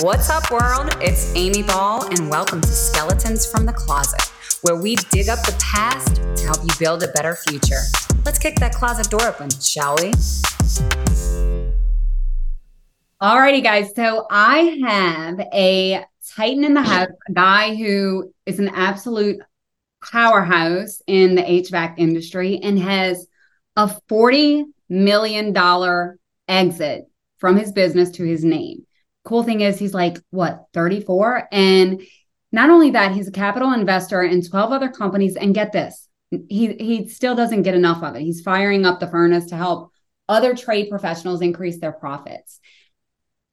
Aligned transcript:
What's 0.00 0.30
up, 0.30 0.50
world? 0.50 0.88
It's 1.02 1.30
Amy 1.36 1.62
Ball, 1.62 2.06
and 2.06 2.30
welcome 2.30 2.62
to 2.62 2.66
Skeletons 2.66 3.44
from 3.44 3.66
the 3.66 3.74
Closet, 3.74 4.22
where 4.62 4.74
we 4.74 4.94
dig 4.94 5.28
up 5.28 5.40
the 5.44 5.54
past 5.60 6.16
to 6.16 6.44
help 6.46 6.62
you 6.62 6.70
build 6.78 7.02
a 7.02 7.08
better 7.08 7.36
future. 7.36 7.82
Let's 8.24 8.38
kick 8.38 8.54
that 8.60 8.72
closet 8.72 9.10
door 9.10 9.26
open, 9.26 9.50
shall 9.50 9.96
we? 9.96 10.12
Alrighty, 13.20 13.62
guys. 13.62 13.94
So 13.94 14.26
I 14.30 14.78
have 14.82 15.40
a 15.52 16.06
Titan 16.26 16.64
in 16.64 16.72
the 16.72 16.80
house, 16.80 17.10
a 17.28 17.32
guy 17.34 17.74
who 17.74 18.32
is 18.46 18.58
an 18.60 18.70
absolute 18.70 19.42
powerhouse 20.02 21.02
in 21.06 21.34
the 21.34 21.42
HVAC 21.42 21.98
industry 21.98 22.58
and 22.62 22.78
has 22.78 23.26
a 23.76 23.88
$40 24.08 24.64
million 24.88 25.54
exit 26.48 27.10
from 27.36 27.56
his 27.58 27.72
business 27.72 28.08
to 28.12 28.24
his 28.24 28.42
name. 28.42 28.86
Cool 29.24 29.42
thing 29.42 29.60
is, 29.60 29.78
he's 29.78 29.94
like, 29.94 30.18
what, 30.30 30.66
34? 30.74 31.48
And 31.52 32.02
not 32.50 32.70
only 32.70 32.90
that, 32.90 33.12
he's 33.12 33.28
a 33.28 33.32
capital 33.32 33.72
investor 33.72 34.22
in 34.22 34.42
12 34.42 34.72
other 34.72 34.90
companies. 34.90 35.36
And 35.36 35.54
get 35.54 35.72
this, 35.72 36.08
he, 36.30 36.74
he 36.74 37.08
still 37.08 37.34
doesn't 37.34 37.62
get 37.62 37.74
enough 37.74 38.02
of 38.02 38.16
it. 38.16 38.22
He's 38.22 38.40
firing 38.40 38.84
up 38.84 39.00
the 39.00 39.06
furnace 39.06 39.46
to 39.46 39.56
help 39.56 39.90
other 40.28 40.54
trade 40.54 40.88
professionals 40.90 41.42
increase 41.42 41.78
their 41.78 41.92
profits. 41.92 42.60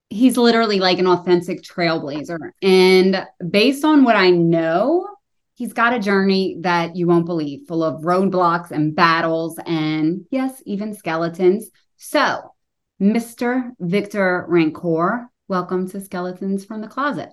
He's 0.09 0.37
literally 0.37 0.79
like 0.79 0.97
an 0.97 1.07
authentic 1.07 1.61
trailblazer. 1.61 2.51
And 2.61 3.27
based 3.47 3.85
on 3.85 4.03
what 4.03 4.15
I 4.15 4.31
know, 4.31 5.07
he's 5.55 5.73
got 5.73 5.93
a 5.93 5.99
journey 5.99 6.57
that 6.61 6.95
you 6.95 7.05
won't 7.05 7.25
believe, 7.25 7.67
full 7.67 7.83
of 7.83 8.01
roadblocks 8.01 8.71
and 8.71 8.95
battles, 8.95 9.59
and 9.65 10.25
yes, 10.31 10.63
even 10.65 10.95
skeletons. 10.95 11.69
So, 11.97 12.55
Mr. 13.01 13.71
Victor 13.79 14.45
Rancour, 14.47 15.29
welcome 15.49 15.89
to 15.89 15.99
Skeletons 15.99 16.63
from 16.63 16.79
the 16.79 16.87
Closet. 16.87 17.31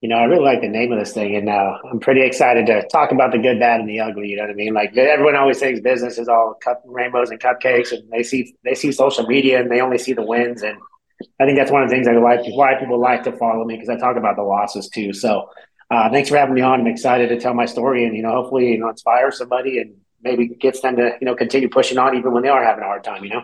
You 0.00 0.10
know, 0.10 0.16
I 0.16 0.24
really 0.24 0.44
like 0.44 0.60
the 0.60 0.68
name 0.68 0.92
of 0.92 0.98
this 0.98 1.14
thing, 1.14 1.36
and 1.36 1.48
uh, 1.48 1.78
I'm 1.90 2.00
pretty 2.00 2.20
excited 2.20 2.66
to 2.66 2.86
talk 2.88 3.12
about 3.12 3.32
the 3.32 3.38
good, 3.38 3.58
bad, 3.58 3.80
and 3.80 3.88
the 3.88 4.00
ugly. 4.00 4.28
You 4.28 4.36
know 4.36 4.42
what 4.42 4.50
I 4.50 4.54
mean? 4.54 4.74
Like 4.74 4.94
everyone 4.96 5.36
always 5.36 5.58
thinks 5.58 5.80
business 5.80 6.18
is 6.18 6.28
all 6.28 6.54
cup, 6.62 6.82
rainbows 6.84 7.30
and 7.30 7.40
cupcakes, 7.40 7.92
and 7.92 8.10
they 8.10 8.22
see 8.22 8.54
they 8.64 8.74
see 8.74 8.92
social 8.92 9.26
media 9.26 9.60
and 9.60 9.70
they 9.70 9.80
only 9.80 9.96
see 9.96 10.12
the 10.12 10.22
wins. 10.22 10.62
And 10.62 10.76
I 11.40 11.46
think 11.46 11.56
that's 11.56 11.70
one 11.70 11.82
of 11.82 11.88
the 11.88 11.94
things 11.94 12.08
I 12.08 12.12
like 12.12 12.40
why 12.48 12.74
people 12.74 13.00
like 13.00 13.22
to 13.24 13.32
follow 13.32 13.64
me 13.64 13.76
because 13.76 13.88
I 13.88 13.96
talk 13.96 14.16
about 14.16 14.36
the 14.36 14.42
losses 14.42 14.88
too. 14.88 15.12
So 15.14 15.48
uh, 15.90 16.10
thanks 16.10 16.28
for 16.28 16.36
having 16.36 16.54
me 16.54 16.60
on. 16.60 16.80
I'm 16.80 16.86
excited 16.88 17.28
to 17.28 17.40
tell 17.40 17.54
my 17.54 17.66
story 17.66 18.04
and, 18.04 18.16
you 18.16 18.22
know, 18.22 18.32
hopefully, 18.32 18.72
you 18.72 18.78
know, 18.78 18.90
inspire 18.90 19.30
somebody 19.30 19.78
and 19.78 19.94
maybe 20.22 20.48
gets 20.48 20.80
them 20.80 20.96
to, 20.96 21.12
you 21.20 21.24
know, 21.24 21.36
continue 21.36 21.68
pushing 21.68 21.98
on 21.98 22.16
even 22.16 22.32
when 22.32 22.42
they 22.42 22.48
are 22.48 22.64
having 22.64 22.82
a 22.82 22.86
hard 22.86 23.04
time, 23.04 23.22
you 23.22 23.30
know? 23.30 23.42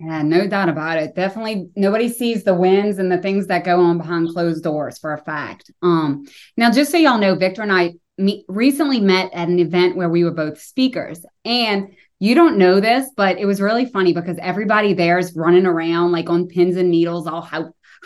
Yeah, 0.00 0.22
no 0.22 0.46
doubt 0.46 0.70
about 0.70 0.96
it. 0.96 1.14
Definitely 1.14 1.68
nobody 1.76 2.08
sees 2.08 2.42
the 2.42 2.54
wins 2.54 2.98
and 2.98 3.12
the 3.12 3.18
things 3.18 3.48
that 3.48 3.64
go 3.64 3.80
on 3.80 3.98
behind 3.98 4.30
closed 4.30 4.64
doors 4.64 4.98
for 4.98 5.12
a 5.12 5.22
fact. 5.22 5.70
Um, 5.82 6.24
now, 6.56 6.70
just 6.70 6.90
so 6.90 6.96
y'all 6.96 7.18
know, 7.18 7.34
Victor 7.34 7.60
and 7.60 7.70
I 7.70 7.92
meet, 8.16 8.46
recently 8.48 8.98
met 8.98 9.30
at 9.34 9.48
an 9.48 9.58
event 9.58 9.96
where 9.96 10.08
we 10.08 10.24
were 10.24 10.30
both 10.30 10.58
speakers. 10.58 11.22
And 11.44 11.94
you 12.18 12.34
don't 12.34 12.56
know 12.56 12.80
this, 12.80 13.10
but 13.14 13.38
it 13.38 13.44
was 13.44 13.60
really 13.60 13.84
funny 13.84 14.14
because 14.14 14.38
everybody 14.40 14.94
there 14.94 15.18
is 15.18 15.36
running 15.36 15.66
around 15.66 16.12
like 16.12 16.30
on 16.30 16.48
pins 16.48 16.76
and 16.76 16.90
needles, 16.90 17.26
all 17.26 17.46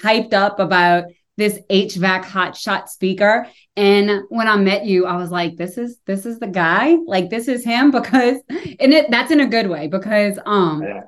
hyped 0.02 0.32
up 0.32 0.58
about 0.58 1.04
this 1.36 1.60
HVAC 1.70 2.24
hot 2.24 2.56
shot 2.56 2.90
speaker. 2.90 3.46
And 3.76 4.22
when 4.30 4.48
I 4.48 4.56
met 4.56 4.84
you, 4.84 5.06
I 5.06 5.16
was 5.16 5.30
like, 5.30 5.56
this 5.56 5.78
is 5.78 5.98
this 6.06 6.26
is 6.26 6.40
the 6.40 6.48
guy. 6.48 6.96
Like 7.06 7.30
this 7.30 7.46
is 7.46 7.64
him 7.64 7.90
because 7.92 8.38
and 8.48 8.92
it 8.92 9.12
that's 9.12 9.30
in 9.30 9.38
a 9.38 9.46
good 9.46 9.68
way 9.68 9.86
because 9.86 10.40
um 10.44 10.82
yeah. 10.82 11.02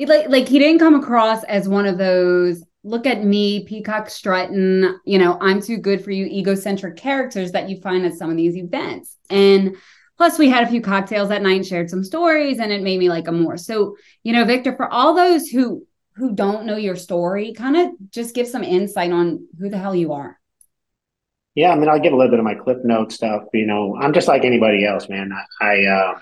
It, 0.00 0.08
like 0.08 0.28
like 0.28 0.48
he 0.48 0.58
didn't 0.58 0.78
come 0.78 0.94
across 0.94 1.44
as 1.44 1.68
one 1.68 1.86
of 1.86 1.98
those 1.98 2.64
look 2.82 3.06
at 3.06 3.22
me, 3.22 3.64
peacock 3.64 4.08
strutting, 4.08 4.98
you 5.04 5.18
know, 5.18 5.36
I'm 5.38 5.60
too 5.60 5.76
good 5.76 6.02
for 6.02 6.10
you, 6.10 6.24
egocentric 6.24 6.96
characters 6.96 7.52
that 7.52 7.68
you 7.68 7.78
find 7.82 8.06
at 8.06 8.14
some 8.14 8.30
of 8.30 8.38
these 8.38 8.56
events. 8.56 9.18
And 9.28 9.76
plus 10.16 10.38
we 10.38 10.48
had 10.48 10.64
a 10.64 10.70
few 10.70 10.80
cocktails 10.80 11.28
that 11.28 11.42
night 11.42 11.56
and 11.56 11.66
shared 11.66 11.90
some 11.90 12.02
stories 12.02 12.58
and 12.58 12.72
it 12.72 12.82
made 12.82 12.98
me 12.98 13.10
like 13.10 13.28
him 13.28 13.42
more. 13.42 13.58
So, 13.58 13.96
you 14.22 14.32
know, 14.32 14.46
Victor, 14.46 14.74
for 14.74 14.90
all 14.90 15.14
those 15.14 15.48
who 15.48 15.86
who 16.14 16.34
don't 16.34 16.64
know 16.64 16.76
your 16.76 16.96
story, 16.96 17.52
kind 17.52 17.76
of 17.76 17.90
just 18.10 18.34
give 18.34 18.48
some 18.48 18.64
insight 18.64 19.12
on 19.12 19.46
who 19.58 19.68
the 19.68 19.78
hell 19.78 19.94
you 19.94 20.14
are. 20.14 20.38
Yeah, 21.54 21.72
I 21.72 21.76
mean, 21.76 21.90
I'll 21.90 22.00
give 22.00 22.12
a 22.14 22.16
little 22.16 22.30
bit 22.30 22.38
of 22.38 22.44
my 22.44 22.54
clip 22.54 22.84
note 22.84 23.12
stuff. 23.12 23.44
You 23.52 23.66
know, 23.66 23.96
I'm 24.00 24.14
just 24.14 24.28
like 24.28 24.44
anybody 24.44 24.86
else, 24.86 25.08
man. 25.10 25.30
I, 25.60 25.84
uh, 25.84 26.18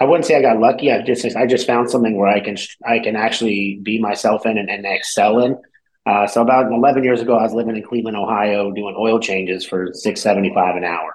I 0.00 0.04
wouldn't 0.04 0.24
say 0.24 0.36
I 0.36 0.42
got 0.42 0.58
lucky. 0.58 0.90
I 0.90 1.02
just, 1.02 1.24
I 1.36 1.46
just 1.46 1.66
found 1.66 1.90
something 1.90 2.16
where 2.16 2.28
I 2.28 2.40
can, 2.40 2.56
I 2.86 2.98
can 2.98 3.16
actually 3.16 3.80
be 3.82 4.00
myself 4.00 4.46
in 4.46 4.56
and, 4.56 4.70
and 4.70 4.86
excel 4.86 5.40
in. 5.40 5.58
Uh, 6.06 6.26
so 6.26 6.40
about 6.40 6.72
11 6.72 7.04
years 7.04 7.20
ago, 7.20 7.36
I 7.36 7.42
was 7.42 7.52
living 7.52 7.76
in 7.76 7.82
Cleveland, 7.82 8.16
Ohio, 8.16 8.72
doing 8.72 8.96
oil 8.98 9.20
changes 9.20 9.66
for 9.66 9.92
675 9.92 10.76
an 10.76 10.84
hour 10.84 11.14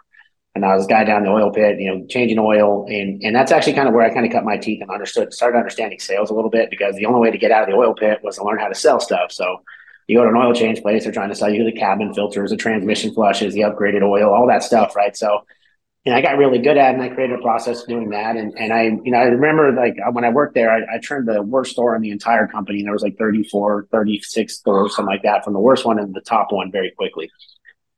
and 0.55 0.63
I 0.63 0.73
was 0.73 0.85
a 0.85 0.87
guy 0.87 1.03
down 1.03 1.23
the 1.23 1.29
oil 1.29 1.51
pit, 1.51 1.79
you 1.79 1.93
know, 1.93 2.05
changing 2.07 2.39
oil, 2.39 2.85
and 2.87 3.21
and 3.21 3.35
that's 3.35 3.51
actually 3.51 3.73
kind 3.73 3.89
of 3.89 3.93
where 3.93 4.05
I 4.05 4.13
kind 4.13 4.25
of 4.25 4.31
cut 4.31 4.45
my 4.45 4.57
teeth 4.57 4.81
and 4.81 4.89
understood, 4.89 5.33
started 5.33 5.57
understanding 5.57 5.99
sales 5.99 6.29
a 6.29 6.33
little 6.33 6.49
bit 6.49 6.69
because 6.69 6.95
the 6.95 7.05
only 7.05 7.19
way 7.19 7.29
to 7.29 7.37
get 7.37 7.51
out 7.51 7.63
of 7.63 7.69
the 7.69 7.75
oil 7.75 7.93
pit 7.93 8.21
was 8.23 8.37
to 8.37 8.43
learn 8.43 8.59
how 8.59 8.69
to 8.69 8.75
sell 8.75 9.01
stuff. 9.01 9.33
So 9.33 9.63
you 10.07 10.17
go 10.17 10.23
to 10.23 10.29
an 10.29 10.37
oil 10.37 10.53
change 10.53 10.81
place, 10.81 11.03
they're 11.03 11.11
trying 11.11 11.29
to 11.29 11.35
sell 11.35 11.49
you 11.49 11.65
the 11.65 11.77
cabin 11.77 12.13
filters, 12.13 12.51
the 12.51 12.57
transmission 12.57 13.13
flushes, 13.13 13.53
the 13.53 13.61
upgraded 13.61 14.01
oil, 14.01 14.33
all 14.33 14.47
that 14.47 14.63
stuff, 14.63 14.95
right? 14.95 15.15
So, 15.15 15.45
and 16.05 16.13
I 16.13 16.21
got 16.21 16.37
really 16.37 16.59
good 16.59 16.77
at, 16.77 16.91
it 16.91 16.93
and 16.95 17.03
I 17.03 17.09
created 17.09 17.39
a 17.39 17.41
process 17.41 17.83
doing 17.83 18.09
that, 18.11 18.35
and 18.35 18.53
and 18.57 18.71
I, 18.71 18.83
you 18.83 19.11
know, 19.11 19.17
I 19.17 19.23
remember 19.23 19.71
like 19.71 19.95
when 20.11 20.23
I 20.23 20.29
worked 20.29 20.53
there, 20.53 20.71
I, 20.71 20.95
I 20.95 20.99
turned 20.99 21.27
the 21.27 21.41
worst 21.41 21.71
store 21.71 21.95
in 21.95 22.01
the 22.01 22.11
entire 22.11 22.47
company, 22.47 22.79
and 22.79 22.85
there 22.85 22.93
was 22.93 23.01
like 23.01 23.17
34, 23.17 23.87
36 23.91 24.53
stores, 24.53 24.95
something 24.95 25.11
like 25.11 25.23
that, 25.23 25.43
from 25.43 25.53
the 25.53 25.59
worst 25.59 25.85
one 25.85 25.97
and 25.97 26.13
the 26.13 26.21
top 26.21 26.51
one 26.51 26.71
very 26.71 26.91
quickly. 26.91 27.29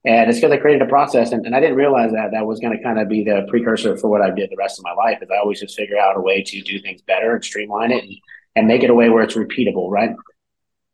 And 0.06 0.30
it's 0.30 0.40
because 0.40 0.54
I 0.54 0.58
created 0.58 0.84
a 0.84 0.90
process, 0.90 1.34
and, 1.34 1.46
and 1.46 1.54
I 1.54 1.60
didn't 1.60 1.76
realize 1.76 2.12
that 2.14 2.32
that 2.32 2.46
was 2.46 2.60
going 2.62 2.78
to 2.78 2.82
kind 2.82 2.98
of 2.98 3.10
be 3.10 3.26
the 3.26 3.46
precursor 3.50 3.98
for 3.98 4.10
what 4.10 4.22
I 4.22 4.30
did 4.30 4.50
the 4.50 4.56
rest 4.58 4.80
of 4.80 4.86
my 4.86 4.94
life. 4.94 5.22
Is 5.22 5.30
I 5.30 5.40
always 5.40 5.60
just 5.60 5.76
figure 5.76 5.98
out 5.98 6.16
a 6.16 6.22
way 6.22 6.42
to 6.44 6.62
do 6.62 6.80
things 6.80 7.02
better 7.02 7.36
and 7.36 7.44
streamline 7.44 7.92
it 7.92 8.06
and, 8.06 8.14
and 8.56 8.68
make 8.68 8.84
it 8.84 8.90
a 8.90 8.96
way 8.96 9.10
where 9.10 9.24
it's 9.24 9.36
repeatable, 9.36 9.90
right? 9.90 10.12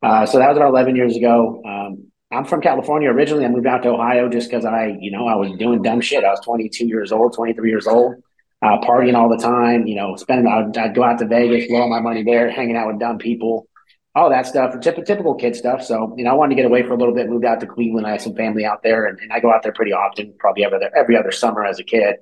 Uh, 0.02 0.26
so 0.26 0.38
that 0.38 0.48
was 0.48 0.56
about 0.56 0.70
11 0.70 0.96
years 0.96 1.16
ago. 1.16 1.62
Um, 1.64 2.10
I'm 2.32 2.44
from 2.44 2.60
California 2.60 3.10
originally. 3.10 3.44
I 3.44 3.48
moved 3.48 3.66
out 3.66 3.82
to 3.82 3.90
Ohio 3.90 4.28
just 4.28 4.50
because 4.50 4.64
I, 4.64 4.96
you 5.00 5.10
know, 5.10 5.26
I 5.26 5.36
was 5.36 5.52
doing 5.58 5.82
dumb 5.82 6.00
shit. 6.00 6.24
I 6.24 6.30
was 6.30 6.40
22 6.40 6.86
years 6.86 7.12
old, 7.12 7.34
23 7.34 7.70
years 7.70 7.86
old, 7.86 8.16
uh, 8.62 8.78
partying 8.80 9.14
all 9.14 9.28
the 9.28 9.42
time. 9.42 9.86
You 9.86 9.96
know, 9.96 10.16
spending. 10.16 10.46
I'd, 10.46 10.76
I'd 10.76 10.94
go 10.94 11.04
out 11.04 11.18
to 11.18 11.26
Vegas, 11.26 11.68
blow 11.68 11.82
all 11.82 11.90
my 11.90 12.00
money 12.00 12.24
there, 12.24 12.50
hanging 12.50 12.76
out 12.76 12.88
with 12.88 12.98
dumb 12.98 13.18
people 13.18 13.68
all 14.14 14.30
that 14.30 14.46
stuff, 14.46 14.78
typical 14.80 15.34
kid 15.34 15.56
stuff. 15.56 15.82
So, 15.82 16.14
you 16.16 16.24
know, 16.24 16.30
I 16.30 16.34
wanted 16.34 16.50
to 16.50 16.56
get 16.56 16.66
away 16.66 16.84
for 16.84 16.92
a 16.92 16.96
little 16.96 17.14
bit, 17.14 17.28
moved 17.28 17.44
out 17.44 17.60
to 17.60 17.66
Cleveland. 17.66 18.06
I 18.06 18.12
had 18.12 18.20
some 18.20 18.36
family 18.36 18.64
out 18.64 18.82
there, 18.82 19.06
and, 19.06 19.18
and 19.18 19.32
I 19.32 19.40
go 19.40 19.52
out 19.52 19.64
there 19.64 19.72
pretty 19.72 19.92
often, 19.92 20.34
probably 20.38 20.64
every 20.64 20.76
other, 20.76 20.90
every 20.96 21.16
other 21.16 21.32
summer 21.32 21.64
as 21.64 21.80
a 21.80 21.84
kid. 21.84 22.16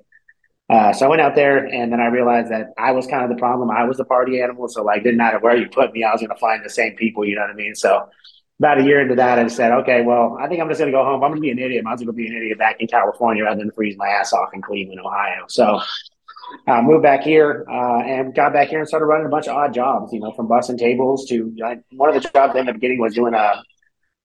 Uh, 0.69 0.91
so 0.91 1.05
I 1.05 1.09
went 1.09 1.21
out 1.21 1.35
there, 1.35 1.65
and 1.65 1.91
then 1.91 1.99
I 1.99 2.07
realized 2.07 2.49
that 2.49 2.73
I 2.79 2.93
was 2.93 3.05
kind 3.05 3.23
of 3.23 3.29
the 3.29 3.35
problem. 3.35 3.69
I 3.69 3.83
was 3.83 3.97
the 3.97 4.05
party 4.05 4.41
animal, 4.41 4.67
so 4.69 4.83
like, 4.83 5.03
didn't 5.03 5.17
matter 5.17 5.37
where 5.37 5.55
you 5.55 5.69
put 5.69 5.93
me, 5.93 6.03
I 6.03 6.11
was 6.11 6.21
going 6.21 6.31
to 6.31 6.37
find 6.37 6.65
the 6.65 6.69
same 6.69 6.95
people. 6.95 7.25
You 7.25 7.35
know 7.35 7.41
what 7.41 7.51
I 7.51 7.55
mean? 7.55 7.75
So 7.75 8.09
about 8.63 8.79
a 8.79 8.83
year 8.83 9.01
into 9.01 9.15
that, 9.15 9.39
I 9.39 9.47
said, 9.47 9.73
okay, 9.73 10.03
well, 10.03 10.37
I 10.39 10.47
think 10.47 10.61
I'm 10.61 10.69
just 10.69 10.79
going 10.79 10.89
to 10.89 10.97
go 10.97 11.03
home. 11.03 11.21
I'm 11.21 11.31
going 11.31 11.35
to 11.35 11.41
be 11.41 11.51
an 11.51 11.59
idiot. 11.59 11.83
I 11.85 11.89
might 11.89 11.93
as 11.95 12.05
well 12.05 12.13
be 12.13 12.27
an 12.27 12.33
idiot 12.37 12.57
back 12.57 12.77
in 12.79 12.87
California 12.87 13.43
rather 13.43 13.59
than 13.59 13.71
freeze 13.71 13.97
my 13.97 14.07
ass 14.07 14.31
off 14.31 14.51
in 14.53 14.61
Cleveland, 14.61 15.01
Ohio. 15.01 15.43
So 15.49 15.81
uh, 16.67 16.81
moved 16.81 17.03
back 17.03 17.23
here 17.23 17.65
uh, 17.69 17.99
and 18.03 18.33
got 18.33 18.53
back 18.53 18.69
here 18.69 18.79
and 18.79 18.87
started 18.87 19.05
running 19.05 19.25
a 19.25 19.29
bunch 19.29 19.49
of 19.49 19.57
odd 19.57 19.73
jobs, 19.73 20.13
you 20.13 20.21
know, 20.21 20.31
from 20.31 20.47
busing 20.47 20.77
tables 20.77 21.27
to 21.27 21.53
uh, 21.65 21.75
one 21.91 22.07
of 22.07 22.15
the 22.15 22.21
jobs 22.21 22.55
I 22.55 22.59
ended 22.59 22.75
up 22.75 22.79
getting 22.79 22.99
was 22.99 23.13
doing 23.13 23.33
a 23.33 23.37
uh, 23.37 23.61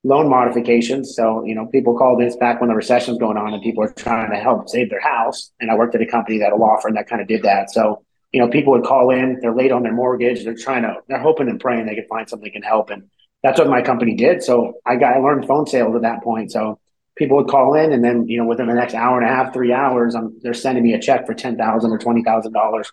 loan 0.05 0.29
modifications. 0.29 1.17
So, 1.17 1.45
you 1.45 1.57
know, 1.57 1.67
people 1.67 1.99
called 1.99 2.21
this 2.21 2.37
back 2.37 2.61
when 2.61 2.69
the 2.69 2.77
recession 2.77 3.15
was 3.15 3.19
going 3.19 3.37
on 3.37 3.53
and 3.53 3.61
people 3.61 3.83
were 3.83 3.93
trying 3.93 4.31
to 4.31 4.37
help 4.37 4.69
save 4.69 4.89
their 4.89 5.01
house. 5.01 5.51
And 5.59 5.69
I 5.69 5.75
worked 5.75 5.97
at 5.97 6.01
a 6.01 6.07
company 6.07 6.39
that 6.39 6.53
a 6.53 6.57
law 6.57 6.79
firm 6.81 6.95
that 6.95 7.09
kind 7.09 7.21
of 7.21 7.27
did 7.27 7.43
that. 7.43 7.73
So, 7.73 8.05
you 8.31 8.41
know, 8.41 8.49
people 8.49 8.73
would 8.75 8.85
call 8.85 9.11
in, 9.11 9.41
they're 9.41 9.55
late 9.55 9.73
on 9.73 9.83
their 9.83 9.93
mortgage, 9.93 10.45
they're 10.45 10.55
trying 10.55 10.83
to, 10.83 10.99
they're 11.09 11.19
hoping 11.19 11.49
and 11.49 11.59
praying 11.59 11.87
they 11.87 11.97
could 11.97 12.07
find 12.09 12.29
something 12.29 12.45
that 12.45 12.53
can 12.53 12.63
help. 12.63 12.91
And 12.91 13.11
that's 13.43 13.59
what 13.59 13.69
my 13.69 13.83
company 13.83 14.15
did. 14.15 14.43
So 14.43 14.75
I 14.85 14.97
got, 14.97 15.15
I 15.15 15.19
learned 15.19 15.47
phone 15.47 15.67
sales 15.67 15.95
at 15.95 16.03
that 16.03 16.23
point. 16.23 16.51
So 16.51 16.79
people 17.19 17.37
would 17.37 17.49
call 17.49 17.75
in 17.75 17.93
and 17.93 18.03
then 18.03 18.27
you 18.29 18.39
know 18.39 18.47
within 18.47 18.69
the 18.69 18.75
next 18.75 18.95
hour 18.95 19.21
and 19.21 19.29
a 19.29 19.35
half 19.35 19.53
three 19.53 19.73
hours 19.73 20.15
I'm, 20.15 20.39
they're 20.41 20.55
sending 20.55 20.85
me 20.85 20.95
a 20.95 21.01
check 21.01 21.27
for 21.27 21.35
10000 21.35 21.91
or 21.91 21.99
$20000 21.99 22.85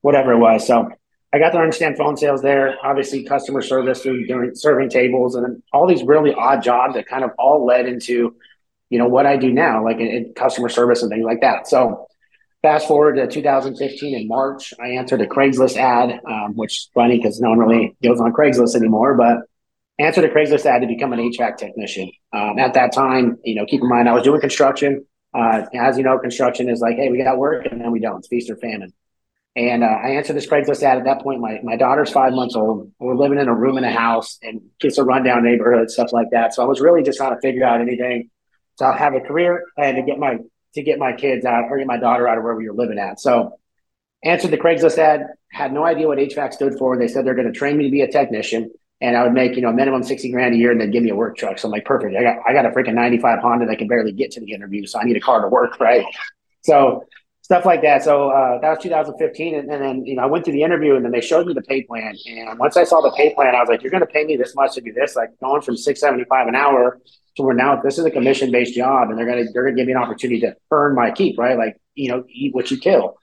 whatever 0.00 0.32
it 0.32 0.38
was 0.38 0.66
so 0.66 0.90
i 1.32 1.38
got 1.38 1.50
to 1.50 1.58
understand 1.58 1.96
phone 1.96 2.16
sales 2.16 2.42
there 2.42 2.76
obviously 2.82 3.22
customer 3.24 3.62
service 3.62 4.02
doing 4.02 4.50
serving 4.54 4.90
tables 4.90 5.36
and 5.36 5.62
all 5.72 5.86
these 5.86 6.02
really 6.02 6.34
odd 6.34 6.62
jobs 6.62 6.94
that 6.94 7.06
kind 7.06 7.24
of 7.24 7.30
all 7.38 7.64
led 7.64 7.86
into 7.86 8.34
you 8.90 8.98
know 8.98 9.08
what 9.08 9.26
i 9.26 9.36
do 9.36 9.52
now 9.52 9.82
like 9.82 9.98
in, 9.98 10.08
in 10.08 10.34
customer 10.34 10.68
service 10.68 11.02
and 11.02 11.10
things 11.10 11.24
like 11.24 11.40
that 11.40 11.68
so 11.68 12.06
fast 12.62 12.88
forward 12.88 13.14
to 13.14 13.28
2015 13.28 14.16
in 14.16 14.28
march 14.28 14.74
i 14.80 14.88
answered 14.88 15.20
a 15.20 15.26
craigslist 15.26 15.76
ad 15.76 16.20
um, 16.28 16.54
which 16.56 16.72
is 16.72 16.90
funny 16.92 17.16
because 17.16 17.40
no 17.40 17.50
one 17.50 17.58
really 17.58 17.96
goes 18.02 18.20
on 18.20 18.32
craigslist 18.32 18.74
anymore 18.74 19.14
but 19.14 19.38
answered 19.98 20.24
a 20.24 20.28
Craigslist 20.28 20.66
ad 20.66 20.82
to 20.82 20.86
become 20.86 21.12
an 21.12 21.18
HVAC 21.18 21.56
technician. 21.56 22.10
Um, 22.32 22.58
at 22.58 22.74
that 22.74 22.92
time, 22.92 23.38
you 23.44 23.54
know, 23.54 23.66
keep 23.66 23.80
in 23.80 23.88
mind 23.88 24.08
I 24.08 24.12
was 24.12 24.22
doing 24.22 24.40
construction. 24.40 25.04
Uh, 25.34 25.66
as 25.74 25.98
you 25.98 26.04
know, 26.04 26.18
construction 26.18 26.68
is 26.68 26.80
like, 26.80 26.96
hey, 26.96 27.10
we 27.10 27.22
got 27.22 27.36
work, 27.36 27.66
and 27.70 27.80
then 27.80 27.90
we 27.90 28.00
don't. 28.00 28.18
It's 28.18 28.28
feast 28.28 28.50
or 28.50 28.56
famine. 28.56 28.92
And 29.56 29.82
uh, 29.82 29.86
I 29.86 30.10
answered 30.10 30.36
this 30.36 30.46
Craigslist 30.46 30.82
ad 30.82 30.98
at 30.98 31.04
that 31.04 31.20
point. 31.20 31.40
My, 31.40 31.58
my 31.64 31.76
daughter's 31.76 32.10
five 32.10 32.32
months 32.32 32.54
old. 32.54 32.92
We're 33.00 33.16
living 33.16 33.38
in 33.38 33.48
a 33.48 33.54
room 33.54 33.76
in 33.76 33.82
a 33.82 33.90
house 33.90 34.38
and 34.40 34.60
it's 34.80 34.98
a 34.98 35.04
rundown 35.04 35.42
neighborhood, 35.42 35.90
stuff 35.90 36.12
like 36.12 36.28
that. 36.30 36.54
So 36.54 36.62
I 36.62 36.66
was 36.66 36.80
really 36.80 37.02
just 37.02 37.18
trying 37.18 37.34
to 37.34 37.40
figure 37.40 37.64
out 37.64 37.80
anything 37.80 38.30
to 38.76 38.92
have 38.92 39.14
a 39.14 39.20
career 39.20 39.64
and 39.76 39.96
to 39.96 40.02
get 40.02 40.18
my 40.18 40.38
to 40.74 40.82
get 40.82 41.00
my 41.00 41.12
kids 41.12 41.44
out 41.44 41.64
or 41.70 41.78
get 41.78 41.88
my 41.88 41.96
daughter 41.96 42.28
out 42.28 42.38
of 42.38 42.44
where 42.44 42.54
we 42.54 42.68
were 42.68 42.76
living 42.76 42.98
at. 42.98 43.18
So 43.18 43.58
answered 44.22 44.52
the 44.52 44.58
Craigslist 44.58 44.98
ad, 44.98 45.26
had 45.50 45.72
no 45.72 45.84
idea 45.84 46.06
what 46.06 46.18
HVAC 46.18 46.52
stood 46.52 46.78
for. 46.78 46.96
They 46.96 47.08
said 47.08 47.26
they're 47.26 47.34
going 47.34 47.52
to 47.52 47.58
train 47.58 47.76
me 47.78 47.84
to 47.84 47.90
be 47.90 48.02
a 48.02 48.12
technician 48.12 48.70
and 49.00 49.16
I 49.16 49.22
would 49.22 49.32
make, 49.32 49.54
you 49.54 49.62
know, 49.62 49.68
a 49.68 49.72
minimum 49.72 50.02
60 50.02 50.30
grand 50.32 50.54
a 50.54 50.58
year 50.58 50.72
and 50.72 50.80
then 50.80 50.90
give 50.90 51.02
me 51.02 51.10
a 51.10 51.14
work 51.14 51.36
truck. 51.36 51.58
So 51.58 51.68
I'm 51.68 51.72
like, 51.72 51.84
perfect. 51.84 52.16
I 52.16 52.22
got 52.22 52.36
I 52.48 52.52
got 52.52 52.66
a 52.66 52.70
freaking 52.70 52.94
95 52.94 53.38
Honda 53.40 53.66
that 53.66 53.78
can 53.78 53.88
barely 53.88 54.12
get 54.12 54.32
to 54.32 54.40
the 54.40 54.52
interview. 54.52 54.86
So 54.86 54.98
I 54.98 55.04
need 55.04 55.16
a 55.16 55.20
car 55.20 55.40
to 55.40 55.48
work, 55.48 55.78
right? 55.80 56.04
So 56.62 57.04
stuff 57.48 57.64
like 57.64 57.80
that. 57.80 58.02
So 58.02 58.28
uh, 58.28 58.60
that 58.60 58.68
was 58.68 58.78
2015, 58.82 59.54
and, 59.54 59.70
and, 59.70 59.82
then 59.82 60.04
you 60.04 60.16
know 60.16 60.22
I 60.22 60.26
went 60.26 60.44
to 60.44 60.52
the 60.52 60.62
interview, 60.62 60.96
and 60.96 61.04
then 61.04 61.12
they 61.12 61.22
showed 61.22 61.46
me 61.46 61.54
the 61.54 61.62
pay 61.62 61.82
plan. 61.82 62.14
And 62.26 62.58
once 62.58 62.76
I 62.76 62.84
saw 62.84 63.00
the 63.00 63.10
pay 63.12 63.34
plan, 63.34 63.54
I 63.54 63.60
was 63.60 63.70
like, 63.70 63.82
"You're 63.82 63.90
going 63.90 64.06
to 64.06 64.06
pay 64.06 64.24
me 64.24 64.36
this 64.36 64.54
much 64.54 64.74
to 64.74 64.82
do 64.82 64.92
this?" 64.92 65.16
Like 65.16 65.30
going 65.40 65.62
from 65.62 65.76
675 65.76 66.48
an 66.48 66.54
hour 66.54 67.00
to 67.36 67.42
where 67.42 67.54
now 67.54 67.80
this 67.80 67.98
is 67.98 68.04
a 68.04 68.10
commission 68.10 68.52
based 68.52 68.74
job, 68.74 69.08
and 69.08 69.18
they're 69.18 69.26
going 69.26 69.46
to 69.46 69.52
they're 69.52 69.62
going 69.62 69.76
to 69.76 69.80
give 69.80 69.86
me 69.86 69.92
an 69.92 69.98
opportunity 69.98 70.40
to 70.40 70.56
earn 70.70 70.94
my 70.94 71.10
keep, 71.10 71.38
right? 71.38 71.56
Like 71.56 71.80
you 71.94 72.10
know, 72.10 72.24
eat 72.28 72.54
what 72.54 72.70
you 72.70 72.78
kill. 72.78 73.16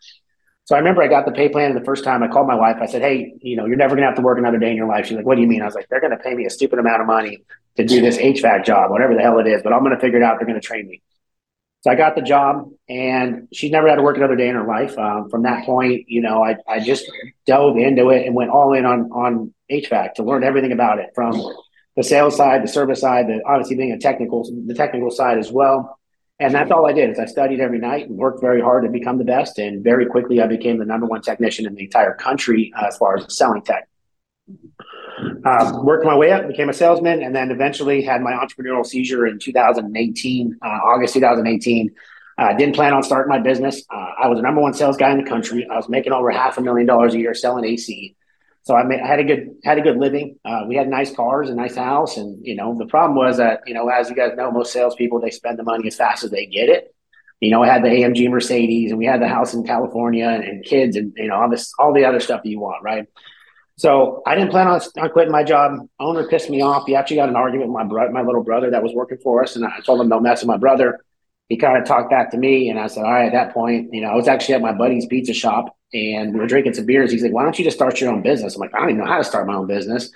So 0.65 0.75
I 0.75 0.79
remember 0.79 1.03
I 1.03 1.07
got 1.07 1.25
the 1.25 1.31
pay 1.31 1.47
plan 1.47 1.75
the 1.75 1.83
first 1.83 2.03
time. 2.03 2.23
I 2.23 2.27
called 2.27 2.47
my 2.47 2.55
wife. 2.55 2.77
I 2.81 2.87
said, 2.87 3.01
"Hey, 3.01 3.33
you 3.41 3.55
know, 3.55 3.65
you're 3.65 3.77
never 3.77 3.95
to 3.95 4.01
have 4.01 4.15
to 4.15 4.21
work 4.21 4.39
another 4.39 4.57
day 4.57 4.71
in 4.71 4.75
your 4.75 4.87
life." 4.87 5.05
She's 5.05 5.15
like, 5.15 5.25
"What 5.25 5.35
do 5.35 5.41
you 5.41 5.47
mean?" 5.47 5.61
I 5.61 5.65
was 5.65 5.75
like, 5.75 5.87
"They're 5.89 5.99
to 5.99 6.17
pay 6.17 6.33
me 6.33 6.45
a 6.45 6.49
stupid 6.49 6.79
amount 6.79 7.01
of 7.01 7.07
money 7.07 7.43
to 7.77 7.85
do 7.85 8.01
this 8.01 8.17
HVAC 8.17 8.65
job, 8.65 8.89
whatever 8.89 9.13
the 9.13 9.21
hell 9.21 9.37
it 9.39 9.47
is, 9.47 9.61
but 9.61 9.73
I'm 9.73 9.83
to 9.83 9.99
figure 9.99 10.17
it 10.17 10.23
out. 10.23 10.39
They're 10.39 10.53
to 10.53 10.59
train 10.59 10.87
me." 10.87 11.01
So 11.81 11.91
I 11.91 11.95
got 11.95 12.15
the 12.15 12.23
job, 12.23 12.71
and 12.89 13.47
she 13.53 13.69
never 13.69 13.87
had 13.87 13.97
to 13.97 14.01
work 14.01 14.17
another 14.17 14.35
day 14.35 14.49
in 14.49 14.55
her 14.55 14.65
life. 14.65 14.97
Um, 14.97 15.29
from 15.29 15.43
that 15.43 15.65
point, 15.65 16.05
you 16.07 16.19
know, 16.19 16.43
I, 16.43 16.55
I 16.67 16.79
just 16.79 17.05
dove 17.45 17.77
into 17.77 18.09
it 18.09 18.25
and 18.25 18.33
went 18.33 18.49
all 18.49 18.73
in 18.73 18.87
on 18.87 19.11
on 19.11 19.53
HVAC 19.71 20.15
to 20.15 20.23
learn 20.23 20.43
everything 20.43 20.71
about 20.71 20.97
it 20.97 21.11
from 21.13 21.39
the 21.95 22.03
sales 22.03 22.35
side, 22.35 22.63
the 22.63 22.67
service 22.67 23.01
side, 23.01 23.27
the 23.27 23.39
obviously 23.45 23.75
being 23.75 23.91
a 23.91 23.99
technical 23.99 24.49
the 24.65 24.73
technical 24.73 25.11
side 25.11 25.37
as 25.37 25.51
well. 25.51 25.99
And 26.39 26.53
that's 26.53 26.69
all 26.69 26.85
I 26.85 26.91
did 26.91 27.09
is 27.09 27.19
I 27.19 27.25
studied 27.25 27.61
every 27.61 27.79
night 27.79 28.09
and 28.09 28.17
worked 28.17 28.41
very 28.41 28.61
hard 28.61 28.83
to 28.83 28.89
become 28.89 29.17
the 29.17 29.23
best. 29.23 29.57
And 29.57 29.83
very 29.83 30.05
quickly, 30.05 30.41
I 30.41 30.47
became 30.47 30.77
the 30.77 30.85
number 30.85 31.05
one 31.05 31.21
technician 31.21 31.65
in 31.65 31.75
the 31.75 31.83
entire 31.83 32.13
country 32.13 32.73
uh, 32.77 32.87
as 32.87 32.97
far 32.97 33.17
as 33.17 33.37
selling 33.37 33.61
tech. 33.61 33.87
Uh, 35.45 35.79
worked 35.81 36.05
my 36.05 36.15
way 36.15 36.31
up, 36.31 36.45
became 36.47 36.67
a 36.67 36.73
salesman, 36.73 37.23
and 37.23 37.33
then 37.33 37.51
eventually 37.51 38.01
had 38.01 38.21
my 38.21 38.33
entrepreneurial 38.33 38.85
seizure 38.85 39.25
in 39.27 39.39
2018, 39.39 40.57
uh, 40.61 40.67
August 40.67 41.13
2018. 41.13 41.91
I 42.37 42.51
uh, 42.51 42.57
didn't 42.57 42.75
plan 42.75 42.93
on 42.93 43.01
starting 43.01 43.29
my 43.29 43.39
business. 43.39 43.83
Uh, 43.89 44.09
I 44.21 44.27
was 44.27 44.37
the 44.37 44.41
number 44.41 44.59
one 44.59 44.73
sales 44.73 44.97
guy 44.97 45.11
in 45.11 45.23
the 45.23 45.29
country. 45.29 45.65
I 45.71 45.77
was 45.77 45.87
making 45.87 46.11
over 46.11 46.29
half 46.31 46.57
a 46.57 46.61
million 46.61 46.85
dollars 46.85 47.13
a 47.13 47.19
year 47.19 47.33
selling 47.33 47.63
AC. 47.63 48.13
So 48.65 48.73
I, 48.73 48.81
I 48.81 49.07
had 49.07 49.19
a 49.19 49.23
good 49.23 49.57
had 49.63 49.77
a 49.77 49.81
good 49.81 49.97
living. 49.97 50.39
Uh, 50.43 50.63
we 50.67 50.75
had 50.75 50.87
nice 50.87 51.15
cars, 51.15 51.51
a 51.51 51.55
nice 51.55 51.75
house, 51.75 52.17
and 52.17 52.43
you 52.43 52.55
know 52.55 52.75
the 52.75 52.87
problem 52.87 53.15
was 53.15 53.37
that 53.37 53.61
you 53.67 53.75
know 53.75 53.87
as 53.89 54.09
you 54.09 54.15
guys 54.15 54.31
know, 54.35 54.51
most 54.51 54.73
salespeople 54.73 55.21
they 55.21 55.29
spend 55.29 55.59
the 55.59 55.63
money 55.63 55.87
as 55.87 55.95
fast 55.95 56.23
as 56.23 56.31
they 56.31 56.47
get 56.47 56.67
it. 56.67 56.93
You 57.41 57.51
know, 57.51 57.61
I 57.61 57.67
had 57.67 57.83
the 57.83 57.89
AMG 57.89 58.27
Mercedes, 58.29 58.89
and 58.89 58.97
we 58.97 59.05
had 59.05 59.21
the 59.21 59.27
house 59.27 59.53
in 59.53 59.63
California, 59.65 60.27
and, 60.27 60.43
and 60.43 60.65
kids, 60.65 60.95
and 60.95 61.13
you 61.15 61.27
know 61.27 61.35
all 61.35 61.49
this 61.49 61.71
all 61.77 61.93
the 61.93 62.05
other 62.05 62.19
stuff 62.19 62.41
that 62.41 62.49
you 62.49 62.59
want, 62.59 62.83
right? 62.83 63.05
So 63.77 64.23
I 64.25 64.33
didn't 64.33 64.49
plan 64.49 64.67
on, 64.67 64.81
on 64.97 65.09
quitting 65.11 65.31
my 65.31 65.43
job. 65.43 65.87
Owner 65.99 66.27
pissed 66.27 66.49
me 66.49 66.61
off. 66.61 66.87
He 66.87 66.95
actually 66.95 67.17
got 67.17 67.29
an 67.29 67.35
argument 67.35 67.69
with 67.69 67.75
my 67.75 67.83
brother, 67.83 68.11
my 68.11 68.21
little 68.23 68.43
brother 68.43 68.71
that 68.71 68.81
was 68.81 68.93
working 68.93 69.19
for 69.21 69.43
us, 69.43 69.55
and 69.55 69.63
I 69.63 69.79
told 69.85 70.01
him 70.01 70.09
don't 70.09 70.23
mess 70.23 70.41
with 70.41 70.47
my 70.47 70.57
brother. 70.57 71.05
He 71.49 71.57
kind 71.57 71.77
of 71.77 71.87
talked 71.87 72.09
back 72.09 72.31
to 72.31 72.37
me, 72.37 72.69
and 72.69 72.79
I 72.79 72.87
said, 72.87 73.03
"All 73.03 73.11
right." 73.11 73.27
At 73.27 73.33
that 73.33 73.53
point, 73.53 73.93
you 73.93 74.01
know, 74.01 74.07
I 74.07 74.15
was 74.15 74.27
actually 74.27 74.55
at 74.55 74.61
my 74.61 74.73
buddy's 74.73 75.05
pizza 75.05 75.35
shop, 75.35 75.77
and 75.93 76.33
we 76.33 76.39
were 76.39 76.47
drinking 76.47 76.73
some 76.73 76.85
beers. 76.85 77.11
He's 77.11 77.23
like, 77.23 77.31
"Why 77.31 77.43
don't 77.43 77.57
you 77.57 77.65
just 77.65 77.77
start 77.77 77.99
your 78.01 78.11
own 78.11 78.21
business?" 78.21 78.55
I'm 78.55 78.61
like, 78.61 78.73
"I 78.75 78.79
don't 78.79 78.89
even 78.89 79.01
know 79.01 79.09
how 79.09 79.17
to 79.17 79.23
start 79.23 79.47
my 79.47 79.55
own 79.55 79.67
business. 79.67 80.11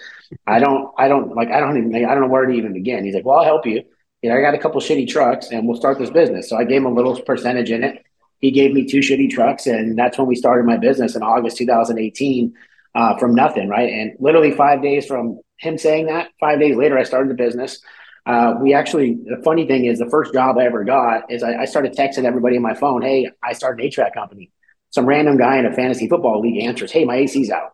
I 0.48 0.60
don't, 0.60 0.92
I 0.98 1.08
don't 1.08 1.36
like, 1.36 1.50
I 1.50 1.60
don't 1.60 1.78
even, 1.78 1.96
I 2.06 2.14
don't 2.14 2.22
know 2.22 2.30
where 2.30 2.46
to 2.46 2.54
even 2.54 2.74
begin." 2.74 3.06
He's 3.06 3.16
like, 3.16 3.26
"Well, 3.26 3.40
I'll 3.40 3.46
help 3.46 3.66
you. 3.66 3.84
You 4.22 4.30
know, 4.30 4.38
I 4.38 4.42
got 4.42 4.54
a 4.54 4.58
couple 4.58 4.82
shitty 4.82 5.08
trucks, 5.08 5.52
and 5.52 5.68
we'll 5.68 5.78
start 5.78 6.00
this 6.00 6.10
business." 6.10 6.50
So 6.50 6.58
I 6.58 6.64
gave 6.64 6.78
him 6.78 6.88
a 6.88 6.94
little 6.94 7.20
percentage 7.22 7.72
in 7.72 7.84
it. 7.84 8.04
He 8.40 8.52
gave 8.52 8.74
me 8.74 8.86
two 8.86 9.00
shitty 9.00 9.30
trucks, 9.30 9.68
and 9.68 9.98
that's 9.98 10.18
when 10.18 10.28
we 10.28 10.36
started 10.36 10.66
my 10.66 10.78
business 10.78 11.16
in 11.16 11.24
August 11.24 11.58
2018 11.58 12.54
uh, 12.96 13.18
from 13.18 13.36
nothing, 13.36 13.70
right? 13.70 13.92
And 13.92 14.14
literally 14.20 14.52
five 14.52 14.82
days 14.82 15.06
from 15.06 15.40
him 15.60 15.78
saying 15.78 16.08
that, 16.08 16.30
five 16.40 16.60
days 16.60 16.76
later, 16.76 16.98
I 16.98 17.04
started 17.04 17.30
the 17.30 17.36
business. 17.36 17.82
Uh, 18.26 18.56
we 18.62 18.74
actually, 18.74 19.18
the 19.26 19.42
funny 19.44 19.66
thing 19.68 19.86
is, 19.86 20.00
the 20.00 20.10
first 20.10 20.34
job 20.34 20.58
I 20.58 20.66
ever 20.66 20.84
got 20.84 21.32
is 21.32 21.44
I, 21.44 21.62
I 21.62 21.66
started 21.66 21.94
texting 21.94 22.26
everybody 22.26 22.58
on 22.58 22.64
my 22.64 22.76
phone, 22.76 23.02
"Hey, 23.02 23.30
I 23.44 23.54
started 23.54 23.84
an 23.84 23.92
HVAC 23.92 24.14
company." 24.14 24.52
Some 24.92 25.06
random 25.06 25.38
guy 25.38 25.58
in 25.58 25.66
a 25.66 25.74
fantasy 25.74 26.08
football 26.08 26.42
league 26.42 26.64
answers, 26.64 26.92
"Hey, 26.92 27.06
my 27.06 27.18
AC's 27.18 27.50
out." 27.50 27.74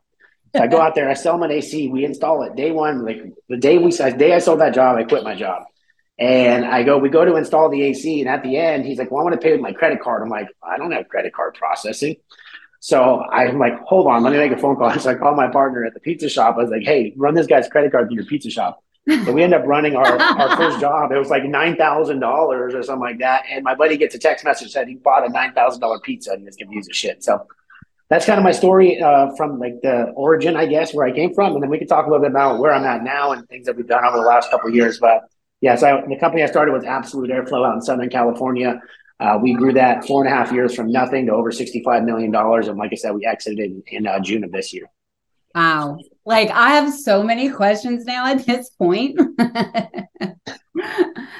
So 0.55 0.63
I 0.63 0.67
go 0.67 0.79
out 0.79 0.95
there, 0.95 1.09
I 1.09 1.13
sell 1.15 1.35
him 1.35 1.43
an 1.43 1.51
AC, 1.51 1.89
we 1.89 2.05
install 2.05 2.43
it. 2.43 2.55
Day 2.55 2.71
one, 2.71 3.03
like 3.05 3.21
the 3.49 3.57
day 3.57 3.77
we, 3.77 3.91
the 3.91 4.15
day 4.17 4.33
I 4.33 4.39
sold 4.39 4.61
that 4.61 4.73
job, 4.73 4.97
I 4.97 5.03
quit 5.03 5.23
my 5.23 5.35
job. 5.35 5.63
And 6.17 6.63
I 6.63 6.83
go, 6.83 6.97
we 6.97 7.09
go 7.09 7.25
to 7.25 7.35
install 7.35 7.69
the 7.69 7.81
AC, 7.83 8.21
and 8.21 8.29
at 8.29 8.41
the 8.41 8.55
end, 8.55 8.85
he's 8.85 8.97
like, 8.97 9.11
"Well, 9.11 9.19
I 9.21 9.23
want 9.23 9.35
to 9.35 9.45
pay 9.45 9.51
with 9.51 9.61
my 9.61 9.73
credit 9.73 10.01
card." 10.01 10.21
I'm 10.21 10.29
like, 10.29 10.47
"I 10.63 10.77
don't 10.77 10.91
have 10.91 11.09
credit 11.09 11.33
card 11.33 11.55
processing." 11.55 12.15
So 12.85 13.19
I'm 13.19 13.57
like, 13.57 13.79
hold 13.81 14.05
on, 14.05 14.21
let 14.21 14.31
me 14.31 14.37
make 14.37 14.51
a 14.51 14.57
phone 14.57 14.75
call. 14.75 14.91
So 14.99 15.09
I 15.09 15.15
call 15.15 15.35
my 15.35 15.49
partner 15.49 15.85
at 15.85 15.95
the 15.95 15.99
pizza 15.99 16.29
shop. 16.29 16.53
I 16.55 16.61
was 16.61 16.69
like, 16.69 16.83
hey, 16.83 17.13
run 17.17 17.33
this 17.33 17.47
guy's 17.47 17.67
credit 17.67 17.91
card 17.91 18.09
through 18.09 18.17
your 18.17 18.25
pizza 18.25 18.51
shop. 18.51 18.83
So 19.07 19.31
we 19.31 19.43
end 19.43 19.53
up 19.53 19.63
running 19.65 19.95
our, 19.95 20.19
our 20.19 20.57
first 20.57 20.79
job. 20.79 21.11
It 21.11 21.17
was 21.17 21.29
like 21.29 21.43
nine 21.43 21.75
thousand 21.75 22.19
dollars 22.19 22.73
or 22.73 22.81
something 22.81 23.01
like 23.01 23.19
that. 23.19 23.43
And 23.49 23.63
my 23.63 23.75
buddy 23.75 23.97
gets 23.97 24.15
a 24.15 24.19
text 24.19 24.43
message 24.43 24.73
that 24.73 24.87
he 24.87 24.95
bought 24.95 25.27
a 25.27 25.29
nine 25.29 25.53
thousand 25.53 25.81
dollar 25.81 25.99
pizza 25.99 26.31
and 26.31 26.43
he's 26.43 26.55
confused 26.55 26.89
as 26.89 26.97
shit. 26.97 27.23
So 27.23 27.45
that's 28.09 28.25
kind 28.25 28.37
of 28.39 28.43
my 28.43 28.51
story 28.51 29.01
uh, 29.01 29.35
from 29.35 29.59
like 29.59 29.81
the 29.81 30.11
origin, 30.15 30.55
I 30.55 30.65
guess, 30.65 30.93
where 30.93 31.05
I 31.05 31.11
came 31.11 31.33
from, 31.33 31.53
and 31.53 31.63
then 31.63 31.69
we 31.69 31.77
can 31.77 31.87
talk 31.87 32.05
a 32.05 32.09
little 32.09 32.23
bit 32.23 32.31
about 32.31 32.59
where 32.59 32.71
I'm 32.71 32.83
at 32.83 33.03
now 33.03 33.31
and 33.31 33.47
things 33.47 33.65
that 33.65 33.75
we've 33.75 33.87
done 33.87 34.05
over 34.05 34.17
the 34.17 34.23
last 34.23 34.51
couple 34.51 34.69
of 34.69 34.75
years. 34.75 34.99
But 34.99 35.23
yes, 35.61 35.81
yeah, 35.81 36.01
so 36.01 36.07
the 36.07 36.17
company 36.17 36.43
I 36.43 36.47
started 36.47 36.71
was 36.71 36.83
Absolute 36.83 37.29
Airflow 37.29 37.67
out 37.67 37.75
in 37.75 37.81
Southern 37.81 38.09
California. 38.09 38.79
Uh, 39.19 39.39
we 39.41 39.53
grew 39.53 39.73
that 39.73 40.05
four 40.05 40.23
and 40.23 40.31
a 40.31 40.35
half 40.35 40.51
years 40.51 40.75
from 40.75 40.91
nothing 40.91 41.27
to 41.27 41.31
over 41.31 41.49
$65 41.49 42.05
million. 42.05 42.35
And 42.35 42.77
like 42.77 42.91
I 42.91 42.95
said, 42.95 43.11
we 43.15 43.25
exited 43.25 43.59
in, 43.59 43.83
in 43.87 44.07
uh, 44.07 44.19
June 44.19 44.43
of 44.43 44.51
this 44.51 44.73
year. 44.73 44.89
Wow. 45.55 45.97
Like 46.25 46.49
I 46.51 46.71
have 46.71 46.93
so 46.93 47.23
many 47.23 47.49
questions 47.49 48.05
now 48.05 48.27
at 48.27 48.45
this 48.45 48.69
point. 48.71 49.17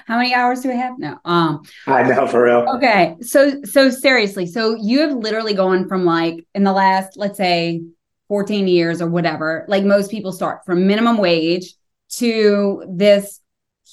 How 0.07 0.17
many 0.17 0.33
hours 0.33 0.61
do 0.61 0.69
we 0.69 0.75
have? 0.75 0.97
No. 0.97 1.17
Um 1.25 1.63
I 1.85 2.03
know 2.03 2.25
for 2.27 2.43
real. 2.43 2.65
Okay. 2.75 3.15
So 3.21 3.61
so 3.63 3.89
seriously, 3.89 4.45
so 4.45 4.75
you 4.75 5.01
have 5.01 5.11
literally 5.13 5.53
gone 5.53 5.87
from 5.87 6.05
like 6.05 6.45
in 6.55 6.63
the 6.63 6.71
last, 6.71 7.17
let's 7.17 7.37
say 7.37 7.81
14 8.29 8.67
years 8.67 9.01
or 9.01 9.09
whatever, 9.09 9.65
like 9.67 9.83
most 9.83 10.09
people 10.09 10.31
start 10.31 10.61
from 10.65 10.87
minimum 10.87 11.17
wage 11.17 11.73
to 12.11 12.85
this 12.89 13.41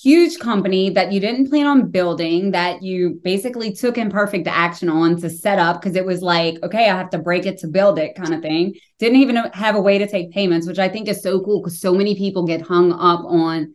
huge 0.02 0.38
company 0.38 0.90
that 0.90 1.12
you 1.12 1.20
didn't 1.20 1.48
plan 1.48 1.66
on 1.66 1.90
building 1.90 2.50
that 2.50 2.82
you 2.82 3.20
basically 3.22 3.72
took 3.72 3.96
imperfect 3.96 4.48
action 4.48 4.88
on 4.88 5.16
to 5.20 5.30
set 5.30 5.58
up 5.58 5.80
because 5.80 5.96
it 5.96 6.04
was 6.04 6.22
like 6.22 6.56
okay 6.62 6.88
i 6.88 6.96
have 6.96 7.10
to 7.10 7.18
break 7.18 7.46
it 7.46 7.58
to 7.58 7.68
build 7.68 7.98
it 7.98 8.14
kind 8.16 8.34
of 8.34 8.42
thing. 8.42 8.74
Didn't 8.98 9.18
even 9.18 9.36
have 9.52 9.76
a 9.76 9.80
way 9.80 9.98
to 9.98 10.08
take 10.08 10.32
payments 10.32 10.66
which 10.66 10.78
i 10.78 10.88
think 10.88 11.08
is 11.08 11.22
so 11.22 11.40
cool 11.40 11.60
because 11.60 11.80
so 11.80 11.94
many 11.94 12.16
people 12.16 12.46
get 12.46 12.62
hung 12.62 12.92
up 12.92 13.24
on 13.24 13.74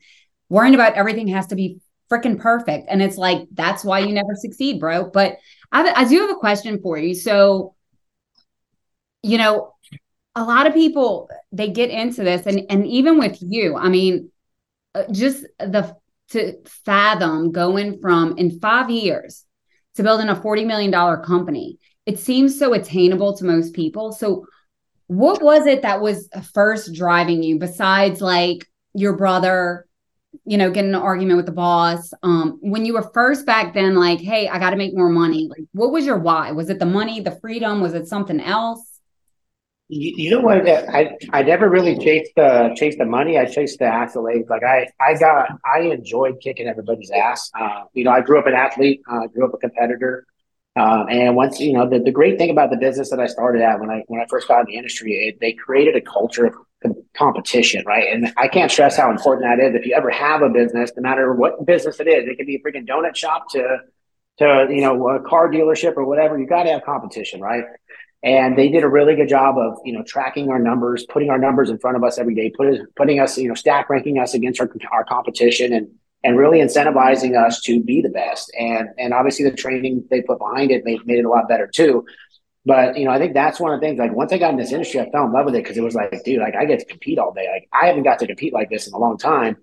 worrying 0.50 0.76
about 0.76 0.94
everything 0.94 1.28
has 1.28 1.48
to 1.48 1.56
be 1.56 1.80
freaking 2.10 2.40
perfect. 2.40 2.88
And 2.90 3.02
it's 3.02 3.18
like 3.18 3.48
that's 3.52 3.84
why 3.84 4.00
you 4.00 4.14
never 4.14 4.34
succeed 4.34 4.80
bro. 4.80 5.10
But 5.10 5.38
I, 5.72 5.92
I 5.92 6.08
do 6.08 6.22
have 6.22 6.30
a 6.30 6.36
question 6.36 6.80
for 6.82 6.98
you. 6.98 7.14
So 7.14 7.76
you 9.24 9.38
know 9.38 9.74
a 10.36 10.44
lot 10.44 10.68
of 10.68 10.74
people 10.74 11.30
they 11.52 11.70
get 11.70 11.90
into 11.90 12.24
this 12.24 12.46
and 12.46 12.62
and 12.70 12.86
even 12.86 13.18
with 13.18 13.38
you 13.42 13.76
i 13.76 13.90
mean 13.90 14.30
uh, 14.94 15.04
just 15.12 15.44
the 15.60 15.96
to 16.30 16.54
fathom 16.86 17.52
going 17.52 18.00
from 18.00 18.38
in 18.38 18.60
five 18.60 18.90
years 18.90 19.46
to 19.96 20.04
building 20.04 20.30
a 20.30 20.36
$40 20.36 20.66
million 20.66 20.92
company. 21.24 21.78
It 22.06 22.20
seems 22.20 22.58
so 22.58 22.74
attainable 22.74 23.36
to 23.38 23.46
most 23.46 23.74
people. 23.74 24.12
So, 24.12 24.46
what 25.08 25.42
was 25.42 25.66
it 25.66 25.84
that 25.84 26.02
was 26.02 26.30
first 26.54 26.94
driving 26.94 27.42
you 27.42 27.60
besides 27.60 28.20
like 28.20 28.68
your 28.94 29.16
brother, 29.16 29.88
you 30.44 30.58
know, 30.58 30.70
getting 30.70 30.94
an 30.94 31.02
argument 31.02 31.38
with 31.38 31.46
the 31.46 31.54
boss? 31.54 32.12
Um, 32.24 32.60
when 32.62 32.86
you 32.86 32.94
were 32.94 33.10
first 33.14 33.46
back 33.46 33.74
then, 33.74 33.96
like, 33.96 34.20
hey, 34.20 34.50
I 34.50 34.60
got 34.60 34.72
to 34.72 34.76
make 34.76 34.96
more 34.96 35.10
money. 35.10 35.48
Like, 35.50 35.66
what 35.72 35.94
was 35.94 36.06
your 36.06 36.20
why? 36.20 36.52
Was 36.52 36.70
it 36.70 36.80
the 36.80 36.86
money, 36.86 37.22
the 37.22 37.40
freedom? 37.40 37.80
Was 37.80 37.94
it 37.94 38.08
something 38.08 38.42
else? 38.42 38.97
You, 39.90 40.14
you 40.18 40.32
know 40.32 40.42
what? 40.42 40.68
I 40.68 41.16
I 41.32 41.44
never 41.44 41.70
really 41.70 41.98
chased 41.98 42.32
the 42.36 42.74
chased 42.76 42.98
the 42.98 43.06
money. 43.06 43.38
I 43.38 43.46
chased 43.46 43.80
the 43.80 43.86
accolades. 43.86 44.50
Like 44.50 44.64
I 44.64 44.88
I 45.00 45.18
got 45.18 45.50
I 45.66 45.80
enjoyed 45.82 46.42
kicking 46.42 46.68
everybody's 46.68 47.10
ass. 47.12 47.50
Uh, 47.58 47.84
you 47.94 48.04
know, 48.04 48.12
I 48.12 48.22
grew 48.22 48.38
up 48.38 48.48
an 48.48 48.54
athlete. 48.54 49.02
I 49.10 49.26
uh, 49.26 49.28
grew 49.28 49.46
up 49.48 49.54
a 49.54 49.58
competitor. 49.58 50.26
Um, 50.76 51.08
and 51.10 51.36
once 51.36 51.60
you 51.60 51.74
know 51.74 51.90
the, 51.90 52.00
the 52.00 52.12
great 52.12 52.38
thing 52.38 52.50
about 52.50 52.70
the 52.70 52.78
business 52.78 53.10
that 53.12 53.20
I 53.20 53.28
started 53.28 53.62
at 53.62 53.80
when 53.80 53.90
I 53.90 54.04
when 54.08 54.22
I 54.22 54.26
first 54.30 54.48
got 54.48 54.60
in 54.60 54.66
the 54.68 54.76
industry, 54.76 55.14
it, 55.14 55.40
they 55.40 55.54
created 55.54 55.96
a 55.96 56.02
culture 56.02 56.46
of 56.46 56.54
competition, 57.16 57.84
right? 57.86 58.14
And 58.14 58.32
I 58.38 58.48
can't 58.48 58.70
stress 58.70 58.98
how 58.98 59.10
important 59.10 59.46
that 59.46 59.64
is. 59.64 59.74
If 59.74 59.86
you 59.86 59.96
ever 59.96 60.10
have 60.10 60.42
a 60.42 60.50
business, 60.50 60.92
no 60.96 61.02
matter 61.02 61.34
what 61.34 61.66
business 61.66 62.00
it 62.00 62.08
is, 62.08 62.28
it 62.28 62.38
could 62.38 62.46
be 62.46 62.56
a 62.56 62.60
freaking 62.60 62.88
donut 62.88 63.16
shop 63.16 63.50
to 63.52 63.80
to 64.40 64.68
you 64.70 64.82
know 64.82 65.10
a 65.10 65.22
car 65.22 65.50
dealership 65.50 65.96
or 65.96 66.06
whatever. 66.06 66.38
You 66.38 66.46
got 66.46 66.64
to 66.64 66.72
have 66.72 66.84
competition, 66.84 67.42
right? 67.42 67.64
And 68.24 68.58
they 68.58 68.70
did 68.70 68.84
a 68.84 68.90
really 68.90 69.16
good 69.16 69.30
job 69.30 69.58
of 69.58 69.78
you 69.86 69.94
know 69.94 70.04
tracking 70.04 70.50
our 70.50 70.60
numbers, 70.60 71.06
putting 71.10 71.30
our 71.30 71.38
numbers 71.38 71.70
in 71.70 71.78
front 71.78 71.98
of 71.98 72.04
us 72.04 72.18
every 72.18 72.36
day, 72.36 72.52
put, 72.56 72.96
putting 72.96 73.20
us 73.20 73.38
you 73.38 73.48
know 73.48 73.56
stack 73.56 73.90
ranking 73.90 74.20
us 74.20 74.34
against 74.34 74.60
our, 74.60 74.70
our 74.92 75.04
competition, 75.04 75.74
and 75.74 75.88
and 76.24 76.38
really 76.38 76.60
incentivizing 76.60 77.42
us 77.42 77.62
to 77.62 77.82
be 77.84 78.02
the 78.02 78.10
best. 78.10 78.52
And 78.60 78.90
and 78.98 79.14
obviously 79.14 79.46
the 79.46 79.56
training 79.56 80.06
they 80.10 80.22
put 80.22 80.40
behind 80.40 80.72
it 80.72 80.84
made, 80.84 81.06
made 81.06 81.20
it 81.20 81.26
a 81.26 81.30
lot 81.30 81.48
better 81.48 81.68
too. 81.68 82.06
But 82.66 82.98
you 82.98 83.06
know, 83.06 83.12
I 83.12 83.20
think 83.20 83.34
that's 83.34 83.60
one 83.60 83.74
of 83.74 83.80
the 83.80 83.86
things. 83.86 84.00
Like 84.00 84.14
once 84.14 84.34
I 84.34 84.38
got 84.38 84.52
in 84.52 84.58
this 84.58 84.72
industry, 84.72 85.00
I 85.00 85.10
fell 85.12 85.26
in 85.26 85.32
love 85.32 85.46
with 85.46 85.56
it 85.56 85.64
because 85.64 85.78
it 85.78 85.84
was 85.84 85.96
like, 85.96 86.24
dude, 86.26 86.40
like 86.40 86.56
I 86.56 86.66
get 86.66 86.80
to 86.80 86.86
compete 86.86 87.20
all 87.20 87.34
day. 87.34 87.48
Like 87.50 87.70
I 87.72 87.88
haven't 87.88 88.04
got 88.04 88.20
to 88.20 88.28
compete 88.28 88.52
like 88.52 88.70
this 88.70 88.88
in 88.88 88.94
a 88.94 88.98
long 88.98 89.18
time, 89.18 89.58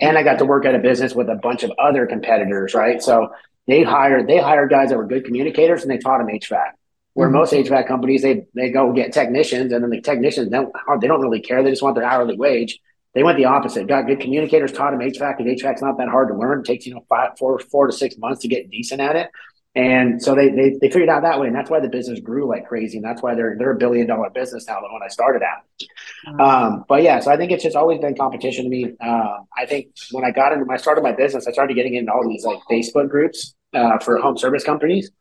and 0.00 0.18
I 0.18 0.22
got 0.22 0.38
to 0.40 0.44
work 0.44 0.66
at 0.66 0.74
a 0.74 0.78
business 0.78 1.14
with 1.14 1.28
a 1.28 1.36
bunch 1.36 1.62
of 1.62 1.70
other 1.78 2.06
competitors, 2.06 2.74
right? 2.74 3.00
So 3.00 3.30
they 3.66 3.82
hired 3.82 4.26
they 4.26 4.38
hired 4.38 4.68
guys 4.68 4.90
that 4.90 4.98
were 4.98 5.06
good 5.06 5.24
communicators 5.24 5.82
and 5.82 5.90
they 5.90 5.98
taught 5.98 6.18
them 6.18 6.26
HVAC. 6.26 6.72
Where 7.14 7.28
mm-hmm. 7.28 7.36
most 7.38 7.52
HVAC 7.52 7.88
companies 7.88 8.22
they 8.22 8.46
they 8.54 8.70
go 8.70 8.92
get 8.92 9.12
technicians 9.12 9.72
and 9.72 9.82
then 9.82 9.90
the 9.90 10.00
technicians 10.00 10.50
don't 10.50 10.72
they 11.00 11.06
don't 11.06 11.20
really 11.20 11.40
care. 11.40 11.62
They 11.62 11.70
just 11.70 11.82
want 11.82 11.96
their 11.96 12.04
hourly 12.04 12.36
wage. 12.36 12.78
They 13.14 13.24
went 13.24 13.38
the 13.38 13.46
opposite. 13.46 13.88
Got 13.88 14.06
good 14.06 14.20
communicators, 14.20 14.72
taught 14.72 14.92
them 14.92 15.00
HVAC, 15.00 15.40
and 15.40 15.48
HVAC's 15.48 15.82
not 15.82 15.98
that 15.98 16.08
hard 16.08 16.28
to 16.28 16.36
learn. 16.36 16.60
It 16.60 16.66
takes 16.66 16.86
you 16.86 16.94
know 16.94 17.04
five, 17.08 17.30
four, 17.38 17.58
four 17.58 17.86
to 17.86 17.92
six 17.92 18.16
months 18.18 18.42
to 18.42 18.48
get 18.48 18.70
decent 18.70 19.00
at 19.00 19.16
it. 19.16 19.30
And 19.76 20.20
so 20.20 20.34
they, 20.34 20.48
they 20.48 20.70
they 20.80 20.90
figured 20.90 21.08
out 21.08 21.22
that 21.22 21.38
way, 21.38 21.46
and 21.46 21.54
that's 21.54 21.70
why 21.70 21.78
the 21.78 21.88
business 21.88 22.18
grew 22.18 22.48
like 22.48 22.66
crazy, 22.66 22.98
and 22.98 23.04
that's 23.04 23.22
why 23.22 23.36
they're 23.36 23.54
they're 23.56 23.70
a 23.70 23.76
billion 23.76 24.08
dollar 24.08 24.28
business 24.28 24.66
now 24.66 24.80
than 24.80 24.92
when 24.92 25.02
I 25.02 25.08
started 25.08 25.42
out. 25.42 26.40
Um, 26.40 26.84
but 26.88 27.04
yeah, 27.04 27.20
so 27.20 27.30
I 27.30 27.36
think 27.36 27.52
it's 27.52 27.62
just 27.62 27.76
always 27.76 28.00
been 28.00 28.16
competition 28.16 28.64
to 28.64 28.70
me. 28.70 28.92
Uh, 29.00 29.38
I 29.56 29.66
think 29.66 29.88
when 30.10 30.24
I 30.24 30.32
got 30.32 30.52
into 30.52 30.64
when 30.64 30.76
I 30.76 30.80
started 30.80 31.02
my 31.02 31.12
business, 31.12 31.46
I 31.46 31.52
started 31.52 31.74
getting 31.74 31.94
into 31.94 32.12
all 32.12 32.28
these 32.28 32.44
like 32.44 32.58
Facebook 32.68 33.08
groups 33.08 33.54
uh, 33.72 33.98
for 33.98 34.18
home 34.18 34.36
service 34.36 34.64
companies, 34.64 35.12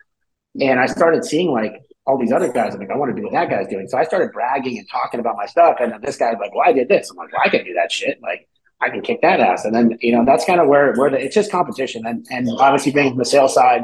and 0.60 0.80
I 0.80 0.86
started 0.86 1.26
seeing 1.26 1.52
like 1.52 1.74
all 2.06 2.18
these 2.18 2.32
other 2.32 2.52
guys. 2.52 2.74
I'm 2.74 2.80
like, 2.80 2.90
I 2.90 2.96
want 2.96 3.16
to 3.16 3.22
do 3.22 3.24
what 3.28 3.34
that 3.34 3.50
guy's 3.50 3.68
doing. 3.68 3.88
So 3.88 3.98
I 3.98 4.04
started 4.04 4.32
bragging 4.32 4.78
and 4.78 4.88
talking 4.90 5.20
about 5.20 5.38
my 5.38 5.46
stuff. 5.46 5.78
And 5.80 5.92
then 5.92 6.02
this 6.02 6.18
guy's 6.18 6.38
like, 6.40 6.54
well, 6.56 6.68
I 6.68 6.74
did 6.74 6.90
this. 6.90 7.12
I'm 7.12 7.18
like, 7.18 7.32
well, 7.32 7.42
I 7.46 7.50
can 7.50 7.64
do 7.64 7.74
that 7.76 7.92
shit. 7.92 8.20
Like, 8.22 8.48
I 8.82 8.90
can 8.90 9.02
kick 9.02 9.22
that 9.22 9.40
ass. 9.40 9.66
And 9.66 9.76
then, 9.76 9.98
you 10.02 10.14
know, 10.14 10.26
that's 10.26 10.46
kind 10.46 10.60
of 10.60 10.68
where, 10.68 10.94
where 10.96 11.12
the, 11.12 11.24
it's 11.24 11.36
just 11.36 11.52
competition. 11.52 12.06
And, 12.06 12.26
and 12.32 12.50
obviously 12.50 12.92
being 12.94 13.10
from 13.10 13.20
the 13.20 13.26
sales 13.26 13.54
side, 13.54 13.84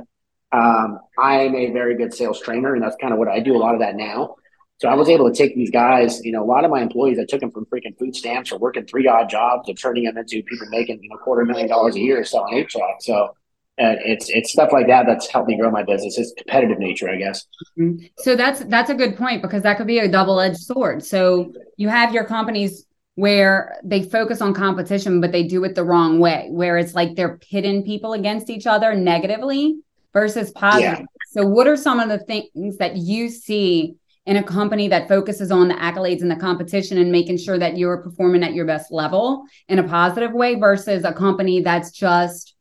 um, 0.52 1.00
I'm 1.20 1.54
a 1.54 1.72
very 1.72 1.96
good 1.98 2.14
sales 2.14 2.42
trainer. 2.42 2.74
And 2.74 2.82
that's 2.82 2.96
kind 3.00 3.14
of 3.14 3.20
what 3.20 3.28
I 3.28 3.42
do 3.42 3.56
a 3.56 3.60
lot 3.60 3.76
of 3.76 3.82
that 3.82 3.96
now. 3.96 4.36
So 4.78 4.90
I 4.90 4.96
was 4.96 5.08
able 5.08 5.32
to 5.32 5.38
take 5.38 5.56
these 5.56 5.70
guys, 5.70 6.22
you 6.24 6.32
know, 6.32 6.44
a 6.44 6.46
lot 6.46 6.66
of 6.66 6.72
my 6.72 6.82
employees, 6.82 7.18
I 7.20 7.26
took 7.26 7.40
them 7.40 7.52
from 7.52 7.66
freaking 7.66 7.98
food 7.98 8.16
stamps 8.16 8.52
or 8.52 8.58
working 8.58 8.86
three 8.86 9.08
odd 9.08 9.30
jobs 9.30 9.70
and 9.70 9.78
turning 9.78 10.04
them 10.04 10.18
into 10.18 10.44
people 10.44 10.68
making, 10.70 11.02
you 11.02 11.10
know, 11.10 11.18
quarter 11.18 11.46
million 11.46 11.70
dollars 11.70 11.96
a 11.96 12.00
year 12.00 12.24
selling 12.26 12.66
HVAC. 12.66 13.02
So 13.02 13.36
and 13.78 14.00
it's 14.04 14.30
it's 14.30 14.52
stuff 14.52 14.72
like 14.72 14.88
that 14.88 15.06
that's 15.06 15.28
helped 15.28 15.50
me 15.50 15.58
grow 15.58 15.70
my 15.70 15.84
business. 15.84 16.18
It's 16.18 16.34
competitive 16.38 16.80
nature, 16.80 17.10
I 17.10 17.18
guess. 17.18 17.46
Mm-hmm. 17.78 18.06
So 18.18 18.36
that's 18.36 18.62
that's 18.66 18.90
a 18.90 18.96
good 18.96 19.18
point 19.18 19.42
because 19.42 19.64
that 19.64 19.78
could 19.78 19.88
be 19.88 20.00
a 20.00 20.08
double 20.08 20.40
edged 20.40 20.60
sword. 20.60 21.04
So 21.04 21.54
you 21.78 21.90
have 21.90 22.14
your 22.14 22.24
companies 22.24 22.86
where 23.16 23.78
they 23.84 24.04
focus 24.04 24.42
on 24.42 24.54
competition, 24.54 25.22
but 25.22 25.32
they 25.32 25.44
do 25.44 25.64
it 25.64 25.76
the 25.76 25.84
wrong 25.84 26.20
way, 26.20 26.48
where 26.52 26.78
it's 26.78 26.94
like 26.94 27.16
they're 27.16 27.38
pitting 27.38 27.84
people 27.84 28.14
against 28.14 28.50
each 28.50 28.68
other 28.68 28.94
negatively 28.94 29.78
versus 30.14 30.52
positive. 30.52 31.00
Yeah. 31.00 31.06
So, 31.32 31.46
what 31.46 31.68
are 31.68 31.78
some 31.78 32.00
of 32.00 32.10
the 32.10 32.20
things 32.20 32.78
that 32.78 32.98
you 32.98 33.30
see 33.30 33.96
in 34.26 34.38
a 34.38 34.44
company 34.44 34.88
that 34.88 35.08
focuses 35.08 35.52
on 35.52 35.68
the 35.68 35.76
accolades 35.76 36.22
and 36.22 36.32
the 36.32 36.36
competition 36.36 36.98
and 36.98 37.12
making 37.12 37.38
sure 37.38 37.60
that 37.60 37.78
you're 37.78 38.02
performing 38.02 38.44
at 38.44 38.54
your 38.54 38.66
best 38.66 38.92
level 38.92 39.44
in 39.68 39.80
a 39.80 39.84
positive 39.84 40.34
way 40.34 40.56
versus 40.56 41.04
a 41.04 41.14
company 41.14 41.62
that's 41.62 41.92
just 41.92 42.55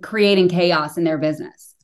creating 0.00 0.48
chaos 0.48 0.96
in 0.96 1.04
their 1.04 1.18
business? 1.18 1.74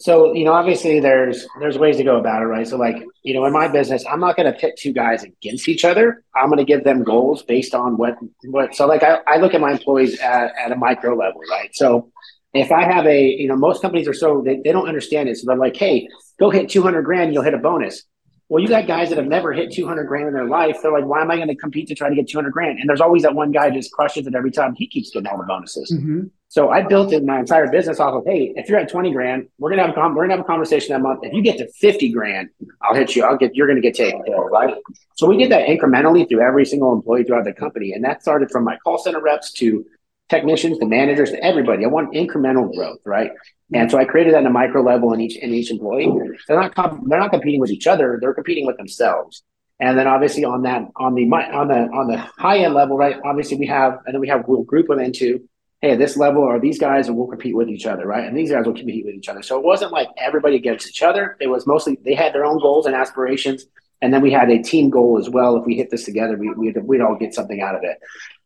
So, 0.00 0.32
you 0.32 0.44
know, 0.44 0.52
obviously 0.52 1.00
there's 1.00 1.44
there's 1.58 1.76
ways 1.76 1.96
to 1.96 2.04
go 2.04 2.18
about 2.18 2.42
it, 2.42 2.44
right? 2.44 2.66
So 2.66 2.76
like, 2.76 3.02
you 3.24 3.34
know, 3.34 3.44
in 3.46 3.52
my 3.52 3.66
business, 3.66 4.04
I'm 4.08 4.20
not 4.20 4.36
gonna 4.36 4.52
pit 4.52 4.76
two 4.78 4.92
guys 4.92 5.24
against 5.24 5.68
each 5.68 5.84
other. 5.84 6.22
I'm 6.36 6.48
gonna 6.50 6.64
give 6.64 6.84
them 6.84 7.02
goals 7.02 7.42
based 7.42 7.74
on 7.74 7.96
what 7.96 8.16
what 8.44 8.76
so 8.76 8.86
like 8.86 9.02
I, 9.02 9.18
I 9.26 9.38
look 9.38 9.54
at 9.54 9.60
my 9.60 9.72
employees 9.72 10.20
at, 10.20 10.52
at 10.56 10.70
a 10.70 10.76
micro 10.76 11.16
level, 11.16 11.40
right? 11.50 11.70
So 11.74 12.12
if 12.54 12.70
I 12.70 12.84
have 12.84 13.06
a, 13.06 13.26
you 13.26 13.48
know, 13.48 13.56
most 13.56 13.82
companies 13.82 14.06
are 14.08 14.14
so 14.14 14.42
they, 14.44 14.60
they 14.64 14.72
don't 14.72 14.88
understand 14.88 15.28
it. 15.28 15.36
So 15.36 15.44
they're 15.46 15.56
like, 15.56 15.76
hey, 15.76 16.08
go 16.38 16.50
hit 16.50 16.68
200 16.70 17.02
grand, 17.02 17.34
you'll 17.34 17.42
hit 17.42 17.54
a 17.54 17.58
bonus. 17.58 18.04
Well, 18.48 18.62
you 18.62 18.68
got 18.68 18.86
guys 18.86 19.10
that 19.10 19.18
have 19.18 19.26
never 19.26 19.52
hit 19.52 19.72
200 19.72 20.04
grand 20.04 20.28
in 20.28 20.32
their 20.32 20.48
life. 20.48 20.78
They're 20.82 20.92
like, 20.92 21.04
why 21.04 21.20
am 21.20 21.30
I 21.30 21.36
going 21.36 21.48
to 21.48 21.54
compete 21.54 21.88
to 21.88 21.94
try 21.94 22.08
to 22.08 22.14
get 22.14 22.28
200 22.28 22.50
grand? 22.50 22.78
And 22.78 22.88
there's 22.88 23.02
always 23.02 23.22
that 23.24 23.34
one 23.34 23.52
guy 23.52 23.68
just 23.68 23.92
crushes 23.92 24.26
it 24.26 24.34
every 24.34 24.50
time. 24.50 24.74
He 24.74 24.86
keeps 24.86 25.10
getting 25.10 25.26
all 25.26 25.36
the 25.36 25.44
bonuses. 25.44 25.92
Mm-hmm. 25.92 26.28
So 26.50 26.70
I 26.70 26.82
built 26.82 27.12
in 27.12 27.26
my 27.26 27.40
entire 27.40 27.70
business 27.70 28.00
off 28.00 28.14
of, 28.14 28.24
hey, 28.24 28.54
if 28.56 28.70
you're 28.70 28.78
at 28.78 28.88
20 28.88 29.12
grand, 29.12 29.48
we're 29.58 29.68
gonna 29.68 29.86
have 29.86 29.94
a 29.94 30.00
we're 30.14 30.24
gonna 30.24 30.36
have 30.36 30.40
a 30.40 30.48
conversation 30.48 30.94
that 30.94 31.02
month. 31.02 31.20
If 31.22 31.34
you 31.34 31.42
get 31.42 31.58
to 31.58 31.68
50 31.68 32.10
grand, 32.10 32.48
I'll 32.80 32.94
hit 32.94 33.14
you. 33.14 33.22
I'll 33.22 33.36
get 33.36 33.54
you're 33.54 33.68
gonna 33.68 33.82
get 33.82 33.94
taken 33.94 34.24
care 34.24 34.42
of, 34.42 34.50
right? 34.50 34.74
So 35.16 35.26
we 35.26 35.36
did 35.36 35.50
that 35.52 35.68
incrementally 35.68 36.26
through 36.26 36.40
every 36.40 36.64
single 36.64 36.92
employee 36.94 37.24
throughout 37.24 37.44
the 37.44 37.52
company, 37.52 37.92
and 37.92 38.02
that 38.04 38.22
started 38.22 38.50
from 38.50 38.64
my 38.64 38.78
call 38.78 38.96
center 38.96 39.20
reps 39.20 39.52
to 39.54 39.84
technicians, 40.30 40.78
to 40.78 40.86
managers, 40.86 41.30
to 41.30 41.44
everybody. 41.44 41.84
I 41.84 41.88
want 41.88 42.14
incremental 42.14 42.74
growth, 42.74 43.00
right? 43.04 43.30
And 43.74 43.90
so 43.90 43.98
I 43.98 44.06
created 44.06 44.32
that 44.32 44.40
in 44.40 44.46
a 44.46 44.50
micro 44.50 44.82
level 44.82 45.12
in 45.12 45.20
each 45.20 45.36
in 45.36 45.52
each 45.52 45.70
employee. 45.70 46.10
They're 46.46 46.58
not 46.58 46.74
comp- 46.74 47.06
they're 47.08 47.20
not 47.20 47.30
competing 47.30 47.60
with 47.60 47.70
each 47.70 47.86
other. 47.86 48.18
They're 48.20 48.32
competing 48.32 48.66
with 48.66 48.78
themselves. 48.78 49.42
And 49.80 49.98
then 49.98 50.06
obviously 50.06 50.44
on 50.44 50.62
that 50.62 50.88
on 50.96 51.14
the 51.14 51.24
on 51.30 51.68
the 51.68 51.74
on 51.74 52.08
the 52.08 52.16
high 52.16 52.60
end 52.60 52.72
level, 52.72 52.96
right? 52.96 53.16
Obviously 53.22 53.58
we 53.58 53.66
have 53.66 53.98
and 54.06 54.14
then 54.14 54.20
we 54.20 54.28
have 54.28 54.44
we'll 54.48 54.62
group 54.62 54.88
them 54.88 54.98
into 54.98 55.46
hey, 55.80 55.92
at 55.92 55.98
this 55.98 56.16
level 56.16 56.42
are 56.42 56.58
these 56.58 56.78
guys 56.78 57.08
and 57.08 57.16
we'll 57.16 57.28
compete 57.28 57.54
with 57.54 57.68
each 57.68 57.86
other, 57.86 58.06
right? 58.06 58.26
And 58.26 58.36
these 58.36 58.50
guys 58.50 58.66
will 58.66 58.74
compete 58.74 59.04
with 59.04 59.14
each 59.14 59.28
other. 59.28 59.42
So 59.42 59.58
it 59.58 59.64
wasn't 59.64 59.92
like 59.92 60.08
everybody 60.16 60.56
against 60.56 60.88
each 60.88 61.02
other. 61.02 61.36
It 61.40 61.46
was 61.46 61.66
mostly 61.66 61.98
they 62.04 62.14
had 62.14 62.34
their 62.34 62.44
own 62.44 62.58
goals 62.58 62.86
and 62.86 62.94
aspirations. 62.94 63.66
And 64.02 64.12
then 64.12 64.20
we 64.20 64.30
had 64.30 64.50
a 64.50 64.62
team 64.62 64.90
goal 64.90 65.18
as 65.18 65.28
well. 65.28 65.56
If 65.56 65.66
we 65.66 65.76
hit 65.76 65.90
this 65.90 66.04
together, 66.04 66.36
we, 66.36 66.50
we'd, 66.50 66.76
we'd 66.84 67.00
all 67.00 67.16
get 67.16 67.34
something 67.34 67.60
out 67.60 67.74
of 67.74 67.82
it. 67.84 67.98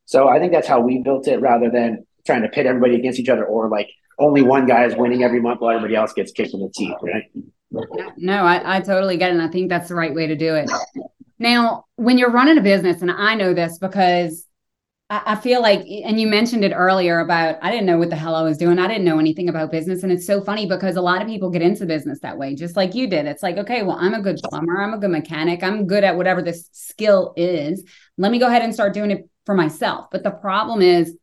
So 0.05 0.29
I 0.29 0.39
think 0.39 0.53
that's 0.53 0.69
how 0.69 0.81
we 0.81 0.99
built 0.99 1.27
it 1.29 1.41
rather 1.41 1.71
than 1.71 2.07
trying 2.27 2.43
to 2.43 2.49
pit 2.49 2.67
everybody 2.67 2.97
against 2.97 3.19
each 3.19 3.29
other 3.29 3.45
or 3.45 3.69
like 3.69 3.91
only 4.19 4.43
one 4.43 4.67
guy 4.67 4.85
is 4.85 4.95
winning 4.95 5.23
every 5.23 5.41
month 5.41 5.61
while 5.61 5.75
everybody 5.75 5.97
else 5.97 6.13
gets 6.13 6.33
kicked 6.33 6.55
in 6.55 6.61
the 6.61 6.71
teeth, 6.75 6.97
right? 7.03 7.25
No, 8.17 8.45
I, 8.45 8.77
I 8.77 8.81
totally 8.81 9.17
get 9.17 9.31
it. 9.31 9.35
And 9.35 9.43
I 9.43 9.49
think 9.49 9.69
that's 9.69 9.89
the 9.89 9.95
right 9.95 10.15
way 10.15 10.27
to 10.27 10.37
do 10.37 10.55
it. 10.55 10.71
Now, 11.39 11.87
when 11.97 12.19
you're 12.19 12.31
running 12.31 12.59
a 12.59 12.61
business, 12.61 13.03
and 13.03 13.11
I 13.11 13.35
know 13.35 13.55
this 13.55 13.79
because 13.79 14.47
I 15.15 15.37
feel 15.37 15.61
like, 15.61 15.81
and 15.81 16.19
you 16.19 16.27
mentioned 16.27 16.65
it 16.65 16.73
earlier 16.73 17.21
about 17.21 17.57
I 17.61 17.71
didn't 17.71 17.85
know 17.85 17.99
what 17.99 18.09
the 18.09 18.17
hell 18.17 18.35
I 18.35 18.41
was 18.41 18.57
doing. 18.57 18.79
I 18.79 18.89
didn't 18.89 19.05
know 19.05 19.19
anything 19.19 19.51
about 19.51 19.71
business. 19.71 20.03
And 20.03 20.11
it's 20.11 20.27
so 20.27 20.43
funny 20.43 20.65
because 20.65 20.97
a 20.97 21.03
lot 21.03 21.21
of 21.21 21.29
people 21.29 21.51
get 21.51 21.61
into 21.61 21.85
business 21.85 22.21
that 22.21 22.39
way, 22.39 22.55
just 22.55 22.77
like 22.77 22.95
you 22.95 23.07
did. 23.09 23.27
It's 23.27 23.43
like, 23.43 23.59
okay, 23.59 23.83
well, 23.83 23.99
I'm 24.01 24.15
a 24.15 24.23
good 24.23 24.41
plumber. 24.43 24.81
I'm 24.81 24.95
a 24.95 24.99
good 24.99 25.11
mechanic. 25.11 25.63
I'm 25.63 25.87
good 25.87 26.03
at 26.03 26.17
whatever 26.17 26.41
this 26.41 26.67
skill 26.73 27.35
is. 27.37 27.85
Let 28.17 28.33
me 28.33 28.39
go 28.39 28.47
ahead 28.47 28.63
and 28.63 28.73
start 28.73 28.95
doing 28.95 29.11
it 29.11 29.29
for 29.45 29.55
myself. 29.55 30.07
But 30.11 30.23
the 30.23 30.31
problem 30.31 30.81
is 30.81 31.15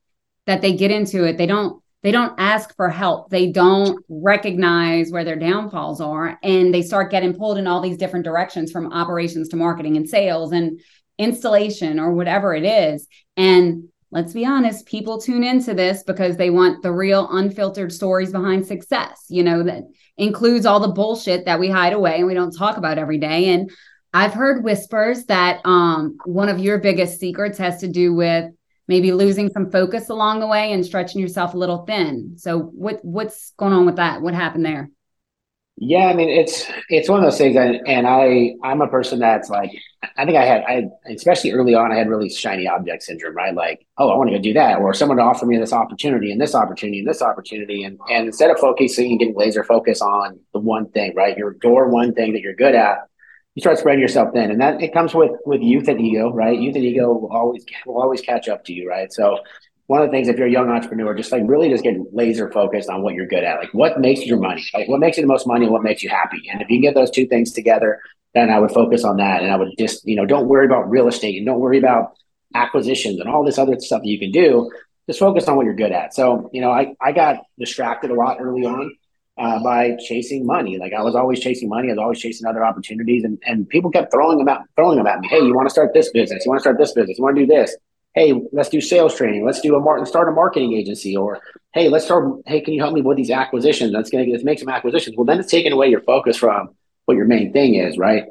that 0.45 0.61
they 0.61 0.73
get 0.73 0.91
into 0.91 1.23
it. 1.23 1.39
They 1.39 1.47
don't, 1.47 1.81
they 2.03 2.11
don't 2.11 2.39
ask 2.39 2.75
for 2.75 2.89
help. 2.89 3.31
They 3.31 3.51
don't 3.51 4.05
recognize 4.07 5.09
where 5.09 5.23
their 5.23 5.35
downfalls 5.35 5.99
are. 5.99 6.37
And 6.43 6.71
they 6.71 6.83
start 6.83 7.09
getting 7.09 7.33
pulled 7.33 7.57
in 7.57 7.65
all 7.65 7.81
these 7.81 7.97
different 7.97 8.25
directions 8.25 8.71
from 8.71 8.93
operations 8.93 9.49
to 9.49 9.55
marketing 9.55 9.97
and 9.97 10.07
sales 10.07 10.51
and 10.51 10.79
installation 11.19 11.99
or 11.99 12.13
whatever 12.13 12.55
it 12.55 12.65
is. 12.65 13.07
And 13.37 13.89
let's 14.09 14.33
be 14.33 14.45
honest, 14.45 14.87
people 14.87 15.21
tune 15.21 15.43
into 15.43 15.75
this 15.75 16.03
because 16.03 16.37
they 16.37 16.49
want 16.49 16.81
the 16.81 16.91
real 16.91 17.29
unfiltered 17.31 17.91
stories 17.91 18.31
behind 18.31 18.65
success, 18.65 19.25
you 19.29 19.43
know, 19.43 19.61
that 19.63 19.83
includes 20.17 20.65
all 20.65 20.79
the 20.79 20.87
bullshit 20.87 21.45
that 21.45 21.59
we 21.59 21.69
hide 21.69 21.93
away 21.93 22.17
and 22.17 22.25
we 22.25 22.33
don't 22.33 22.57
talk 22.57 22.77
about 22.77 22.97
every 22.97 23.19
day. 23.19 23.49
And 23.53 23.69
I've 24.13 24.33
heard 24.33 24.63
whispers 24.63 25.25
that 25.25 25.61
um, 25.65 26.17
one 26.25 26.49
of 26.49 26.59
your 26.59 26.79
biggest 26.79 27.19
secrets 27.19 27.59
has 27.59 27.81
to 27.81 27.87
do 27.87 28.13
with 28.15 28.51
maybe 28.87 29.11
losing 29.11 29.49
some 29.49 29.69
focus 29.69 30.09
along 30.09 30.39
the 30.39 30.47
way 30.47 30.71
and 30.71 30.83
stretching 30.83 31.21
yourself 31.21 31.53
a 31.53 31.57
little 31.57 31.85
thin. 31.85 32.33
So 32.37 32.59
what 32.59 32.99
what's 33.03 33.51
going 33.55 33.73
on 33.73 33.85
with 33.85 33.97
that? 33.97 34.21
What 34.21 34.33
happened 34.33 34.65
there? 34.65 34.89
Yeah, 35.81 36.07
I 36.07 36.13
mean 36.13 36.27
it's 36.27 36.65
it's 36.89 37.07
one 37.07 37.19
of 37.19 37.23
those 37.25 37.37
things, 37.37 37.55
and, 37.55 37.79
and 37.87 38.05
I 38.05 38.55
I'm 38.65 38.81
a 38.81 38.87
person 38.87 39.17
that's 39.19 39.49
like 39.49 39.71
I 40.17 40.25
think 40.25 40.35
I 40.35 40.43
had 40.43 40.63
I 40.67 40.87
especially 41.09 41.53
early 41.53 41.73
on 41.73 41.93
I 41.93 41.95
had 41.95 42.09
really 42.09 42.29
shiny 42.29 42.67
object 42.67 43.03
syndrome, 43.03 43.33
right? 43.33 43.55
Like 43.55 43.85
oh 43.97 44.09
I 44.09 44.17
want 44.17 44.29
to 44.29 44.35
go 44.35 44.41
do 44.41 44.51
that, 44.55 44.79
or 44.79 44.93
someone 44.93 45.17
to 45.19 45.23
offer 45.23 45.45
me 45.45 45.57
this 45.57 45.71
opportunity 45.71 46.33
and 46.33 46.41
this 46.41 46.53
opportunity 46.53 46.99
and 46.99 47.07
this 47.07 47.21
opportunity, 47.21 47.83
and 47.83 47.97
and 48.09 48.25
instead 48.25 48.51
of 48.51 48.59
focusing 48.59 49.11
and 49.11 49.19
getting 49.19 49.35
laser 49.37 49.63
focus 49.63 50.01
on 50.01 50.37
the 50.53 50.59
one 50.59 50.89
thing, 50.89 51.13
right? 51.15 51.37
Your 51.37 51.53
door 51.53 51.87
one 51.87 52.13
thing 52.13 52.33
that 52.33 52.41
you're 52.41 52.55
good 52.55 52.75
at, 52.75 52.97
you 53.55 53.61
start 53.61 53.79
spreading 53.79 54.01
yourself 54.01 54.33
thin, 54.33 54.51
and 54.51 54.59
that 54.59 54.81
it 54.81 54.93
comes 54.93 55.15
with 55.15 55.31
with 55.45 55.61
youth 55.61 55.87
and 55.87 56.01
ego, 56.01 56.29
right? 56.33 56.59
Youth 56.59 56.75
and 56.75 56.83
ego 56.83 57.13
will 57.13 57.31
always 57.31 57.65
will 57.85 58.01
always 58.01 58.19
catch 58.19 58.49
up 58.49 58.65
to 58.65 58.73
you, 58.73 58.89
right? 58.89 59.13
So 59.13 59.39
one 59.89 60.03
of 60.03 60.07
the 60.07 60.11
things 60.11 60.27
if 60.27 60.37
you're 60.37 60.45
a 60.45 60.51
young 60.51 60.69
entrepreneur 60.69 61.15
just 61.15 61.31
like 61.31 61.41
really 61.47 61.67
just 61.67 61.83
get 61.83 61.95
laser 62.13 62.51
focused 62.51 62.89
on 62.89 63.01
what 63.01 63.15
you're 63.15 63.25
good 63.25 63.43
at 63.43 63.57
like 63.57 63.73
what 63.73 63.99
makes 63.99 64.23
your 64.23 64.37
money 64.37 64.63
like 64.71 64.87
what 64.87 64.99
makes 64.99 65.17
you 65.17 65.23
the 65.23 65.27
most 65.27 65.47
money 65.47 65.65
and 65.65 65.73
what 65.73 65.81
makes 65.81 66.03
you 66.03 66.09
happy 66.09 66.47
and 66.51 66.61
if 66.61 66.69
you 66.69 66.75
can 66.75 66.81
get 66.81 66.93
those 66.93 67.09
two 67.09 67.25
things 67.25 67.51
together 67.51 67.99
then 68.35 68.51
i 68.51 68.59
would 68.59 68.69
focus 68.69 69.03
on 69.03 69.17
that 69.17 69.41
and 69.41 69.51
i 69.51 69.55
would 69.55 69.69
just 69.79 70.07
you 70.07 70.15
know 70.15 70.27
don't 70.27 70.47
worry 70.47 70.67
about 70.67 70.87
real 70.91 71.07
estate 71.07 71.37
and 71.37 71.45
don't 71.47 71.59
worry 71.59 71.79
about 71.79 72.11
acquisitions 72.53 73.19
and 73.19 73.27
all 73.27 73.43
this 73.43 73.57
other 73.57 73.79
stuff 73.79 74.01
that 74.03 74.07
you 74.07 74.19
can 74.19 74.31
do 74.31 74.69
just 75.07 75.19
focus 75.19 75.47
on 75.47 75.55
what 75.55 75.65
you're 75.65 75.73
good 75.73 75.91
at 75.91 76.13
so 76.13 76.51
you 76.53 76.61
know 76.61 76.69
i, 76.69 76.93
I 77.01 77.11
got 77.11 77.37
distracted 77.57 78.11
a 78.11 78.13
lot 78.13 78.37
early 78.39 78.67
on 78.67 78.95
uh, 79.39 79.63
by 79.63 79.95
chasing 80.05 80.45
money. 80.45 80.77
Like 80.77 80.91
I 80.91 81.01
was 81.01 81.15
always 81.15 81.39
chasing 81.39 81.69
money. 81.69 81.87
I 81.87 81.91
was 81.93 81.99
always 81.99 82.19
chasing 82.19 82.45
other 82.45 82.65
opportunities, 82.65 83.23
and, 83.23 83.41
and 83.45 83.69
people 83.69 83.89
kept 83.89 84.11
throwing 84.11 84.37
them 84.37 84.49
out, 84.49 84.63
throwing 84.75 84.97
them 84.97 85.07
at 85.07 85.21
me. 85.21 85.29
Hey, 85.29 85.39
you 85.39 85.55
want 85.55 85.65
to 85.65 85.69
start 85.69 85.93
this 85.93 86.11
business? 86.11 86.43
You 86.45 86.49
want 86.49 86.59
to 86.59 86.63
start 86.63 86.77
this 86.77 86.91
business? 86.91 87.17
You 87.17 87.23
want 87.23 87.37
to 87.37 87.43
do 87.43 87.47
this? 87.47 87.73
Hey, 88.15 88.33
let's 88.51 88.69
do 88.69 88.81
sales 88.81 89.15
training. 89.15 89.45
Let's 89.45 89.61
do 89.61 89.75
a 89.75 89.79
mar- 89.79 90.05
start 90.05 90.27
a 90.27 90.31
marketing 90.31 90.73
agency, 90.73 91.15
or 91.15 91.39
hey, 91.73 91.89
let's 91.89 92.05
start. 92.05 92.41
Hey, 92.45 92.61
can 92.61 92.73
you 92.73 92.81
help 92.81 92.93
me 92.93 93.01
with 93.01 93.17
these 93.17 93.31
acquisitions? 93.31 93.91
That's 93.93 94.09
gonna 94.09 94.25
let's 94.25 94.43
make 94.43 94.59
some 94.59 94.69
acquisitions. 94.69 95.15
Well, 95.15 95.25
then 95.25 95.39
it's 95.39 95.51
taking 95.51 95.71
away 95.71 95.89
your 95.89 96.01
focus 96.01 96.37
from 96.37 96.69
what 97.05 97.17
your 97.17 97.25
main 97.25 97.53
thing 97.53 97.75
is, 97.75 97.97
right? 97.97 98.25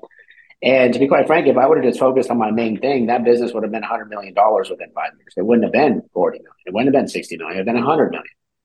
And 0.61 0.93
to 0.93 0.99
be 0.99 1.07
quite 1.07 1.27
frank, 1.29 1.47
if 1.47 1.57
I 1.57 1.67
would 1.67 1.79
have 1.79 1.87
just 1.87 2.01
focused 2.01 2.31
on 2.31 2.39
my 2.39 2.51
main 2.51 2.81
thing, 2.81 3.07
that 3.07 3.25
business 3.25 3.53
would 3.53 3.63
have 3.63 3.71
been 3.71 3.83
$100 3.83 4.09
million 4.09 4.35
within 4.35 4.91
five 4.93 5.13
years. 5.17 5.35
It 5.37 5.47
wouldn't 5.47 5.65
have 5.65 5.73
been 5.73 6.03
40 6.13 6.39
million. 6.39 6.53
It 6.67 6.75
wouldn't 6.75 6.93
have 6.93 7.01
been 7.01 7.09
60 7.09 7.37
million. 7.37 7.57
It 7.57 7.61
would 7.61 7.69
have 7.69 7.75
been 7.77 7.85
100 7.85 8.11
million. 8.11 8.25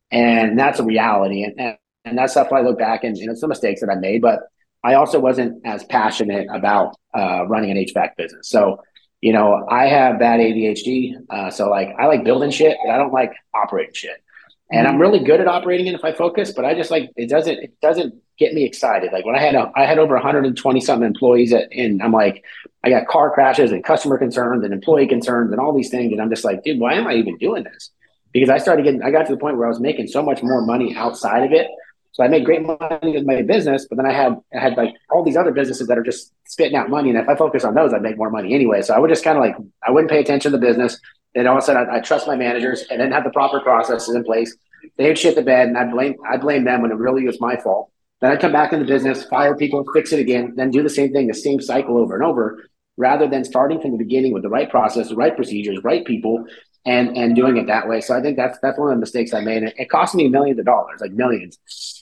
And 0.10 0.58
that's 0.58 0.80
a 0.80 0.84
reality. 0.84 1.44
And, 1.44 1.60
and 1.60 1.78
and 2.06 2.18
that's 2.18 2.34
stuff 2.34 2.52
I 2.52 2.62
look 2.62 2.78
back 2.78 3.04
and 3.04 3.18
you 3.18 3.28
know 3.28 3.34
some 3.34 3.50
mistakes 3.50 3.82
that 3.82 3.90
I 3.90 3.96
made, 3.96 4.22
but 4.22 4.42
I 4.84 4.96
also 4.96 5.20
wasn't 5.20 5.66
as 5.66 5.84
passionate 5.86 6.48
about 6.54 6.96
uh, 7.16 7.46
running 7.48 7.72
an 7.72 7.78
HVAC 7.78 8.16
business. 8.18 8.50
So, 8.50 8.82
you 9.24 9.32
know, 9.32 9.66
I 9.70 9.88
have 9.88 10.20
bad 10.20 10.42
ADHD. 10.42 11.16
Uh, 11.30 11.50
so 11.50 11.70
like 11.70 11.96
I 11.98 12.08
like 12.08 12.26
building 12.26 12.52
shit, 12.52 12.76
but 12.84 12.92
I 12.92 12.98
don't 12.98 13.14
like 13.14 13.32
operating 13.54 13.94
shit. 13.94 14.22
And 14.70 14.86
I'm 14.86 15.00
really 15.00 15.20
good 15.20 15.40
at 15.40 15.48
operating 15.48 15.88
it 15.88 15.96
if 15.96 16.04
I 16.04 16.12
focus, 16.12 16.52
but 16.52 16.66
I 16.66 16.74
just 16.74 16.92
like 16.92 17.10
it 17.16 17.30
doesn't 17.30 17.58
it 17.58 17.80
doesn't 17.82 18.16
get 18.38 18.54
me 18.54 18.66
excited. 18.66 19.14
Like 19.14 19.26
when 19.26 19.34
I 19.34 19.40
had 19.40 19.56
a, 19.56 19.72
I 19.78 19.86
had 19.86 19.98
over 19.98 20.16
120 20.16 20.82
something 20.82 21.08
employees 21.08 21.54
at, 21.54 21.72
and 21.72 22.04
I'm 22.04 22.12
like, 22.12 22.44
I 22.84 22.90
got 22.90 23.08
car 23.08 23.32
crashes 23.32 23.72
and 23.72 23.82
customer 23.82 24.18
concerns 24.18 24.66
and 24.66 24.74
employee 24.74 25.08
concerns 25.08 25.54
and 25.54 25.62
all 25.62 25.74
these 25.74 25.90
things, 25.90 26.12
and 26.12 26.22
I'm 26.22 26.30
just 26.30 26.44
like, 26.44 26.62
dude, 26.66 26.82
why 26.82 26.96
am 26.96 27.08
I 27.08 27.14
even 27.14 27.38
doing 27.38 27.64
this? 27.64 27.92
Because 28.34 28.50
I 28.50 28.58
started 28.58 28.84
getting, 28.84 29.04
I 29.04 29.12
got 29.12 29.26
to 29.28 29.32
the 29.32 29.40
point 29.40 29.56
where 29.56 29.68
I 29.68 29.70
was 29.70 29.80
making 29.80 30.08
so 30.08 30.22
much 30.22 30.44
more 30.44 30.66
money 30.66 30.98
outside 30.98 31.46
of 31.46 31.54
it 31.54 31.68
so 32.14 32.24
I 32.24 32.28
made 32.28 32.46
great 32.46 32.62
money 32.62 33.12
with 33.12 33.26
my 33.26 33.42
business, 33.42 33.88
but 33.90 33.98
then 33.98 34.06
I 34.06 34.14
had 34.14 34.36
I 34.56 34.60
had 34.60 34.78
like 34.78 34.94
all 35.12 35.24
these 35.24 35.36
other 35.36 35.52
businesses 35.52 35.88
that 35.88 35.98
are 35.98 36.04
just 36.04 36.32
spitting 36.46 36.76
out 36.78 36.90
money. 36.90 37.10
And 37.10 37.18
if 37.18 37.28
I 37.28 37.36
focus 37.36 37.64
on 37.64 37.74
those, 37.74 37.92
I'd 37.92 38.04
make 38.04 38.18
more 38.18 38.30
money 38.30 38.54
anyway. 38.54 38.84
So 38.84 38.94
I 38.94 39.00
would 39.00 39.10
just 39.10 39.24
kind 39.24 39.36
of 39.36 39.44
like 39.44 39.56
I 39.86 39.90
wouldn't 39.90 40.12
pay 40.12 40.20
attention 40.20 40.52
to 40.52 40.58
the 40.58 40.66
business. 40.66 41.00
And 41.34 41.48
all 41.48 41.58
of 41.58 41.64
a 41.64 41.66
sudden 41.66 41.90
I, 41.90 41.98
I 41.98 42.00
trust 42.02 42.28
my 42.28 42.36
managers 42.36 42.86
and 42.92 43.02
then 43.02 43.12
have 43.12 43.24
the 43.24 43.32
proper 43.32 43.60
processes 43.62 44.14
in 44.14 44.24
place. 44.24 44.56
They 44.98 45.08
would 45.08 45.18
shit 45.18 45.34
the 45.34 45.42
bed 45.42 45.70
and 45.70 45.78
I 45.78 45.86
blame 45.86 46.14
I 46.30 46.38
blame 46.38 46.66
them 46.66 46.84
when 46.84 46.92
it 46.92 46.98
really 46.98 47.26
was 47.26 47.42
my 47.42 47.58
fault. 47.58 47.90
Then 48.22 48.32
I'd 48.32 48.40
come 48.40 48.52
back 48.52 48.74
in 48.74 48.80
the 48.80 48.86
business, 48.86 49.26
fire 49.26 49.56
people, 49.56 49.84
fix 49.92 50.14
it 50.14 50.20
again, 50.20 50.54
then 50.56 50.70
do 50.70 50.84
the 50.84 50.90
same 50.90 51.12
thing, 51.12 51.28
the 51.28 51.34
same 51.34 51.60
cycle 51.60 51.98
over 51.98 52.14
and 52.14 52.24
over, 52.24 52.64
rather 52.98 53.28
than 53.28 53.44
starting 53.44 53.82
from 53.82 53.92
the 53.92 53.98
beginning 53.98 54.34
with 54.34 54.44
the 54.44 54.50
right 54.50 54.70
process, 54.70 55.10
the 55.10 55.16
right 55.16 55.36
procedures, 55.36 55.80
right 55.84 56.06
people, 56.06 56.46
and 56.86 57.18
and 57.18 57.36
doing 57.36 57.58
it 57.58 57.68
that 57.68 57.88
way. 57.88 58.02
So 58.02 58.16
I 58.16 58.22
think 58.22 58.38
that's 58.38 58.58
that's 58.62 58.78
one 58.78 58.90
of 58.90 58.96
the 58.96 59.00
mistakes 59.00 59.34
I 59.34 59.42
made. 59.42 59.64
It, 59.64 59.74
it 59.78 59.90
cost 59.90 60.16
me 60.16 60.28
millions 60.28 60.60
of 60.60 60.66
dollars, 60.66 61.02
like 61.02 61.12
millions. 61.12 61.58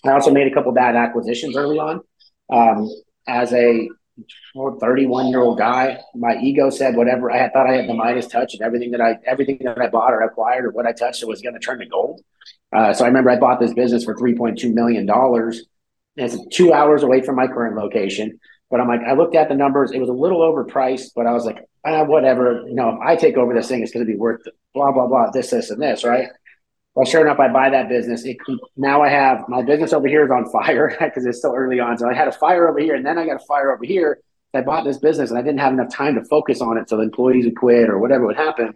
I 0.05 0.11
also 0.11 0.31
made 0.31 0.51
a 0.51 0.53
couple 0.53 0.71
bad 0.71 0.95
acquisitions 0.95 1.55
early 1.55 1.77
on. 1.77 2.01
Um, 2.49 2.89
as 3.27 3.53
a 3.53 3.87
31 4.55 5.27
year 5.27 5.39
old 5.39 5.57
guy, 5.57 5.99
my 6.15 6.37
ego 6.41 6.69
said 6.69 6.95
whatever 6.95 7.31
I 7.31 7.37
had 7.37 7.53
thought 7.53 7.69
I 7.69 7.73
had 7.73 7.87
the 7.87 7.93
Midas 7.93 8.27
touch 8.27 8.53
and 8.53 8.61
everything 8.61 8.91
that 8.91 9.01
I 9.01 9.17
everything 9.25 9.59
that 9.63 9.79
I 9.79 9.87
bought 9.87 10.13
or 10.13 10.21
acquired 10.21 10.65
or 10.65 10.71
what 10.71 10.85
I 10.85 10.91
touched 10.91 11.23
it 11.23 11.27
was 11.27 11.41
going 11.41 11.53
to 11.53 11.59
turn 11.59 11.79
to 11.79 11.85
gold. 11.85 12.21
Uh, 12.75 12.93
so 12.93 13.03
I 13.03 13.07
remember 13.07 13.29
I 13.29 13.37
bought 13.37 13.59
this 13.59 13.73
business 13.73 14.03
for 14.03 14.15
3.2 14.15 14.73
million 14.73 15.05
dollars. 15.05 15.65
It's 16.17 16.37
two 16.53 16.73
hours 16.73 17.03
away 17.03 17.21
from 17.21 17.35
my 17.35 17.47
current 17.47 17.77
location. 17.77 18.39
But 18.71 18.79
I'm 18.79 18.87
like, 18.87 19.01
I 19.01 19.13
looked 19.13 19.35
at 19.35 19.49
the 19.49 19.55
numbers. 19.55 19.91
It 19.91 19.99
was 19.99 20.09
a 20.09 20.13
little 20.13 20.39
overpriced, 20.39 21.11
but 21.13 21.27
I 21.27 21.33
was 21.33 21.45
like, 21.45 21.59
ah, 21.85 22.05
whatever. 22.05 22.63
You 22.65 22.73
know, 22.73 22.89
if 22.91 22.99
I 23.01 23.17
take 23.17 23.35
over 23.35 23.53
this 23.53 23.67
thing, 23.67 23.83
it's 23.83 23.91
going 23.91 24.05
to 24.05 24.11
be 24.11 24.17
worth 24.17 24.41
blah 24.73 24.91
blah 24.91 25.07
blah. 25.07 25.29
This, 25.31 25.49
this, 25.51 25.69
and 25.69 25.81
this, 25.81 26.05
right? 26.05 26.29
Well, 26.95 27.05
sure 27.05 27.21
enough, 27.21 27.39
I 27.39 27.47
buy 27.49 27.69
that 27.69 27.89
business. 27.89 28.25
It, 28.25 28.37
now 28.75 29.01
I 29.01 29.09
have 29.09 29.47
my 29.47 29.61
business 29.61 29.93
over 29.93 30.07
here 30.07 30.25
is 30.25 30.31
on 30.31 30.49
fire 30.49 30.89
because 30.99 31.25
it's 31.25 31.39
still 31.39 31.53
early 31.53 31.79
on. 31.79 31.97
So 31.97 32.09
I 32.09 32.13
had 32.13 32.27
a 32.27 32.31
fire 32.31 32.69
over 32.69 32.79
here, 32.79 32.95
and 32.95 33.05
then 33.05 33.17
I 33.17 33.25
got 33.25 33.41
a 33.41 33.45
fire 33.45 33.73
over 33.73 33.83
here. 33.83 34.19
I 34.53 34.61
bought 34.61 34.83
this 34.83 34.97
business, 34.97 35.29
and 35.29 35.39
I 35.39 35.41
didn't 35.41 35.59
have 35.59 35.73
enough 35.73 35.93
time 35.93 36.15
to 36.15 36.25
focus 36.25 36.61
on 36.61 36.77
it, 36.77 36.89
so 36.89 36.97
the 36.97 37.03
employees 37.03 37.45
would 37.45 37.55
quit 37.57 37.89
or 37.89 37.99
whatever 37.99 38.25
would 38.25 38.37
happen. 38.37 38.73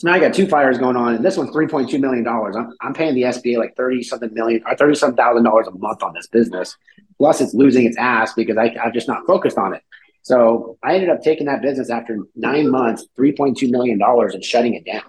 So 0.00 0.08
now 0.08 0.14
I 0.14 0.18
got 0.18 0.32
two 0.32 0.46
fires 0.46 0.78
going 0.78 0.96
on, 0.96 1.16
and 1.16 1.22
this 1.22 1.36
one's 1.36 1.50
three 1.50 1.66
point 1.66 1.90
two 1.90 1.98
million 1.98 2.24
dollars. 2.24 2.56
I'm, 2.56 2.72
I'm 2.80 2.94
paying 2.94 3.14
the 3.14 3.24
SBA 3.24 3.58
like 3.58 3.76
thirty 3.76 4.02
something 4.02 4.32
million 4.32 4.62
or 4.66 4.74
thirty 4.74 4.94
some 4.94 5.14
thousand 5.14 5.44
dollars 5.44 5.66
a 5.66 5.72
month 5.72 6.02
on 6.02 6.14
this 6.14 6.26
business. 6.26 6.74
Plus, 7.18 7.42
it's 7.42 7.52
losing 7.52 7.84
its 7.84 7.98
ass 7.98 8.32
because 8.32 8.56
I, 8.56 8.74
I've 8.82 8.94
just 8.94 9.08
not 9.08 9.26
focused 9.26 9.58
on 9.58 9.74
it. 9.74 9.82
So 10.22 10.78
I 10.82 10.94
ended 10.94 11.10
up 11.10 11.22
taking 11.22 11.48
that 11.48 11.60
business 11.60 11.90
after 11.90 12.16
nine 12.34 12.70
months, 12.70 13.04
three 13.14 13.32
point 13.32 13.58
two 13.58 13.70
million 13.70 13.98
dollars, 13.98 14.32
and 14.32 14.42
shutting 14.42 14.72
it 14.72 14.86
down. 14.86 15.02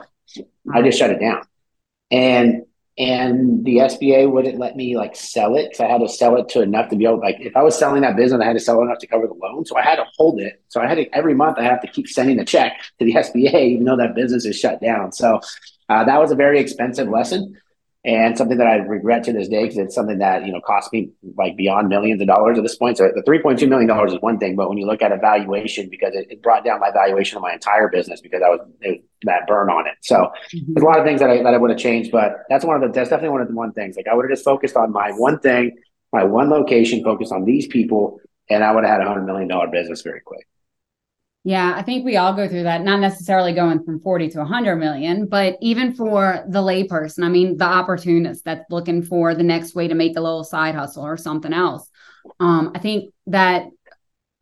I 0.74 0.82
just 0.82 1.00
shut 1.00 1.10
it 1.10 1.22
down, 1.22 1.44
and 2.12 2.64
and 2.98 3.64
the 3.64 3.78
SBA 3.78 4.30
wouldn't 4.30 4.60
let 4.60 4.76
me 4.76 4.98
like 4.98 5.16
sell 5.16 5.56
it 5.56 5.70
because 5.70 5.80
I 5.80 5.88
had 5.88 6.02
to 6.02 6.10
sell 6.10 6.36
it 6.38 6.50
to 6.50 6.62
enough 6.62 6.90
to 6.90 6.96
be 6.96 7.06
able 7.06 7.20
like 7.20 7.38
if 7.40 7.56
I 7.56 7.64
was 7.64 7.78
selling 7.78 8.02
that 8.02 8.18
business, 8.18 8.42
I 8.42 8.46
had 8.46 8.54
to 8.54 8.60
sell 8.60 8.82
enough 8.82 9.00
to 9.00 9.08
cover 9.08 9.28
the 9.28 9.34
loan. 9.34 9.66
So 9.66 9.78
I 9.78 9.82
had 9.82 9.96
to 9.96 10.06
hold 10.18 10.42
it. 10.42 10.62
So 10.68 10.82
I 10.82 10.88
had 10.88 10.96
to 10.96 11.16
every 11.16 11.34
month 11.34 11.58
I 11.58 11.64
have 11.64 11.82
to 11.82 11.88
keep 11.88 12.08
sending 12.08 12.40
a 12.40 12.46
check 12.46 12.78
to 13.00 13.06
the 13.06 13.14
SBA 13.14 13.54
even 13.54 13.86
though 13.86 13.98
that 13.98 14.14
business 14.14 14.46
is 14.46 14.60
shut 14.60 14.82
down. 14.82 15.12
So 15.14 15.40
uh, 15.90 16.04
that 16.04 16.20
was 16.20 16.32
a 16.32 16.36
very 16.36 16.60
expensive 16.60 17.08
lesson 17.08 17.58
and 18.04 18.36
something 18.36 18.58
that 18.58 18.66
I 18.66 18.78
regret 18.78 19.24
to 19.26 19.34
this 19.34 19.48
day 19.48 19.64
because 19.64 19.78
it's 19.78 19.94
something 19.94 20.18
that 20.18 20.46
you 20.46 20.52
know 20.52 20.62
cost 20.62 20.92
me 20.92 21.12
like 21.38 21.56
beyond 21.56 21.88
millions 21.88 22.20
of 22.20 22.28
dollars 22.28 22.58
at 22.58 22.64
this 22.64 22.76
point. 22.76 22.98
So 22.98 23.12
the 23.14 23.22
three 23.24 23.40
point 23.40 23.60
two 23.60 23.68
million 23.68 23.88
dollars 23.88 24.14
is 24.14 24.22
one 24.22 24.40
thing, 24.40 24.56
but 24.56 24.70
when 24.70 24.78
you 24.80 24.88
look 24.88 25.04
at 25.04 25.12
a 25.12 25.18
valuation, 25.18 25.88
because 25.90 26.16
it, 26.16 26.28
it, 26.32 26.42
brought 26.42 26.66
down 26.66 26.80
my 26.80 26.92
valuation 26.92 27.38
of 27.38 27.44
my 27.44 27.54
entire 27.54 27.90
business 27.90 28.20
because 28.20 28.42
I 28.44 28.50
was, 28.50 28.60
was 28.84 28.98
that 29.24 29.46
burn 29.46 29.70
on 29.70 29.86
it. 29.86 29.94
So 30.02 30.16
mm-hmm. 30.16 30.74
there's 30.74 30.84
a 30.84 30.88
lot 30.88 30.98
of 30.98 31.06
things 31.06 31.20
that 31.20 31.30
I 31.30 31.44
that 31.44 31.54
I 31.54 31.58
would 31.58 31.70
have 31.70 31.80
changed, 31.80 32.12
but 32.12 32.38
that's 32.50 32.66
one 32.66 32.76
of 32.76 32.82
the 32.82 32.88
that's 32.88 33.10
definitely 33.10 33.34
one 33.34 33.42
of 33.42 33.48
the 33.48 33.56
one 33.56 33.72
things. 33.74 33.96
Like 33.96 34.08
I 34.08 34.16
would 34.16 34.26
have 34.26 34.32
just 34.32 34.46
focused 34.46 34.76
on 34.76 34.92
my 34.92 35.12
one 35.12 35.40
thing, 35.40 35.78
my 36.12 36.24
one 36.24 36.50
location, 36.50 37.04
focused 37.04 37.32
on 37.32 37.46
these 37.46 37.68
people, 37.68 38.20
and 38.50 38.64
I 38.64 38.72
would 38.74 38.84
have 38.84 38.94
had 38.94 39.02
a 39.02 39.08
hundred 39.08 39.26
million 39.26 39.48
dollar 39.48 39.68
business 39.68 40.02
very 40.02 40.22
quick. 40.22 40.48
Yeah, 41.44 41.74
I 41.76 41.82
think 41.82 42.06
we 42.06 42.18
all 42.18 42.34
go 42.34 42.48
through 42.48 42.64
that, 42.64 42.84
not 42.84 43.00
necessarily 43.00 43.54
going 43.54 43.84
from 43.84 44.00
40 44.00 44.30
to 44.30 44.40
100 44.40 44.76
million, 44.76 45.28
but 45.28 45.58
even 45.60 45.96
for 45.96 46.46
the 46.48 46.60
layperson, 46.60 47.24
I 47.24 47.30
mean, 47.30 47.58
the 47.58 47.66
opportunist 47.66 48.46
that's 48.46 48.70
looking 48.70 49.02
for 49.02 49.34
the 49.34 49.44
next 49.44 49.74
way 49.74 49.88
to 49.88 49.96
make 49.96 50.18
a 50.18 50.22
little 50.22 50.44
side 50.44 50.76
hustle 50.76 51.04
or 51.04 51.18
something 51.18 51.52
else. 51.52 51.90
Um, 52.40 52.72
I 52.76 52.80
think 52.80 53.12
that 53.26 53.66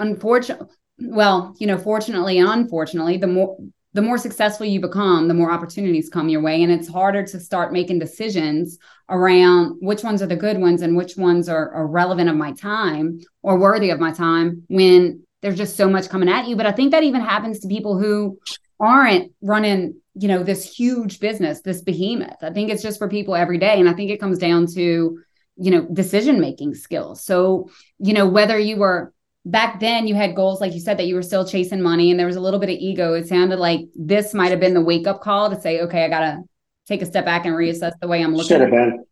unfortunately, 0.01 0.67
well, 0.99 1.55
you 1.57 1.67
know, 1.67 1.77
fortunately 1.77 2.39
unfortunately, 2.39 3.15
the 3.17 3.27
more 3.27 3.57
the 3.93 4.01
more 4.01 4.17
successful 4.19 4.67
you 4.67 4.79
become, 4.79 5.27
the 5.27 5.33
more 5.33 5.51
opportunities 5.51 6.09
come 6.09 6.29
your 6.29 6.41
way. 6.41 6.61
And 6.61 6.71
it's 6.71 6.87
harder 6.87 7.25
to 7.25 7.39
start 7.39 7.73
making 7.73 7.97
decisions 7.97 8.77
around 9.09 9.77
which 9.81 10.03
ones 10.03 10.21
are 10.21 10.27
the 10.27 10.35
good 10.35 10.59
ones 10.59 10.83
and 10.83 10.95
which 10.95 11.17
ones 11.17 11.49
are, 11.49 11.71
are 11.73 11.87
relevant 11.87 12.29
of 12.29 12.35
my 12.35 12.51
time 12.51 13.19
or 13.41 13.57
worthy 13.57 13.89
of 13.89 13.99
my 13.99 14.11
time 14.11 14.63
when 14.69 15.23
there's 15.41 15.57
just 15.57 15.77
so 15.77 15.89
much 15.89 16.09
coming 16.09 16.29
at 16.29 16.47
you. 16.47 16.55
But 16.55 16.65
I 16.65 16.71
think 16.71 16.91
that 16.91 17.03
even 17.03 17.21
happens 17.21 17.59
to 17.59 17.67
people 17.67 17.97
who 17.97 18.39
aren't 18.79 19.31
running, 19.41 19.99
you 20.15 20.27
know, 20.27 20.43
this 20.43 20.63
huge 20.63 21.19
business, 21.19 21.61
this 21.61 21.81
behemoth. 21.81 22.41
I 22.41 22.51
think 22.51 22.69
it's 22.69 22.83
just 22.83 22.97
for 22.97 23.07
people 23.07 23.35
every 23.35 23.57
day. 23.57 23.79
And 23.79 23.89
I 23.89 23.93
think 23.93 24.11
it 24.11 24.19
comes 24.19 24.37
down 24.37 24.67
to, 24.75 25.19
you 25.57 25.71
know, 25.71 25.87
decision 25.91 26.39
making 26.39 26.75
skills. 26.75 27.23
So, 27.23 27.69
you 27.99 28.13
know, 28.13 28.27
whether 28.27 28.57
you 28.57 28.77
were 28.77 29.13
back 29.45 29.79
then 29.79 30.07
you 30.07 30.15
had 30.15 30.35
goals, 30.35 30.61
like 30.61 30.73
you 30.73 30.79
said, 30.79 30.97
that 30.97 31.07
you 31.07 31.15
were 31.15 31.23
still 31.23 31.45
chasing 31.45 31.81
money 31.81 32.11
and 32.11 32.19
there 32.19 32.27
was 32.27 32.35
a 32.35 32.41
little 32.41 32.59
bit 32.59 32.69
of 32.69 32.77
ego. 32.77 33.13
It 33.13 33.27
sounded 33.27 33.59
like 33.59 33.81
this 33.95 34.33
might 34.33 34.51
have 34.51 34.59
been 34.59 34.73
the 34.73 34.81
wake 34.81 35.07
up 35.07 35.21
call 35.21 35.49
to 35.49 35.59
say, 35.59 35.81
okay, 35.81 36.05
I 36.05 36.09
got 36.09 36.19
to 36.19 36.39
take 36.87 37.01
a 37.01 37.05
step 37.05 37.25
back 37.25 37.45
and 37.45 37.55
reassess 37.55 37.93
the 38.01 38.07
way 38.07 38.21
I'm 38.21 38.33
looking. 38.33 38.49
Should 38.49 38.61
have 38.61 38.71
been. 38.71 39.05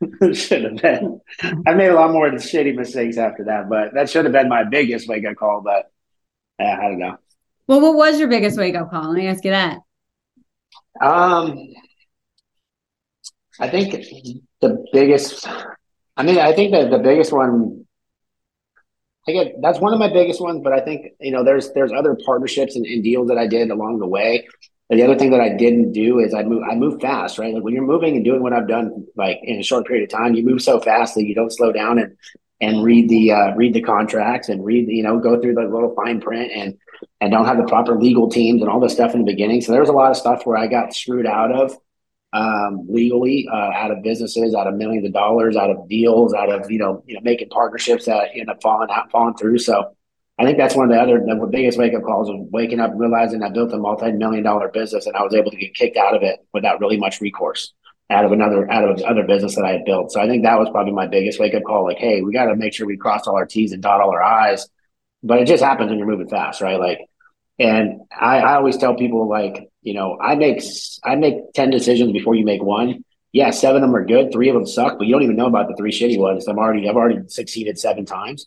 should 0.34 0.64
have 0.64 0.76
been. 0.76 1.20
I 1.66 1.74
made 1.74 1.88
a 1.88 1.94
lot 1.94 2.12
more 2.12 2.30
shitty 2.30 2.74
mistakes 2.74 3.16
after 3.16 3.44
that, 3.44 3.68
but 3.68 3.94
that 3.94 4.10
should 4.10 4.24
have 4.24 4.32
been 4.32 4.48
my 4.48 4.64
biggest 4.64 5.08
wake 5.08 5.24
up 5.26 5.36
call. 5.36 5.62
But 5.62 5.90
yeah, 6.58 6.78
I 6.78 6.82
don't 6.82 6.98
know. 6.98 7.18
Well, 7.66 7.80
what 7.80 7.96
was 7.96 8.18
your 8.18 8.28
biggest 8.28 8.58
wake 8.58 8.74
up 8.74 8.90
call? 8.90 9.08
Let 9.08 9.18
me 9.18 9.26
ask 9.26 9.44
you 9.44 9.50
that. 9.50 9.78
Um, 11.00 11.58
I 13.58 13.68
think 13.68 13.92
the 14.60 14.84
biggest. 14.92 15.46
I 16.16 16.22
mean, 16.22 16.38
I 16.38 16.52
think 16.52 16.72
that 16.72 16.90
the 16.90 16.98
biggest 16.98 17.32
one. 17.32 17.84
I 19.28 19.32
get 19.32 19.60
that's 19.60 19.80
one 19.80 19.92
of 19.92 19.98
my 19.98 20.12
biggest 20.12 20.40
ones, 20.40 20.60
but 20.62 20.72
I 20.72 20.80
think 20.80 21.06
you 21.20 21.32
know 21.32 21.42
there's 21.42 21.72
there's 21.72 21.90
other 21.90 22.16
partnerships 22.24 22.76
and, 22.76 22.86
and 22.86 23.02
deals 23.02 23.28
that 23.28 23.38
I 23.38 23.48
did 23.48 23.70
along 23.70 23.98
the 23.98 24.06
way 24.06 24.46
the 24.88 25.02
other 25.02 25.18
thing 25.18 25.30
that 25.30 25.40
I 25.40 25.50
didn't 25.50 25.92
do 25.92 26.20
is 26.20 26.32
I 26.32 26.44
move 26.44 26.62
I 26.70 26.76
move 26.76 27.00
fast, 27.00 27.38
right? 27.38 27.52
Like 27.52 27.64
when 27.64 27.74
you're 27.74 27.84
moving 27.84 28.14
and 28.14 28.24
doing 28.24 28.42
what 28.42 28.52
I've 28.52 28.68
done 28.68 29.06
like 29.16 29.40
in 29.42 29.58
a 29.58 29.62
short 29.62 29.86
period 29.86 30.04
of 30.04 30.16
time, 30.16 30.34
you 30.34 30.44
move 30.44 30.62
so 30.62 30.80
fast 30.80 31.14
that 31.16 31.24
you 31.24 31.34
don't 31.34 31.52
slow 31.52 31.72
down 31.72 31.98
and 31.98 32.16
and 32.60 32.84
read 32.84 33.08
the 33.08 33.32
uh, 33.32 33.54
read 33.54 33.74
the 33.74 33.82
contracts 33.82 34.48
and 34.48 34.64
read 34.64 34.88
you 34.88 35.02
know 35.02 35.18
go 35.18 35.40
through 35.40 35.54
the 35.54 35.62
little 35.62 35.94
fine 35.94 36.20
print 36.20 36.52
and 36.54 36.78
and 37.20 37.32
don't 37.32 37.46
have 37.46 37.56
the 37.56 37.64
proper 37.64 37.98
legal 37.98 38.30
teams 38.30 38.62
and 38.62 38.70
all 38.70 38.80
this 38.80 38.92
stuff 38.92 39.12
in 39.14 39.24
the 39.24 39.32
beginning. 39.32 39.60
So 39.60 39.72
there 39.72 39.80
was 39.80 39.90
a 39.90 39.94
lot 39.94 40.10
of 40.10 40.16
stuff 40.16 40.46
where 40.46 40.56
I 40.56 40.68
got 40.68 40.94
screwed 40.94 41.26
out 41.26 41.50
of 41.50 41.76
um, 42.32 42.86
legally, 42.88 43.48
uh, 43.50 43.72
out 43.74 43.90
of 43.90 44.02
businesses, 44.02 44.54
out 44.54 44.66
of 44.66 44.74
millions 44.74 45.06
of 45.06 45.12
dollars, 45.12 45.56
out 45.56 45.70
of 45.70 45.88
deals, 45.88 46.32
out 46.32 46.50
of 46.50 46.70
you 46.70 46.78
know 46.78 47.02
you 47.06 47.14
know 47.14 47.20
making 47.22 47.48
partnerships 47.48 48.06
that 48.06 48.28
end 48.34 48.50
up 48.50 48.62
falling 48.62 48.90
out 48.90 49.10
falling 49.10 49.34
through. 49.34 49.58
So 49.58 49.95
I 50.38 50.44
think 50.44 50.58
that's 50.58 50.76
one 50.76 50.90
of 50.90 50.94
the 50.94 51.00
other 51.00 51.18
the 51.20 51.46
biggest 51.50 51.78
wake 51.78 51.94
up 51.94 52.02
calls 52.02 52.28
of 52.28 52.36
waking 52.52 52.80
up 52.80 52.92
realizing 52.94 53.42
I 53.42 53.48
built 53.50 53.72
a 53.72 53.78
multi 53.78 54.12
million 54.12 54.44
dollar 54.44 54.68
business 54.68 55.06
and 55.06 55.16
I 55.16 55.22
was 55.22 55.34
able 55.34 55.50
to 55.50 55.56
get 55.56 55.74
kicked 55.74 55.96
out 55.96 56.14
of 56.14 56.22
it 56.22 56.40
without 56.52 56.80
really 56.80 56.98
much 56.98 57.20
recourse. 57.20 57.72
out 58.10 58.24
of 58.24 58.32
another 58.32 58.70
out 58.70 58.88
of 58.88 59.00
other 59.02 59.24
business 59.24 59.56
that 59.56 59.64
I 59.64 59.72
had 59.72 59.84
built. 59.84 60.12
So 60.12 60.20
I 60.20 60.28
think 60.28 60.44
that 60.44 60.58
was 60.58 60.68
probably 60.70 60.92
my 60.92 61.06
biggest 61.06 61.40
wake 61.40 61.54
up 61.54 61.64
call. 61.64 61.84
Like, 61.84 61.98
hey, 61.98 62.22
we 62.22 62.32
got 62.32 62.46
to 62.46 62.56
make 62.56 62.74
sure 62.74 62.86
we 62.86 62.96
cross 62.96 63.26
all 63.26 63.34
our 63.36 63.46
T's 63.46 63.72
and 63.72 63.82
dot 63.82 64.00
all 64.00 64.10
our 64.10 64.22
I's. 64.22 64.68
But 65.22 65.40
it 65.40 65.46
just 65.46 65.62
happens 65.64 65.88
when 65.90 65.98
you're 65.98 66.06
moving 66.06 66.28
fast, 66.28 66.60
right? 66.60 66.78
Like, 66.78 67.00
and 67.58 68.02
I, 68.12 68.38
I 68.40 68.54
always 68.56 68.76
tell 68.76 68.94
people 68.94 69.28
like, 69.28 69.68
you 69.82 69.94
know, 69.94 70.18
I 70.20 70.34
make 70.36 70.62
I 71.04 71.16
make 71.16 71.36
ten 71.54 71.70
decisions 71.70 72.12
before 72.12 72.34
you 72.34 72.44
make 72.44 72.62
one. 72.62 73.04
Yeah, 73.32 73.50
seven 73.50 73.82
of 73.82 73.88
them 73.88 73.96
are 73.96 74.04
good, 74.04 74.32
three 74.32 74.48
of 74.50 74.54
them 74.54 74.66
suck, 74.66 74.98
but 74.98 75.06
you 75.06 75.12
don't 75.14 75.22
even 75.22 75.36
know 75.36 75.46
about 75.46 75.68
the 75.68 75.76
three 75.76 75.92
shitty 75.92 76.18
ones. 76.18 76.46
I'm 76.46 76.58
already 76.58 76.88
I've 76.88 76.96
already 76.96 77.26
succeeded 77.28 77.78
seven 77.78 78.04
times. 78.04 78.46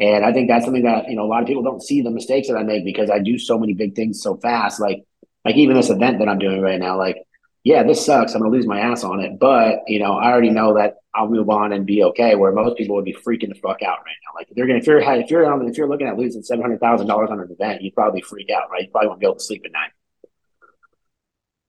And 0.00 0.24
I 0.24 0.32
think 0.32 0.48
that's 0.48 0.64
something 0.64 0.84
that, 0.84 1.08
you 1.08 1.16
know, 1.16 1.24
a 1.24 1.26
lot 1.26 1.42
of 1.42 1.48
people 1.48 1.62
don't 1.62 1.82
see 1.82 2.02
the 2.02 2.10
mistakes 2.10 2.48
that 2.48 2.56
I 2.56 2.62
make 2.62 2.84
because 2.84 3.10
I 3.10 3.18
do 3.18 3.38
so 3.38 3.58
many 3.58 3.74
big 3.74 3.96
things 3.96 4.22
so 4.22 4.36
fast. 4.36 4.80
Like 4.80 5.04
like 5.44 5.56
even 5.56 5.76
this 5.76 5.90
event 5.90 6.18
that 6.18 6.28
I'm 6.28 6.38
doing 6.38 6.60
right 6.60 6.78
now, 6.78 6.96
like 6.96 7.16
yeah, 7.64 7.82
this 7.82 8.04
sucks. 8.04 8.34
I'm 8.34 8.40
gonna 8.40 8.52
lose 8.52 8.66
my 8.66 8.80
ass 8.80 9.04
on 9.04 9.20
it, 9.20 9.38
but 9.38 9.80
you 9.88 9.98
know, 9.98 10.12
I 10.12 10.30
already 10.30 10.50
know 10.50 10.74
that 10.74 10.98
I'll 11.14 11.28
move 11.28 11.50
on 11.50 11.72
and 11.72 11.84
be 11.84 12.04
okay. 12.04 12.34
Where 12.34 12.52
most 12.52 12.78
people 12.78 12.96
would 12.96 13.04
be 13.04 13.12
freaking 13.14 13.48
the 13.48 13.60
fuck 13.60 13.82
out 13.82 13.98
right 13.98 14.16
now. 14.24 14.34
Like 14.34 14.48
if 14.50 14.56
you're 14.56 14.66
gonna 14.66 14.78
if 14.78 14.86
you're 14.86 15.00
if 15.00 15.30
you're 15.30 15.68
if 15.68 15.76
you're 15.76 15.88
looking 15.88 16.06
at 16.06 16.16
losing 16.16 16.42
seven 16.42 16.62
hundred 16.62 16.80
thousand 16.80 17.08
dollars 17.08 17.30
on 17.30 17.40
an 17.40 17.48
event, 17.50 17.82
you'd 17.82 17.94
probably 17.94 18.22
freak 18.22 18.50
out, 18.50 18.70
right? 18.70 18.82
You 18.82 18.90
probably 18.90 19.08
won't 19.08 19.20
be 19.20 19.26
able 19.26 19.36
to 19.36 19.44
sleep 19.44 19.62
at 19.64 19.72
night. 19.72 19.90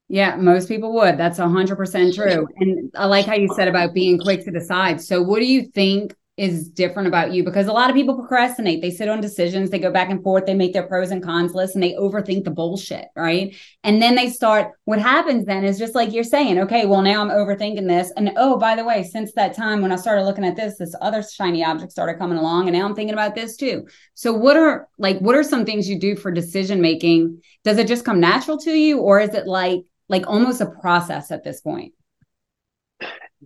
Yeah, 0.08 0.36
most 0.38 0.68
people 0.68 0.94
would. 0.94 1.18
That's 1.18 1.38
hundred 1.38 1.76
percent 1.76 2.16
true. 2.16 2.48
And 2.58 2.92
I 2.96 3.06
like 3.06 3.26
how 3.26 3.36
you 3.36 3.48
said 3.54 3.68
about 3.68 3.94
being 3.94 4.20
quick 4.20 4.44
to 4.46 4.52
decide. 4.52 5.02
So, 5.02 5.22
what 5.22 5.40
do 5.40 5.46
you 5.46 5.64
think 5.64 6.16
is 6.40 6.70
different 6.70 7.10
about 7.10 7.34
you 7.34 7.44
because 7.44 7.68
a 7.68 7.74
lot 7.74 7.90
of 7.90 7.96
people 7.96 8.16
procrastinate. 8.16 8.82
They 8.82 8.92
sit 8.92 9.10
on 9.10 9.20
decisions, 9.20 9.70
they 9.70 9.78
go 9.78 9.92
back 9.92 10.10
and 10.10 10.24
forth, 10.24 10.46
they 10.46 10.54
make 10.54 10.72
their 10.72 10.88
pros 10.88 11.12
and 11.12 11.22
cons 11.22 11.54
list 11.54 11.76
and 11.76 11.84
they 11.84 11.94
overthink 11.96 12.46
the 12.46 12.52
bullshit, 12.52 13.08
right? 13.14 13.54
And 13.84 14.02
then 14.02 14.16
they 14.16 14.30
start 14.30 14.72
what 14.86 15.00
happens 15.00 15.46
then 15.46 15.66
is 15.66 15.78
just 15.78 15.96
like 15.96 16.14
you're 16.14 16.24
saying, 16.24 16.58
okay, 16.60 16.86
well 16.86 17.02
now 17.02 17.22
I'm 17.22 17.30
overthinking 17.30 17.88
this 17.88 18.14
and 18.16 18.32
oh, 18.38 18.58
by 18.58 18.78
the 18.78 18.86
way, 18.86 19.04
since 19.04 19.34
that 19.34 19.54
time 19.54 19.82
when 19.82 19.92
I 19.92 19.98
started 19.98 20.24
looking 20.24 20.46
at 20.46 20.56
this, 20.56 20.78
this 20.78 20.96
other 21.02 21.22
shiny 21.22 21.64
object 21.64 21.92
started 21.92 22.18
coming 22.18 22.38
along 22.38 22.70
and 22.70 22.78
now 22.78 22.86
I'm 22.86 22.96
thinking 22.96 23.14
about 23.14 23.36
this 23.36 23.58
too. 23.58 23.86
So 24.14 24.32
what 24.32 24.56
are 24.56 24.88
like 24.98 25.20
what 25.20 25.36
are 25.36 25.44
some 25.44 25.66
things 25.66 25.90
you 25.90 26.00
do 26.00 26.16
for 26.16 26.32
decision 26.32 26.80
making? 26.80 27.42
Does 27.66 27.78
it 27.78 27.88
just 27.88 28.06
come 28.06 28.22
natural 28.22 28.58
to 28.60 28.72
you 28.72 29.00
or 29.00 29.20
is 29.20 29.34
it 29.34 29.46
like 29.46 29.82
like 30.08 30.26
almost 30.26 30.62
a 30.62 30.68
process 30.68 31.32
at 31.32 31.44
this 31.44 31.60
point? 31.60 31.94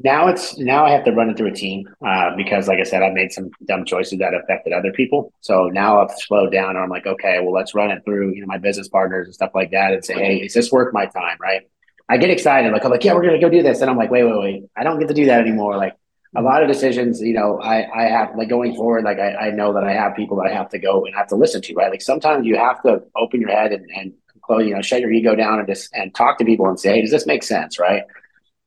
Now 0.01 0.27
it's 0.27 0.57
now 0.57 0.85
I 0.85 0.91
have 0.91 1.05
to 1.05 1.11
run 1.11 1.29
it 1.29 1.37
through 1.37 1.49
a 1.49 1.53
team 1.53 1.87
uh, 2.05 2.35
because, 2.35 2.67
like 2.67 2.79
I 2.79 2.83
said, 2.83 3.03
I've 3.03 3.13
made 3.13 3.31
some 3.31 3.51
dumb 3.65 3.85
choices 3.85 4.19
that 4.19 4.33
affected 4.33 4.73
other 4.73 4.91
people. 4.91 5.31
So 5.41 5.65
now 5.67 6.01
I've 6.01 6.11
slowed 6.17 6.51
down, 6.51 6.71
and 6.71 6.79
I'm 6.79 6.89
like, 6.89 7.05
okay, 7.05 7.39
well, 7.41 7.53
let's 7.53 7.75
run 7.75 7.91
it 7.91 8.03
through 8.03 8.33
you 8.33 8.41
know 8.41 8.47
my 8.47 8.57
business 8.57 8.87
partners 8.87 9.27
and 9.27 9.35
stuff 9.35 9.51
like 9.53 9.71
that, 9.71 9.93
and 9.93 10.03
say, 10.03 10.15
hey, 10.15 10.37
is 10.37 10.53
this 10.53 10.71
worth 10.71 10.93
my 10.93 11.05
time? 11.05 11.37
Right? 11.39 11.61
I 12.09 12.17
get 12.17 12.29
excited, 12.31 12.71
like 12.73 12.83
I'm 12.83 12.91
like, 12.91 13.03
yeah, 13.03 13.13
we're 13.13 13.23
gonna 13.23 13.39
go 13.39 13.49
do 13.49 13.63
this, 13.63 13.81
and 13.81 13.89
I'm 13.89 13.97
like, 13.97 14.11
wait, 14.11 14.23
wait, 14.23 14.37
wait, 14.37 14.63
I 14.75 14.83
don't 14.83 14.99
get 14.99 15.07
to 15.09 15.13
do 15.13 15.25
that 15.27 15.41
anymore. 15.41 15.77
Like 15.77 15.95
a 16.35 16.41
lot 16.41 16.63
of 16.63 16.67
decisions, 16.67 17.21
you 17.21 17.33
know, 17.33 17.59
I 17.61 17.87
I 17.93 18.09
have 18.09 18.35
like 18.35 18.49
going 18.49 18.75
forward, 18.75 19.03
like 19.03 19.19
I, 19.19 19.35
I 19.35 19.51
know 19.51 19.73
that 19.73 19.83
I 19.83 19.93
have 19.93 20.15
people 20.15 20.37
that 20.37 20.51
I 20.51 20.53
have 20.53 20.69
to 20.69 20.79
go 20.79 21.05
and 21.05 21.15
have 21.15 21.27
to 21.27 21.35
listen 21.35 21.61
to, 21.61 21.73
right? 21.75 21.91
Like 21.91 22.01
sometimes 22.01 22.47
you 22.47 22.57
have 22.57 22.81
to 22.83 23.03
open 23.15 23.39
your 23.41 23.51
head 23.51 23.71
and 23.71 23.87
and 23.95 24.13
you 24.49 24.75
know 24.75 24.81
shut 24.81 25.01
your 25.01 25.11
ego 25.11 25.35
down 25.35 25.59
and 25.59 25.67
just 25.67 25.93
and 25.93 26.13
talk 26.13 26.39
to 26.39 26.45
people 26.45 26.67
and 26.67 26.79
say, 26.79 26.95
hey, 26.95 27.01
does 27.01 27.11
this 27.11 27.27
make 27.27 27.43
sense, 27.43 27.79
right? 27.79 28.03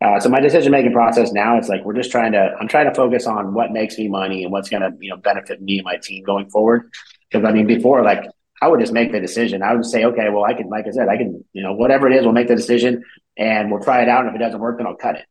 Uh, 0.05 0.21
so 0.21 0.29
my 0.29 0.41
decision 0.41 0.73
making 0.73 0.93
process 0.93 1.33
now 1.33 1.59
is 1.59 1.69
like 1.69 1.83
we're 1.85 1.95
just 1.95 2.11
trying 2.11 2.33
to 2.33 2.55
I'm 2.61 2.69
trying 2.69 2.87
to 2.87 2.95
focus 2.95 3.27
on 3.27 3.55
what 3.55 3.73
makes 3.73 3.97
me 3.97 4.09
money 4.09 4.45
and 4.45 4.53
what's 4.53 4.69
going 4.69 4.83
to 4.83 4.93
you 5.01 5.11
know 5.11 5.17
benefit 5.17 5.63
me 5.63 5.79
and 5.79 5.85
my 5.85 5.97
team 5.97 6.23
going 6.23 6.51
forward. 6.51 6.91
Because 7.31 7.47
I 7.47 7.53
mean, 7.53 7.67
before 7.67 8.03
like 8.03 8.25
I 8.61 8.69
would 8.69 8.81
just 8.81 8.93
make 8.93 9.13
the 9.13 9.21
decision. 9.21 9.63
I 9.63 9.75
would 9.75 9.85
say, 9.85 10.05
okay, 10.05 10.29
well, 10.31 10.45
I 10.45 10.55
can, 10.55 10.69
like 10.69 10.87
I 10.87 10.91
said, 10.91 11.09
I 11.09 11.19
can, 11.19 11.45
you 11.53 11.63
know, 11.63 11.75
whatever 11.75 12.11
it 12.11 12.17
is, 12.17 12.23
we'll 12.23 12.33
make 12.33 12.49
the 12.49 12.57
decision 12.57 13.05
and 13.37 13.71
we'll 13.71 13.83
try 13.83 14.01
it 14.01 14.09
out. 14.09 14.21
And 14.21 14.31
if 14.31 14.35
it 14.35 14.39
doesn't 14.43 14.61
work, 14.61 14.79
then 14.79 14.87
I'll 14.87 14.97
cut 14.97 15.17
it. 15.17 15.27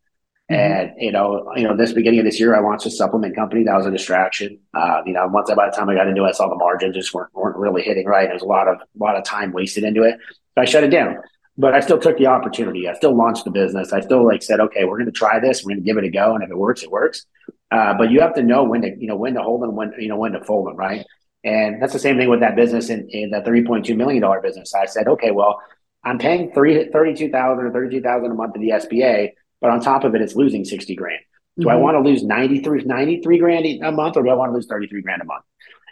Mm-hmm. 0.51 0.53
And 0.53 0.91
you 0.99 1.11
know, 1.11 1.51
you 1.55 1.63
know, 1.63 1.75
this 1.75 1.93
beginning 1.93 2.19
of 2.19 2.25
this 2.25 2.39
year, 2.39 2.55
I 2.55 2.59
launched 2.59 2.85
a 2.85 2.91
supplement 2.91 3.35
company. 3.35 3.63
That 3.63 3.75
was 3.75 3.87
a 3.87 3.91
distraction. 3.91 4.59
Uh, 4.75 5.01
you 5.05 5.13
know, 5.13 5.25
once 5.27 5.49
I, 5.49 5.55
by 5.55 5.69
the 5.69 5.75
time 5.75 5.89
I 5.89 5.95
got 5.95 6.07
into 6.07 6.23
it, 6.23 6.27
I 6.27 6.31
saw 6.33 6.47
the 6.47 6.55
margins 6.55 6.95
just 6.95 7.13
weren't 7.15 7.33
weren't 7.33 7.57
really 7.57 7.81
hitting 7.81 8.05
right. 8.05 8.25
There 8.25 8.33
was 8.33 8.43
a 8.43 8.45
lot 8.45 8.67
of 8.67 8.77
a 8.77 9.03
lot 9.03 9.15
of 9.15 9.23
time 9.23 9.53
wasted 9.53 9.83
into 9.83 10.03
it. 10.03 10.19
So 10.53 10.61
I 10.61 10.65
shut 10.65 10.83
it 10.83 10.89
down 10.89 11.17
but 11.57 11.73
I 11.73 11.79
still 11.79 11.99
took 11.99 12.17
the 12.17 12.27
opportunity. 12.27 12.87
I 12.87 12.93
still 12.93 13.15
launched 13.15 13.45
the 13.45 13.51
business. 13.51 13.93
I 13.93 14.01
still 14.01 14.25
like 14.25 14.43
said, 14.43 14.59
okay, 14.59 14.83
we're 14.83 14.97
going 14.97 15.05
to 15.05 15.11
try 15.11 15.39
this. 15.39 15.63
We're 15.63 15.69
going 15.69 15.83
to 15.83 15.85
give 15.85 15.97
it 15.97 16.03
a 16.03 16.09
go, 16.09 16.35
and 16.35 16.43
if 16.43 16.49
it 16.49 16.57
works, 16.57 16.83
it 16.83 16.91
works. 16.91 17.25
Uh, 17.71 17.93
but 17.97 18.11
you 18.11 18.21
have 18.21 18.35
to 18.35 18.43
know 18.43 18.63
when 18.63 18.81
to, 18.81 18.89
you 18.97 19.07
know, 19.07 19.15
when 19.15 19.33
to 19.35 19.41
hold 19.41 19.61
them, 19.61 19.75
when 19.75 19.93
you 19.97 20.07
know, 20.07 20.17
when 20.17 20.33
to 20.33 20.43
fold 20.43 20.67
them, 20.67 20.75
right? 20.75 21.05
And 21.43 21.81
that's 21.81 21.93
the 21.93 21.99
same 21.99 22.17
thing 22.17 22.29
with 22.29 22.39
that 22.41 22.55
business 22.55 22.89
in, 22.89 23.07
in 23.09 23.29
that 23.31 23.45
three 23.45 23.63
point 23.63 23.85
two 23.85 23.95
million 23.95 24.21
dollar 24.21 24.41
business. 24.41 24.73
I 24.73 24.85
said, 24.85 25.07
okay, 25.07 25.31
well, 25.31 25.61
I'm 26.03 26.17
paying 26.17 26.51
three 26.53 26.89
thirty 26.91 27.13
two 27.13 27.29
thousand 27.29 27.65
or 27.65 27.71
thirty 27.71 27.97
two 27.97 28.01
thousand 28.01 28.31
a 28.31 28.35
month 28.35 28.53
to 28.53 28.59
the 28.59 28.69
SBA, 28.69 29.31
but 29.61 29.69
on 29.71 29.79
top 29.79 30.03
of 30.03 30.15
it, 30.15 30.21
it's 30.21 30.35
losing 30.35 30.65
sixty 30.65 30.95
grand. 30.95 31.19
Do 31.57 31.67
mm-hmm. 31.67 31.71
I 31.71 31.75
want 31.77 31.95
to 31.95 32.01
lose 32.01 32.21
93, 32.21 32.83
93 32.83 33.37
grand 33.37 33.65
a 33.81 33.91
month, 33.91 34.17
or 34.17 34.23
do 34.23 34.29
I 34.29 34.33
want 34.33 34.49
to 34.49 34.53
lose 34.53 34.67
thirty 34.67 34.87
three 34.87 35.01
grand 35.01 35.21
a 35.21 35.25
month? 35.25 35.43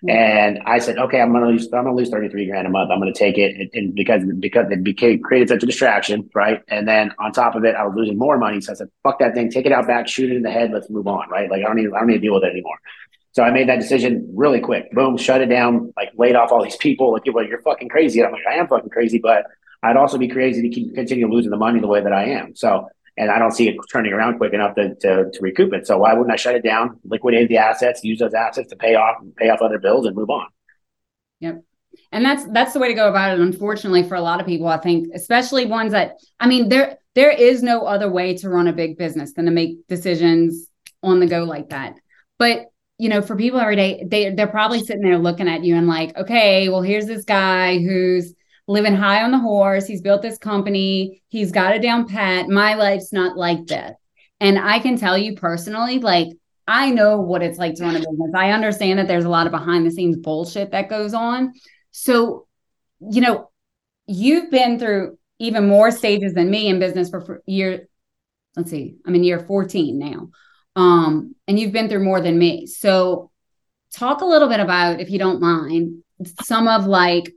Mm-hmm. 0.04 0.10
And 0.10 0.60
I 0.66 0.80
said, 0.80 0.98
okay, 0.98 1.22
I'm 1.22 1.32
gonna 1.32 1.48
lose, 1.48 1.66
I'm 1.68 1.86
gonna 1.86 1.96
lose 1.96 2.10
33 2.10 2.48
grand 2.48 2.68
a 2.68 2.70
month. 2.70 2.92
I'm 2.92 3.00
gonna 3.00 3.14
take 3.14 3.38
it, 3.38 3.70
and, 3.74 3.96
because 3.96 4.22
because 4.40 4.70
it 4.70 4.84
became 4.84 5.22
created 5.22 5.48
such 5.48 5.64
a 5.64 5.66
distraction, 5.66 6.30
right? 6.36 6.62
And 6.68 6.86
then 6.88 7.14
on 7.20 7.32
top 7.32 7.56
of 7.56 7.64
it, 7.64 7.76
I 7.76 7.86
was 7.86 7.96
losing 7.96 8.18
more 8.18 8.38
money. 8.38 8.60
So 8.60 8.74
I 8.74 8.76
said, 8.76 8.90
fuck 9.04 9.20
that 9.20 9.34
thing, 9.34 9.50
take 9.50 9.66
it 9.66 9.72
out 9.72 9.88
back, 9.88 10.10
shoot 10.10 10.30
it 10.30 10.36
in 10.36 10.44
the 10.44 10.52
head, 10.52 10.72
let's 10.74 10.90
move 10.90 11.08
on, 11.08 11.30
right? 11.30 11.50
Like 11.50 11.62
I 11.62 11.68
don't 11.68 11.78
need, 11.78 11.88
I 11.94 12.00
don't 12.00 12.08
need 12.08 12.16
to 12.16 12.20
deal 12.20 12.34
with 12.34 12.44
it 12.44 12.52
anymore. 12.52 12.78
So 13.32 13.44
I 13.44 13.52
made 13.52 13.70
that 13.70 13.80
decision 13.80 14.30
really 14.36 14.60
quick. 14.60 14.92
Boom, 14.92 15.16
shut 15.16 15.42
it 15.42 15.48
down, 15.48 15.94
like 15.96 16.12
laid 16.18 16.36
off 16.36 16.52
all 16.52 16.64
these 16.64 16.78
people. 16.78 17.14
Like 17.14 17.24
people, 17.24 17.42
like, 17.42 17.50
you're 17.50 17.62
fucking 17.62 17.90
crazy. 17.90 18.20
And 18.20 18.28
I'm 18.28 18.34
like, 18.34 18.46
I 18.48 18.56
am 18.56 18.68
fucking 18.68 18.90
crazy, 18.90 19.20
but 19.20 19.46
I'd 19.82 19.98
also 19.98 20.18
be 20.18 20.28
crazy 20.28 20.62
to 20.62 20.70
keep 20.70 20.94
continue 20.96 21.32
losing 21.32 21.50
the 21.50 21.58
money 21.58 21.80
the 21.80 21.88
way 21.88 22.02
that 22.02 22.14
I 22.14 22.26
am. 22.26 22.56
So 22.56 22.90
and 23.18 23.30
I 23.30 23.38
don't 23.40 23.52
see 23.52 23.70
it 23.70 23.76
turning 23.92 24.14
around 24.14 24.38
quick 24.38 24.54
enough 24.54 24.76
to, 24.76 24.96
to, 24.96 25.32
to 25.32 25.40
recoup 25.42 25.74
it. 25.74 25.86
So 25.86 26.00
why 26.00 26.14
wouldn't 26.14 26.34
I 26.34 26.36
shut 26.36 26.56
it 26.56 26.64
down, 26.64 27.00
liquidate 27.04 27.50
the 27.50 27.58
assets, 27.58 28.04
use 28.04 28.20
those 28.20 28.34
assets 28.34 28.70
to 28.70 28.76
pay 28.76 28.96
off 28.96 29.18
pay 29.38 29.50
off 29.50 29.62
other 29.62 29.80
bills 29.80 30.06
and 30.06 30.16
move 30.16 30.30
on? 30.30 30.48
Yep. 31.40 31.64
And 32.12 32.26
that's 32.26 32.46
that's 32.52 32.74
the 32.74 32.80
way 32.80 32.88
to 32.88 32.94
go 32.94 33.10
about 33.10 33.38
it. 33.38 33.42
Unfortunately, 33.42 34.04
for 34.04 34.16
a 34.16 34.22
lot 34.22 34.40
of 34.40 34.48
people, 34.48 34.68
I 34.68 34.78
think, 34.78 35.10
especially 35.14 35.66
ones 35.66 35.92
that 35.92 36.18
I 36.40 36.48
mean, 36.48 36.70
there 36.70 36.98
there 37.16 37.32
is 37.32 37.62
no 37.62 37.86
other 37.86 38.10
way 38.10 38.36
to 38.38 38.50
run 38.50 38.68
a 38.68 38.74
big 38.74 38.98
business 38.98 39.34
than 39.34 39.46
to 39.46 39.52
make 39.52 39.88
decisions 39.88 40.68
on 41.04 41.20
the 41.20 41.28
go 41.28 41.44
like 41.44 41.70
that. 41.70 41.96
But 42.40 42.68
you 42.98 43.10
know, 43.10 43.22
for 43.22 43.36
people 43.36 43.60
every 43.60 43.76
day, 43.76 44.04
they 44.08 44.34
they're 44.34 44.48
probably 44.48 44.80
sitting 44.84 45.04
there 45.04 45.18
looking 45.18 45.48
at 45.48 45.64
you 45.64 45.76
and 45.76 45.88
like, 45.88 46.16
okay, 46.18 46.70
well, 46.70 46.82
here's 46.82 47.06
this 47.06 47.26
guy 47.26 47.78
who's 47.78 48.34
living 48.68 48.96
high 48.96 49.24
on 49.24 49.32
the 49.32 49.40
horse. 49.40 49.86
He's 49.86 50.02
built 50.02 50.22
this 50.22 50.38
company. 50.38 51.22
He's 51.30 51.52
got 51.52 51.76
it 51.76 51.82
down 51.82 52.08
pat. 52.08 52.48
My 52.48 52.76
life's 52.76 53.12
not 53.12 53.38
like 53.38 53.66
this. 53.66 53.92
And 54.40 54.58
I 54.58 54.80
can 54.80 54.98
tell 54.98 55.18
you 55.18 55.36
personally, 55.36 56.00
like 56.00 56.30
I 56.68 56.92
know 56.92 57.20
what 57.20 57.44
it's 57.44 57.58
like 57.58 57.76
to 57.76 57.84
run 57.84 57.96
a 57.96 58.00
business. 58.00 58.32
I 58.36 58.52
understand 58.52 59.00
that 59.00 59.08
there's 59.08 59.26
a 59.26 59.30
lot 59.30 59.48
of 59.48 59.52
behind 59.52 59.86
the 59.86 59.92
scenes 59.92 60.18
bullshit 60.18 60.72
that 60.72 60.90
goes 60.90 61.14
on. 61.14 61.54
So, 61.92 62.48
you 63.00 63.22
know, 63.22 63.50
you've 64.08 64.50
been 64.50 64.80
through 64.80 65.18
even 65.40 65.68
more 65.68 65.92
stages 65.92 66.34
than 66.34 66.50
me 66.50 66.68
in 66.68 66.80
business 66.80 67.10
for 67.10 67.42
year. 67.46 67.88
Let's 68.56 68.70
see, 68.70 68.96
I'm 69.06 69.16
in 69.16 69.24
year 69.24 69.40
14 69.40 70.00
now. 70.00 70.30
Um, 70.76 71.36
and 71.48 71.60
you've 71.60 71.74
been 71.74 71.90
through 71.90 72.04
more 72.04 72.22
than 72.22 72.38
me. 72.38 72.66
So, 72.66 73.30
talk 73.94 74.22
a 74.22 74.26
little 74.26 74.50
bit 74.50 74.60
about, 74.60 75.00
if 75.00 75.10
you 75.10 75.20
don't 75.20 75.42
mind, 75.42 76.04
some 76.44 76.68
of 76.68 76.88
like 76.88 77.32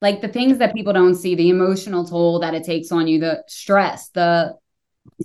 like 0.00 0.20
the 0.20 0.28
things 0.28 0.58
that 0.58 0.74
people 0.74 0.92
don't 0.92 1.14
see 1.14 1.34
the 1.34 1.50
emotional 1.50 2.04
toll 2.06 2.40
that 2.40 2.54
it 2.54 2.64
takes 2.64 2.90
on 2.92 3.06
you 3.06 3.20
the 3.20 3.42
stress 3.46 4.08
the 4.10 4.54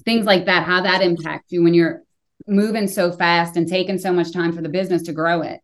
things 0.03 0.25
like 0.25 0.45
that 0.45 0.63
how 0.63 0.81
that 0.81 1.01
impacts 1.01 1.51
you 1.51 1.63
when 1.63 1.73
you're 1.73 2.03
moving 2.47 2.88
so 2.88 3.11
fast 3.11 3.55
and 3.55 3.67
taking 3.67 3.97
so 3.97 4.11
much 4.11 4.31
time 4.31 4.51
for 4.51 4.61
the 4.61 4.69
business 4.69 5.03
to 5.03 5.13
grow 5.13 5.41
it 5.41 5.61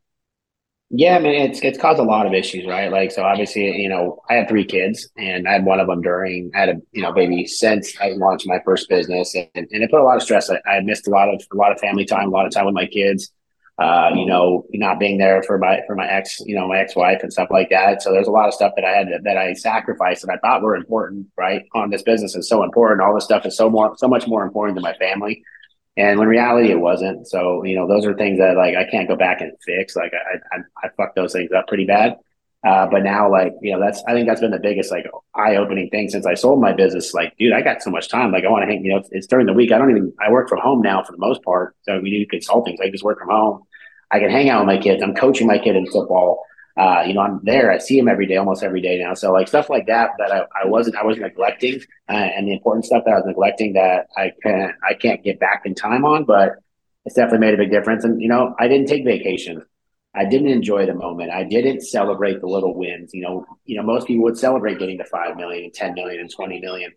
yeah, 0.94 1.16
I 1.16 1.20
mean, 1.20 1.50
it's 1.50 1.62
it's 1.62 1.78
caused 1.78 2.00
a 2.02 2.04
lot 2.04 2.26
of 2.26 2.34
issues, 2.34 2.68
right? 2.68 2.92
Like, 2.92 3.12
so 3.12 3.24
obviously, 3.24 3.78
you 3.78 3.88
know, 3.88 4.20
I 4.30 4.34
had 4.34 4.50
three 4.50 4.66
kids, 4.66 5.08
and 5.18 5.48
I 5.48 5.54
had 5.54 5.64
one 5.64 5.80
of 5.80 5.88
them 5.88 6.02
during, 6.02 6.52
I 6.54 6.60
had 6.60 6.68
a 6.70 6.76
you 6.92 7.02
know 7.02 7.14
baby 7.14 7.48
since 7.48 7.98
I 8.02 8.10
launched 8.10 8.46
my 8.46 8.60
first 8.66 8.90
business, 8.90 9.34
and, 9.34 9.48
and 9.56 9.68
it 9.84 9.90
put 9.90 10.02
a 10.02 10.04
lot 10.04 10.18
of 10.18 10.24
stress. 10.24 10.50
I, 10.50 10.60
I 10.70 10.82
missed 10.82 11.08
a 11.08 11.12
lot 11.12 11.34
of 11.34 11.42
a 11.54 11.56
lot 11.56 11.72
of 11.72 11.80
family 11.80 12.04
time, 12.04 12.28
a 12.28 12.32
lot 12.32 12.46
of 12.46 12.52
time 12.52 12.66
with 12.66 12.76
my 12.76 12.88
kids 12.88 13.32
uh, 13.82 14.12
you 14.14 14.28
know, 14.28 14.64
not 14.74 15.00
being 15.00 15.18
there 15.18 15.42
for 15.42 15.58
my 15.58 15.82
for 15.88 15.96
my 15.96 16.08
ex, 16.08 16.40
you 16.46 16.56
know, 16.56 16.68
my 16.68 16.78
ex 16.78 16.96
wife 16.96 17.22
and 17.24 17.34
stuff 17.34 17.48
like 17.50 17.70
that. 17.72 18.00
So 18.04 18.12
there's 18.12 18.28
a 18.28 18.32
lot 18.32 18.48
of 18.48 18.54
stuff 18.54 18.74
that 18.76 18.86
I 18.86 18.92
had 18.92 19.08
to, 19.08 19.20
that 19.24 19.38
I 19.38 19.54
sacrificed 19.54 20.22
that 20.22 20.32
I 20.32 20.38
thought 20.38 20.62
were 20.62 20.76
important, 20.76 21.26
right? 21.36 21.64
On 21.74 21.90
this 21.90 22.04
business 22.04 22.36
is 22.36 22.48
so 22.48 22.64
important. 22.64 23.02
All 23.02 23.16
this 23.16 23.24
stuff 23.24 23.44
is 23.44 23.58
so 23.58 23.72
more 23.72 23.94
so 23.98 24.08
much 24.08 24.28
more 24.28 24.44
important 24.44 24.76
than 24.76 24.84
my 24.84 24.94
family. 24.94 25.44
And 25.98 26.20
when 26.20 26.28
reality, 26.28 26.70
it 26.70 26.80
wasn't. 26.80 27.28
So 27.28 27.64
you 27.64 27.76
know, 27.76 27.88
those 27.88 28.06
are 28.06 28.14
things 28.14 28.38
that 28.38 28.56
like 28.56 28.76
I 28.76 28.86
can't 28.86 29.08
go 29.08 29.16
back 29.16 29.42
and 29.42 29.52
fix. 29.66 29.96
Like 29.96 30.12
I 30.14 30.58
I, 30.58 30.60
I 30.84 30.90
fucked 30.96 31.16
those 31.16 31.34
things 31.34 31.52
up 31.52 31.68
pretty 31.68 31.86
bad. 31.86 32.18
Uh, 32.64 32.86
but 32.86 33.02
now, 33.02 33.32
like 33.32 33.54
you 33.64 33.74
know, 33.74 33.80
that's 33.80 34.04
I 34.08 34.14
think 34.14 34.28
that's 34.28 34.42
been 34.42 34.52
the 34.52 34.60
biggest 34.60 34.92
like 34.92 35.08
eye 35.34 35.56
opening 35.56 35.90
thing 35.90 36.10
since 36.10 36.28
I 36.28 36.36
sold 36.36 36.62
my 36.62 36.74
business. 36.74 37.16
Like, 37.16 37.36
dude, 37.40 37.54
I 37.54 37.64
got 37.64 37.82
so 37.82 37.90
much 37.90 38.10
time. 38.10 38.32
Like, 38.32 38.46
I 38.46 38.50
want 38.50 38.62
to 38.62 38.68
hang. 38.68 38.86
You 38.86 38.92
know, 38.92 38.98
it's, 39.00 39.10
it's, 39.12 39.28
during 39.28 39.48
the 39.48 39.54
week. 39.54 39.72
I 39.72 39.80
don't 39.80 39.90
even. 39.90 40.14
I 40.24 40.32
work 40.32 40.50
from 40.50 40.60
home 40.60 40.82
now 40.84 41.02
for 41.02 41.14
the 41.14 41.18
most 41.18 41.42
part. 41.42 41.76
So 41.82 42.00
we 42.00 42.12
do 42.12 42.28
consulting. 42.28 42.78
So 42.78 42.84
I 42.84 42.92
just 42.92 43.04
work 43.04 43.18
from 43.18 43.30
home. 43.30 43.64
I 44.12 44.20
can 44.20 44.30
hang 44.30 44.50
out 44.50 44.66
with 44.66 44.76
my 44.76 44.82
kids. 44.82 45.02
I'm 45.02 45.16
coaching 45.16 45.48
my 45.48 45.58
kid 45.58 45.76
in 45.76 45.86
football. 45.88 46.44
Uh, 46.78 47.04
you 47.06 47.14
know, 47.14 47.22
I'm 47.22 47.40
there. 47.44 47.72
I 47.72 47.78
see 47.78 47.98
him 48.00 48.08
every 48.08 48.26
day, 48.26 48.38
almost 48.38 48.64
every 48.64 48.82
day 48.82 48.98
now. 48.98 49.14
So 49.14 49.32
like 49.32 49.48
stuff 49.48 49.70
like 49.70 49.88
that 49.88 50.12
that 50.20 50.32
I, 50.32 50.46
I 50.64 50.68
wasn't 50.68 50.96
I 50.96 51.04
was 51.04 51.18
neglecting, 51.18 51.82
uh, 52.10 52.14
and 52.14 52.48
the 52.48 52.54
important 52.54 52.86
stuff 52.86 53.04
that 53.06 53.12
I 53.12 53.18
was 53.18 53.26
neglecting 53.26 53.74
that 53.74 54.08
I 54.18 54.32
can't 54.42 54.74
I 54.88 54.94
can't 54.94 55.24
get 55.24 55.40
back 55.40 55.64
in 55.66 55.76
time 55.76 56.06
on, 56.06 56.26
but 56.26 56.54
it's 57.06 57.16
definitely 57.16 57.40
made 57.40 57.54
a 57.54 57.58
big 57.58 57.72
difference. 57.72 58.04
And 58.04 58.22
you 58.22 58.30
know, 58.30 58.56
I 58.60 58.68
didn't 58.68 58.88
take 58.88 59.04
vacation. 59.04 59.64
I 60.14 60.26
didn't 60.26 60.50
enjoy 60.50 60.86
the 60.86 60.94
moment. 60.94 61.32
I 61.32 61.44
didn't 61.44 61.82
celebrate 61.82 62.42
the 62.42 62.48
little 62.48 62.76
wins. 62.76 63.14
You 63.14 63.22
know, 63.22 63.46
you 63.66 63.78
know, 63.78 63.84
most 63.84 64.08
people 64.08 64.24
would 64.24 64.38
celebrate 64.38 64.80
getting 64.80 64.98
to 64.98 65.06
5 65.06 65.38
million 65.38 65.66
and 65.66 65.74
10 65.74 65.94
million 65.94 66.20
and 66.20 66.30
20 66.30 66.60
million. 66.60 66.92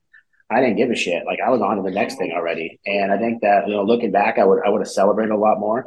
I 0.50 0.60
didn't 0.60 0.76
give 0.76 0.90
a 0.90 0.96
shit. 0.96 1.24
Like 1.24 1.38
I 1.44 1.50
was 1.50 1.62
on 1.62 1.76
to 1.76 1.82
the 1.82 1.90
next 1.90 2.16
thing 2.16 2.32
already. 2.32 2.80
And 2.86 3.12
I 3.12 3.18
think 3.18 3.40
that, 3.42 3.68
you 3.68 3.74
know, 3.74 3.84
looking 3.84 4.10
back, 4.10 4.38
I 4.38 4.44
would 4.44 4.60
I 4.64 4.68
would 4.68 4.80
have 4.80 4.88
celebrated 4.88 5.32
a 5.32 5.38
lot 5.38 5.60
more. 5.60 5.84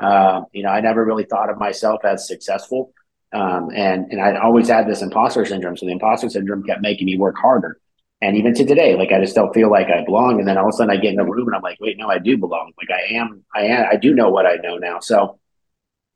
Um, 0.00 0.46
you 0.52 0.62
know, 0.62 0.70
I 0.70 0.80
never 0.80 1.04
really 1.04 1.24
thought 1.24 1.50
of 1.50 1.58
myself 1.58 2.04
as 2.04 2.26
successful. 2.26 2.92
Um, 3.32 3.70
and 3.74 4.10
and 4.10 4.20
I 4.20 4.40
always 4.40 4.68
had 4.68 4.88
this 4.88 5.02
imposter 5.02 5.44
syndrome. 5.44 5.76
So 5.76 5.86
the 5.86 5.92
imposter 5.92 6.28
syndrome 6.28 6.64
kept 6.64 6.82
making 6.82 7.06
me 7.06 7.16
work 7.16 7.36
harder. 7.36 7.78
And 8.22 8.36
even 8.36 8.54
to 8.54 8.64
today, 8.64 8.96
like 8.96 9.12
I 9.12 9.20
just 9.20 9.34
don't 9.34 9.54
feel 9.54 9.70
like 9.70 9.88
I 9.88 10.04
belong. 10.04 10.38
And 10.38 10.48
then 10.48 10.58
all 10.58 10.68
of 10.68 10.70
a 10.70 10.76
sudden 10.76 10.90
I 10.90 11.00
get 11.00 11.10
in 11.10 11.16
the 11.16 11.24
room 11.24 11.46
and 11.46 11.56
I'm 11.56 11.62
like, 11.62 11.78
wait, 11.80 11.96
no, 11.96 12.08
I 12.10 12.18
do 12.18 12.36
belong. 12.36 12.72
Like 12.76 12.90
I 12.90 13.14
am, 13.14 13.44
I 13.54 13.62
am, 13.62 13.86
I 13.90 13.96
do 13.96 14.14
know 14.14 14.30
what 14.30 14.46
I 14.46 14.56
know 14.56 14.76
now. 14.76 15.00
So 15.00 15.38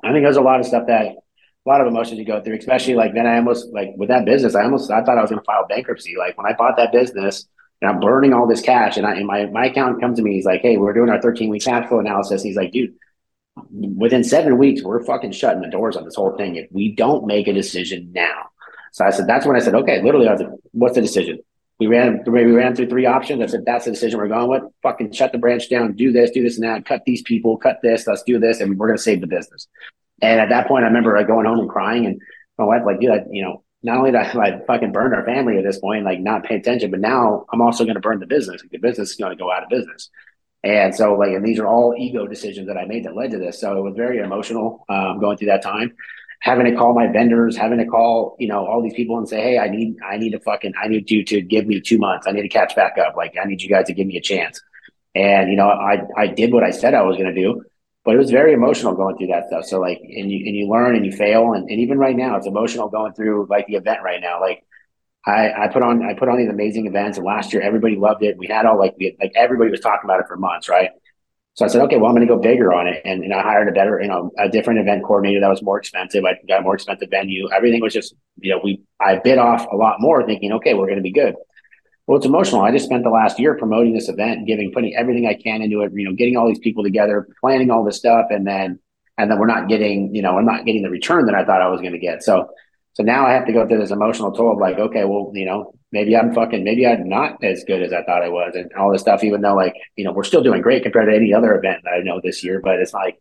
I 0.02 0.12
think 0.12 0.24
there's 0.24 0.36
a 0.36 0.42
lot 0.42 0.60
of 0.60 0.66
stuff 0.66 0.86
that 0.88 1.06
a 1.06 1.68
lot 1.68 1.80
of 1.80 1.86
emotions 1.86 2.18
you 2.18 2.26
go 2.26 2.42
through, 2.42 2.56
especially 2.56 2.94
like 2.94 3.14
then 3.14 3.26
I 3.26 3.36
almost 3.36 3.72
like 3.72 3.92
with 3.96 4.10
that 4.10 4.26
business, 4.26 4.54
I 4.54 4.64
almost 4.64 4.90
I 4.90 5.02
thought 5.02 5.16
I 5.16 5.22
was 5.22 5.30
gonna 5.30 5.42
file 5.46 5.66
bankruptcy. 5.66 6.14
Like 6.18 6.36
when 6.36 6.46
I 6.46 6.54
bought 6.54 6.76
that 6.76 6.92
business 6.92 7.46
and 7.80 7.90
I'm 7.90 8.00
burning 8.00 8.34
all 8.34 8.46
this 8.46 8.60
cash 8.60 8.98
and 8.98 9.06
I 9.06 9.14
and 9.14 9.26
my 9.26 9.46
my 9.46 9.66
account 9.66 10.00
comes 10.00 10.18
to 10.18 10.22
me, 10.22 10.34
he's 10.34 10.44
like, 10.44 10.60
Hey, 10.60 10.76
we're 10.76 10.92
doing 10.92 11.08
our 11.08 11.22
13 11.22 11.48
week 11.48 11.64
cash 11.64 11.88
flow 11.88 12.00
analysis. 12.00 12.42
He's 12.42 12.56
like, 12.56 12.72
dude, 12.72 12.94
within 13.70 14.24
seven 14.24 14.58
weeks, 14.58 14.82
we're 14.82 15.04
fucking 15.04 15.32
shutting 15.32 15.62
the 15.62 15.68
doors 15.68 15.96
on 15.96 16.04
this 16.04 16.14
whole 16.14 16.36
thing 16.36 16.56
if 16.56 16.70
we 16.70 16.92
don't 16.92 17.26
make 17.26 17.48
a 17.48 17.52
decision 17.52 18.10
now. 18.12 18.50
So 18.92 19.04
I 19.04 19.10
said, 19.10 19.26
that's 19.26 19.44
when 19.44 19.56
I 19.56 19.58
said, 19.58 19.74
okay, 19.74 20.02
literally, 20.02 20.28
I 20.28 20.32
was 20.32 20.40
like, 20.42 20.52
what's 20.72 20.94
the 20.94 21.00
decision? 21.00 21.40
We 21.80 21.88
ran, 21.88 22.22
we 22.26 22.44
ran 22.44 22.76
through 22.76 22.88
three 22.88 23.06
options. 23.06 23.42
I 23.42 23.46
said, 23.46 23.64
that's 23.66 23.84
the 23.84 23.90
decision 23.90 24.20
we're 24.20 24.28
going 24.28 24.48
with. 24.48 24.62
Fucking 24.82 25.10
shut 25.12 25.32
the 25.32 25.38
branch 25.38 25.68
down, 25.68 25.94
do 25.94 26.12
this, 26.12 26.30
do 26.30 26.42
this 26.42 26.56
and 26.56 26.64
that, 26.64 26.86
cut 26.86 27.02
these 27.04 27.22
people, 27.22 27.56
cut 27.56 27.80
this, 27.82 28.06
let's 28.06 28.22
do 28.22 28.38
this, 28.38 28.60
and 28.60 28.78
we're 28.78 28.86
going 28.86 28.96
to 28.96 29.02
save 29.02 29.20
the 29.20 29.26
business. 29.26 29.66
And 30.22 30.40
at 30.40 30.50
that 30.50 30.68
point, 30.68 30.84
I 30.84 30.88
remember 30.88 31.16
like, 31.16 31.26
going 31.26 31.46
home 31.46 31.58
and 31.58 31.68
crying, 31.68 32.06
and 32.06 32.20
my 32.56 32.64
wife 32.64 32.82
like, 32.86 33.00
dude, 33.00 33.10
I, 33.10 33.24
you 33.30 33.42
know, 33.42 33.64
not 33.82 33.98
only 33.98 34.12
that 34.12 34.34
I 34.36 34.60
fucking 34.66 34.92
burned 34.92 35.14
our 35.14 35.24
family 35.24 35.58
at 35.58 35.64
this 35.64 35.78
point, 35.78 36.04
like 36.04 36.20
not 36.20 36.44
pay 36.44 36.56
attention, 36.56 36.90
but 36.90 37.00
now 37.00 37.46
I'm 37.52 37.60
also 37.60 37.84
going 37.84 37.94
to 37.94 38.00
burn 38.00 38.20
the 38.20 38.26
business. 38.26 38.62
The 38.70 38.78
business 38.78 39.10
is 39.10 39.16
going 39.16 39.36
to 39.36 39.40
go 39.42 39.52
out 39.52 39.62
of 39.62 39.68
business. 39.68 40.10
And 40.64 40.94
so, 40.94 41.14
like, 41.14 41.30
and 41.30 41.44
these 41.44 41.60
are 41.60 41.66
all 41.66 41.94
ego 41.96 42.26
decisions 42.26 42.66
that 42.66 42.76
I 42.76 42.86
made 42.86 43.04
that 43.04 43.14
led 43.14 43.30
to 43.32 43.38
this. 43.38 43.60
So 43.60 43.76
it 43.76 43.82
was 43.82 43.94
very 43.94 44.18
emotional 44.18 44.84
um, 44.88 45.20
going 45.20 45.36
through 45.36 45.48
that 45.48 45.62
time, 45.62 45.94
having 46.40 46.64
to 46.64 46.74
call 46.74 46.94
my 46.94 47.06
vendors, 47.06 47.56
having 47.56 47.78
to 47.78 47.86
call, 47.86 48.34
you 48.40 48.48
know, 48.48 48.66
all 48.66 48.82
these 48.82 48.94
people 48.94 49.18
and 49.18 49.28
say, 49.28 49.40
hey, 49.40 49.58
I 49.58 49.68
need, 49.68 49.96
I 50.02 50.16
need 50.16 50.30
to 50.30 50.40
fucking, 50.40 50.72
I 50.82 50.88
need 50.88 51.10
you 51.10 51.24
to 51.26 51.40
give 51.40 51.66
me 51.66 51.80
two 51.80 51.98
months. 51.98 52.26
I 52.26 52.32
need 52.32 52.42
to 52.42 52.48
catch 52.48 52.74
back 52.74 52.98
up. 52.98 53.14
Like, 53.14 53.34
I 53.40 53.46
need 53.46 53.62
you 53.62 53.68
guys 53.68 53.86
to 53.86 53.92
give 53.92 54.06
me 54.06 54.16
a 54.16 54.22
chance. 54.22 54.60
And 55.14 55.50
you 55.50 55.56
know, 55.56 55.68
I 55.68 56.02
I 56.16 56.26
did 56.26 56.52
what 56.52 56.64
I 56.64 56.70
said 56.70 56.94
I 56.94 57.02
was 57.02 57.16
going 57.16 57.32
to 57.32 57.40
do, 57.40 57.62
but 58.04 58.14
it 58.14 58.18
was 58.18 58.30
very 58.30 58.52
emotional 58.52 58.94
going 58.94 59.16
through 59.16 59.28
that 59.28 59.46
stuff. 59.46 59.64
So 59.64 59.78
like, 59.80 60.00
and 60.00 60.30
you 60.30 60.44
and 60.46 60.56
you 60.56 60.68
learn 60.68 60.96
and 60.96 61.06
you 61.06 61.12
fail, 61.12 61.52
and, 61.52 61.70
and 61.70 61.80
even 61.80 61.98
right 61.98 62.16
now, 62.16 62.36
it's 62.36 62.46
emotional 62.46 62.88
going 62.88 63.12
through 63.12 63.46
like 63.48 63.66
the 63.66 63.76
event 63.76 64.00
right 64.02 64.20
now, 64.20 64.40
like 64.40 64.64
I, 65.26 65.64
I 65.64 65.68
put 65.68 65.82
on 65.82 66.02
I 66.04 66.14
put 66.14 66.28
on 66.28 66.36
these 66.36 66.50
amazing 66.50 66.86
events, 66.86 67.16
and 67.18 67.26
last 67.26 67.52
year 67.52 67.62
everybody 67.62 67.96
loved 67.96 68.22
it. 68.22 68.36
We 68.36 68.46
had 68.46 68.66
all 68.66 68.78
like 68.78 68.94
we 68.98 69.06
had, 69.06 69.14
like 69.20 69.32
everybody 69.34 69.70
was 69.70 69.80
talking 69.80 70.04
about 70.04 70.20
it 70.20 70.26
for 70.28 70.36
months, 70.36 70.68
right? 70.68 70.90
So 71.54 71.64
I 71.64 71.68
said, 71.68 71.82
okay, 71.82 71.96
well 71.96 72.06
I'm 72.06 72.16
going 72.16 72.26
to 72.26 72.34
go 72.34 72.40
bigger 72.40 72.72
on 72.72 72.86
it, 72.86 73.00
and, 73.04 73.22
and 73.22 73.32
I 73.32 73.40
hired 73.40 73.68
a 73.68 73.72
better, 73.72 74.00
you 74.00 74.08
know, 74.08 74.32
a 74.38 74.48
different 74.48 74.80
event 74.80 75.04
coordinator 75.04 75.40
that 75.40 75.48
was 75.48 75.62
more 75.62 75.78
expensive. 75.78 76.24
I 76.24 76.36
got 76.48 76.60
a 76.60 76.62
more 76.62 76.74
expensive 76.74 77.08
venue. 77.10 77.48
Everything 77.52 77.80
was 77.80 77.92
just, 77.92 78.14
you 78.38 78.50
know, 78.50 78.60
we 78.62 78.82
I 79.00 79.16
bit 79.16 79.38
off 79.38 79.66
a 79.72 79.76
lot 79.76 80.00
more, 80.00 80.26
thinking, 80.26 80.52
okay, 80.52 80.74
we're 80.74 80.86
going 80.86 80.96
to 80.96 81.02
be 81.02 81.12
good. 81.12 81.34
Well, 82.06 82.18
it's 82.18 82.26
emotional. 82.26 82.60
I 82.60 82.70
just 82.70 82.84
spent 82.84 83.02
the 83.02 83.10
last 83.10 83.38
year 83.38 83.56
promoting 83.56 83.94
this 83.94 84.10
event, 84.10 84.46
giving, 84.46 84.72
putting 84.72 84.94
everything 84.94 85.26
I 85.26 85.34
can 85.34 85.62
into 85.62 85.80
it. 85.80 85.92
You 85.94 86.04
know, 86.04 86.12
getting 86.14 86.36
all 86.36 86.46
these 86.46 86.58
people 86.58 86.84
together, 86.84 87.26
planning 87.40 87.70
all 87.70 87.82
this 87.82 87.96
stuff, 87.96 88.26
and 88.28 88.46
then 88.46 88.78
and 89.16 89.30
then 89.30 89.38
we're 89.38 89.46
not 89.46 89.68
getting, 89.68 90.14
you 90.14 90.22
know, 90.22 90.36
I'm 90.36 90.44
not 90.44 90.66
getting 90.66 90.82
the 90.82 90.90
return 90.90 91.26
that 91.26 91.34
I 91.34 91.44
thought 91.44 91.62
I 91.62 91.68
was 91.68 91.80
going 91.80 91.92
to 91.92 91.98
get. 91.98 92.22
So 92.22 92.50
so 92.94 93.02
now 93.02 93.26
I 93.26 93.32
have 93.32 93.46
to 93.46 93.52
go 93.52 93.66
through 93.66 93.80
this 93.80 93.90
emotional 93.90 94.30
toll 94.32 94.52
of 94.52 94.58
like, 94.58 94.78
okay, 94.78 95.04
well, 95.04 95.32
you 95.34 95.44
know, 95.44 95.74
maybe 95.90 96.16
I'm 96.16 96.32
fucking, 96.32 96.62
maybe 96.62 96.86
I'm 96.86 97.08
not 97.08 97.42
as 97.42 97.64
good 97.64 97.82
as 97.82 97.92
I 97.92 98.04
thought 98.04 98.22
I 98.22 98.28
was 98.28 98.54
and 98.54 98.72
all 98.74 98.92
this 98.92 99.00
stuff, 99.00 99.24
even 99.24 99.40
though 99.40 99.54
like, 99.54 99.74
you 99.96 100.04
know, 100.04 100.12
we're 100.12 100.22
still 100.22 100.44
doing 100.44 100.62
great 100.62 100.84
compared 100.84 101.08
to 101.08 101.16
any 101.16 101.34
other 101.34 101.54
event 101.54 101.84
I 101.92 101.98
know 102.00 102.20
this 102.22 102.44
year, 102.44 102.60
but 102.62 102.78
it's 102.78 102.94
like, 102.94 103.20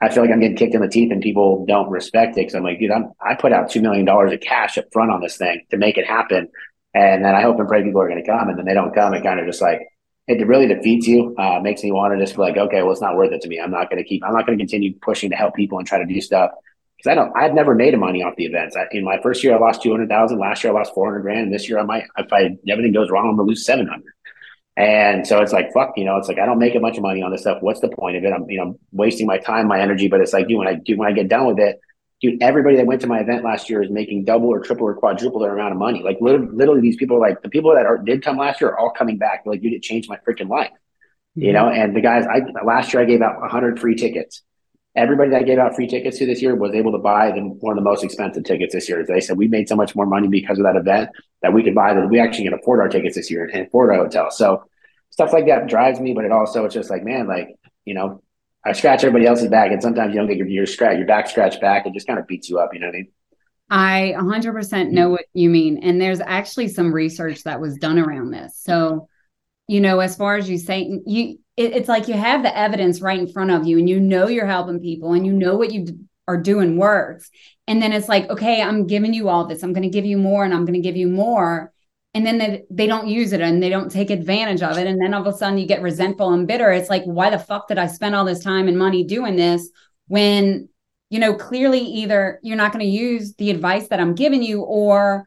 I 0.00 0.08
feel 0.08 0.24
like 0.24 0.32
I'm 0.32 0.40
getting 0.40 0.56
kicked 0.56 0.74
in 0.74 0.80
the 0.80 0.88
teeth 0.88 1.12
and 1.12 1.22
people 1.22 1.64
don't 1.66 1.88
respect 1.88 2.36
it. 2.36 2.44
Cause 2.44 2.56
I'm 2.56 2.64
like, 2.64 2.80
dude, 2.80 2.90
I'm, 2.90 3.12
I 3.24 3.36
put 3.36 3.52
out 3.52 3.70
$2 3.70 3.80
million 3.80 4.08
of 4.08 4.40
cash 4.40 4.76
up 4.76 4.86
front 4.92 5.12
on 5.12 5.20
this 5.20 5.36
thing 5.36 5.64
to 5.70 5.76
make 5.76 5.98
it 5.98 6.06
happen. 6.06 6.48
And 6.92 7.24
then 7.24 7.36
I 7.36 7.42
hope 7.42 7.60
and 7.60 7.68
pray 7.68 7.84
people 7.84 8.02
are 8.02 8.08
going 8.08 8.22
to 8.22 8.28
come 8.28 8.48
and 8.48 8.58
then 8.58 8.66
they 8.66 8.74
don't 8.74 8.92
come. 8.92 9.14
It 9.14 9.22
kind 9.22 9.38
of 9.38 9.46
just 9.46 9.62
like, 9.62 9.82
it 10.26 10.44
really 10.48 10.66
defeats 10.66 11.06
you. 11.06 11.36
Uh, 11.38 11.60
makes 11.60 11.84
me 11.84 11.92
want 11.92 12.12
to 12.12 12.24
just 12.24 12.34
be 12.34 12.42
like, 12.42 12.56
okay, 12.56 12.82
well, 12.82 12.90
it's 12.90 13.00
not 13.00 13.16
worth 13.16 13.32
it 13.32 13.40
to 13.42 13.48
me. 13.48 13.60
I'm 13.60 13.70
not 13.70 13.88
going 13.88 14.02
to 14.02 14.08
keep, 14.08 14.24
I'm 14.24 14.32
not 14.32 14.46
going 14.46 14.58
to 14.58 14.62
continue 14.62 14.98
pushing 15.00 15.30
to 15.30 15.36
help 15.36 15.54
people 15.54 15.78
and 15.78 15.86
try 15.86 15.98
to 15.98 16.06
do 16.06 16.20
stuff 16.20 16.50
because 17.02 17.12
I 17.12 17.14
don't, 17.14 17.36
I've 17.36 17.54
never 17.54 17.74
made 17.74 17.94
a 17.94 17.96
money 17.96 18.22
off 18.22 18.36
the 18.36 18.44
events. 18.44 18.76
I, 18.76 18.86
in 18.92 19.04
my 19.04 19.20
first 19.22 19.42
year, 19.42 19.54
I 19.56 19.58
lost 19.58 19.82
200,000. 19.82 20.38
Last 20.38 20.62
year, 20.62 20.72
I 20.72 20.76
lost 20.76 20.94
400 20.94 21.20
grand. 21.20 21.40
And 21.40 21.54
this 21.54 21.68
year, 21.68 21.78
I 21.78 21.82
might, 21.82 22.04
if 22.16 22.32
I, 22.32 22.56
everything 22.68 22.92
goes 22.92 23.10
wrong, 23.10 23.28
I'm 23.28 23.36
gonna 23.36 23.48
lose 23.48 23.66
700. 23.66 24.02
And 24.76 25.26
so 25.26 25.40
it's 25.42 25.52
like, 25.52 25.72
fuck, 25.72 25.94
you 25.96 26.04
know, 26.04 26.16
it's 26.16 26.28
like, 26.28 26.38
I 26.38 26.46
don't 26.46 26.58
make 26.58 26.74
a 26.74 26.80
bunch 26.80 26.96
of 26.96 27.02
money 27.02 27.22
on 27.22 27.30
this 27.30 27.42
stuff. 27.42 27.58
What's 27.60 27.80
the 27.80 27.88
point 27.88 28.16
of 28.16 28.24
it? 28.24 28.32
I'm, 28.32 28.48
you 28.48 28.58
know, 28.58 28.78
wasting 28.92 29.26
my 29.26 29.38
time, 29.38 29.66
my 29.66 29.80
energy, 29.80 30.08
but 30.08 30.20
it's 30.20 30.32
like, 30.32 30.48
dude, 30.48 30.58
when 30.58 30.68
I 30.68 30.74
do, 30.74 30.96
when 30.96 31.08
I 31.08 31.12
get 31.12 31.28
done 31.28 31.46
with 31.46 31.58
it, 31.58 31.80
dude, 32.20 32.40
everybody 32.40 32.76
that 32.76 32.86
went 32.86 33.00
to 33.02 33.06
my 33.06 33.18
event 33.18 33.44
last 33.44 33.68
year 33.68 33.82
is 33.82 33.90
making 33.90 34.24
double 34.24 34.48
or 34.48 34.60
triple 34.60 34.86
or 34.86 34.94
quadruple 34.94 35.40
their 35.40 35.54
amount 35.54 35.72
of 35.72 35.78
money. 35.78 36.02
Like 36.02 36.18
literally, 36.20 36.48
literally 36.52 36.80
these 36.80 36.96
people 36.96 37.16
are 37.16 37.20
like, 37.20 37.42
the 37.42 37.50
people 37.50 37.74
that 37.74 37.84
are, 37.84 37.98
did 37.98 38.22
come 38.22 38.38
last 38.38 38.60
year 38.60 38.70
are 38.70 38.78
all 38.78 38.90
coming 38.90 39.18
back. 39.18 39.44
They're 39.44 39.52
like, 39.52 39.60
dude, 39.60 39.72
it 39.72 39.82
changed 39.82 40.08
my 40.08 40.18
freaking 40.26 40.48
life. 40.48 40.70
Mm-hmm. 40.70 41.42
You 41.42 41.52
know, 41.52 41.68
and 41.68 41.94
the 41.94 42.00
guys, 42.00 42.24
I, 42.26 42.40
last 42.64 42.94
year 42.94 43.02
I 43.02 43.06
gave 43.06 43.20
out 43.20 43.40
100 43.40 43.80
free 43.80 43.96
tickets 43.96 44.42
everybody 44.94 45.30
that 45.30 45.46
gave 45.46 45.58
out 45.58 45.74
free 45.74 45.86
tickets 45.86 46.18
to 46.18 46.26
this 46.26 46.42
year 46.42 46.54
was 46.54 46.72
able 46.74 46.92
to 46.92 46.98
buy 46.98 47.30
the, 47.30 47.40
one 47.40 47.76
of 47.76 47.82
the 47.82 47.88
most 47.88 48.04
expensive 48.04 48.44
tickets 48.44 48.74
this 48.74 48.88
year. 48.88 49.04
They 49.06 49.20
said 49.20 49.38
we 49.38 49.48
made 49.48 49.68
so 49.68 49.76
much 49.76 49.96
more 49.96 50.06
money 50.06 50.28
because 50.28 50.58
of 50.58 50.64
that 50.64 50.76
event 50.76 51.10
that 51.40 51.52
we 51.52 51.62
could 51.62 51.74
buy 51.74 51.94
that 51.94 52.08
we 52.08 52.20
actually 52.20 52.44
can 52.44 52.54
afford 52.54 52.80
our 52.80 52.88
tickets 52.88 53.16
this 53.16 53.30
year 53.30 53.50
and 53.52 53.66
afford 53.66 53.90
our 53.90 53.96
hotel. 53.96 54.30
So 54.30 54.64
stuff 55.10 55.32
like 55.32 55.46
that 55.46 55.68
drives 55.68 56.00
me, 56.00 56.12
but 56.12 56.24
it 56.24 56.32
also 56.32 56.64
it's 56.64 56.74
just 56.74 56.90
like 56.90 57.04
man, 57.04 57.26
like 57.26 57.56
you 57.84 57.94
know, 57.94 58.22
I 58.64 58.72
scratch 58.72 59.02
everybody 59.02 59.26
else's 59.26 59.48
back, 59.48 59.72
and 59.72 59.82
sometimes 59.82 60.14
you 60.14 60.20
don't 60.20 60.28
get 60.28 60.36
your 60.36 60.46
your 60.46 60.66
scratch 60.66 60.98
your 60.98 61.06
back 61.06 61.28
scratched 61.28 61.60
back. 61.60 61.86
It 61.86 61.94
just 61.94 62.06
kind 62.06 62.18
of 62.18 62.26
beats 62.26 62.48
you 62.48 62.58
up. 62.58 62.70
You 62.74 62.80
know 62.80 62.88
what 62.88 62.94
I 62.94 62.98
mean? 62.98 63.08
I 63.70 64.14
100% 64.18 64.90
know 64.90 65.08
what 65.08 65.24
you 65.32 65.48
mean. 65.48 65.78
And 65.78 65.98
there's 65.98 66.20
actually 66.20 66.68
some 66.68 66.92
research 66.92 67.44
that 67.44 67.58
was 67.58 67.78
done 67.78 67.98
around 67.98 68.30
this. 68.30 68.54
So, 68.58 69.08
you 69.72 69.80
know, 69.80 70.00
as 70.00 70.14
far 70.16 70.36
as 70.36 70.50
you 70.50 70.58
say, 70.58 71.00
you 71.06 71.38
it, 71.56 71.72
it's 71.72 71.88
like 71.88 72.06
you 72.06 72.12
have 72.12 72.42
the 72.42 72.54
evidence 72.54 73.00
right 73.00 73.18
in 73.18 73.26
front 73.26 73.50
of 73.50 73.66
you 73.66 73.78
and 73.78 73.88
you 73.88 74.00
know 74.00 74.28
you're 74.28 74.46
helping 74.46 74.80
people 74.80 75.14
and 75.14 75.24
you 75.24 75.32
know 75.32 75.56
what 75.56 75.72
you 75.72 75.86
are 76.28 76.36
doing 76.36 76.76
works. 76.76 77.30
And 77.66 77.80
then 77.80 77.92
it's 77.94 78.08
like 78.08 78.28
okay 78.28 78.60
i'm 78.60 78.86
giving 78.86 79.14
you 79.14 79.30
all 79.30 79.46
this. 79.46 79.62
I'm 79.62 79.72
going 79.72 79.90
to 79.90 79.96
give 79.96 80.04
you 80.04 80.18
more 80.18 80.44
and 80.44 80.52
i'm 80.52 80.66
going 80.66 80.80
to 80.80 80.86
give 80.86 80.96
you 80.96 81.08
more. 81.08 81.72
And 82.12 82.26
then 82.26 82.36
they, 82.36 82.64
they 82.70 82.86
don't 82.86 83.08
use 83.08 83.32
it 83.32 83.40
and 83.40 83.62
they 83.62 83.70
don't 83.70 83.90
take 83.90 84.10
advantage 84.10 84.60
of 84.60 84.76
it. 84.76 84.86
And 84.86 85.00
then 85.00 85.14
all 85.14 85.26
of 85.26 85.34
a 85.34 85.38
sudden 85.38 85.56
you 85.56 85.66
get 85.66 85.80
resentful 85.80 86.34
and 86.34 86.46
bitter. 86.46 86.70
It's 86.70 86.90
like 86.90 87.04
why 87.04 87.30
the 87.30 87.38
fuck 87.38 87.68
did 87.68 87.78
i 87.78 87.86
spend 87.86 88.14
all 88.14 88.26
this 88.26 88.44
time 88.44 88.68
and 88.68 88.78
money 88.78 89.04
doing 89.04 89.36
this 89.36 89.70
when 90.08 90.68
you 91.08 91.18
know 91.18 91.32
clearly 91.32 91.80
either 91.80 92.40
you're 92.42 92.58
not 92.58 92.72
going 92.72 92.84
to 92.84 92.90
use 92.90 93.34
the 93.36 93.50
advice 93.50 93.88
that 93.88 94.00
i'm 94.00 94.14
giving 94.14 94.42
you 94.42 94.62
or 94.62 95.26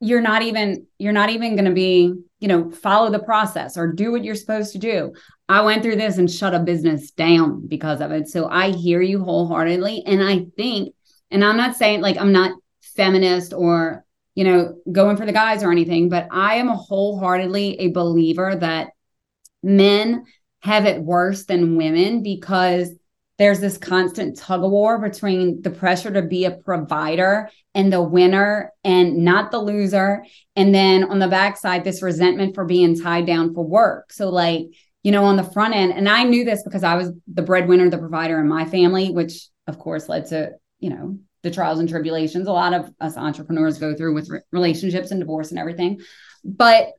you're 0.00 0.20
not 0.20 0.42
even 0.42 0.86
you're 0.98 1.12
not 1.12 1.30
even 1.30 1.56
going 1.56 1.64
to 1.64 1.72
be 1.72 2.12
you 2.44 2.48
know 2.48 2.70
follow 2.70 3.10
the 3.10 3.18
process 3.30 3.78
or 3.78 3.90
do 3.90 4.12
what 4.12 4.22
you're 4.22 4.34
supposed 4.34 4.72
to 4.72 4.78
do. 4.78 5.14
I 5.48 5.62
went 5.62 5.82
through 5.82 5.96
this 5.96 6.18
and 6.18 6.30
shut 6.30 6.54
a 6.54 6.58
business 6.58 7.10
down 7.10 7.66
because 7.66 8.02
of 8.02 8.10
it. 8.10 8.28
So 8.28 8.48
i 8.50 8.70
hear 8.70 9.00
you 9.00 9.24
wholeheartedly. 9.24 10.02
And 10.04 10.22
i 10.22 10.44
think 10.54 10.94
and 11.30 11.42
i'm 11.42 11.56
not 11.56 11.74
saying 11.74 12.02
like 12.02 12.18
i'm 12.18 12.32
not 12.32 12.52
feminist 12.82 13.54
or 13.54 14.04
you 14.34 14.44
know 14.44 14.76
going 14.92 15.16
for 15.16 15.24
the 15.24 15.32
guys 15.32 15.62
or 15.62 15.72
anything 15.72 16.10
but 16.10 16.28
i 16.30 16.56
am 16.56 16.68
a 16.68 16.76
wholeheartedly 16.76 17.80
a 17.80 17.88
believer 17.88 18.54
that 18.54 18.88
men 19.62 20.24
have 20.60 20.84
it 20.84 21.02
worse 21.02 21.46
than 21.46 21.76
women 21.76 22.22
because 22.22 22.90
there's 23.38 23.60
this 23.60 23.78
constant 23.78 24.36
tug 24.36 24.62
of 24.62 24.70
war 24.70 24.98
between 24.98 25.60
the 25.62 25.70
pressure 25.70 26.10
to 26.12 26.22
be 26.22 26.44
a 26.44 26.52
provider 26.52 27.50
and 27.74 27.92
the 27.92 28.02
winner 28.02 28.72
and 28.84 29.24
not 29.24 29.50
the 29.50 29.58
loser. 29.58 30.24
And 30.54 30.74
then 30.74 31.04
on 31.04 31.18
the 31.18 31.28
backside, 31.28 31.82
this 31.82 32.02
resentment 32.02 32.54
for 32.54 32.64
being 32.64 32.98
tied 32.98 33.26
down 33.26 33.52
for 33.52 33.64
work. 33.64 34.12
So, 34.12 34.28
like, 34.28 34.66
you 35.02 35.10
know, 35.10 35.24
on 35.24 35.36
the 35.36 35.42
front 35.42 35.74
end, 35.74 35.92
and 35.92 36.08
I 36.08 36.22
knew 36.22 36.44
this 36.44 36.62
because 36.62 36.84
I 36.84 36.94
was 36.94 37.10
the 37.26 37.42
breadwinner, 37.42 37.90
the 37.90 37.98
provider 37.98 38.40
in 38.40 38.48
my 38.48 38.64
family, 38.64 39.10
which 39.10 39.48
of 39.66 39.78
course 39.78 40.08
led 40.08 40.26
to, 40.26 40.52
you 40.78 40.90
know, 40.90 41.18
the 41.42 41.50
trials 41.50 41.78
and 41.78 41.88
tribulations 41.88 42.48
a 42.48 42.52
lot 42.52 42.72
of 42.72 42.90
us 43.00 43.18
entrepreneurs 43.18 43.78
go 43.78 43.94
through 43.94 44.14
with 44.14 44.30
re- 44.30 44.40
relationships 44.50 45.10
and 45.10 45.20
divorce 45.20 45.50
and 45.50 45.58
everything. 45.58 46.00
But, 46.42 46.92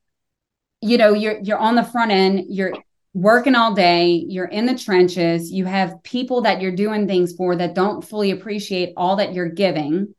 you 0.81 0.97
know, 0.97 1.13
you're 1.13 1.39
you're 1.39 1.57
on 1.57 1.75
the 1.75 1.83
front 1.83 2.11
end, 2.11 2.43
you're 2.49 2.73
working 3.15 3.55
all 3.55 3.73
day, 3.73 4.25
you're 4.27 4.45
in 4.45 4.65
the 4.65 4.77
trenches, 4.77 5.49
you 5.49 5.63
have 5.63 6.03
people 6.03 6.41
that 6.41 6.59
you're 6.59 6.75
doing 6.75 7.07
things 7.07 7.33
for 7.33 7.55
that 7.55 7.73
don't 7.73 8.03
fully 8.03 8.31
appreciate 8.31 8.93
all 8.97 9.15
that 9.15 9.33
you're 9.33 9.49
giving. 9.49 10.13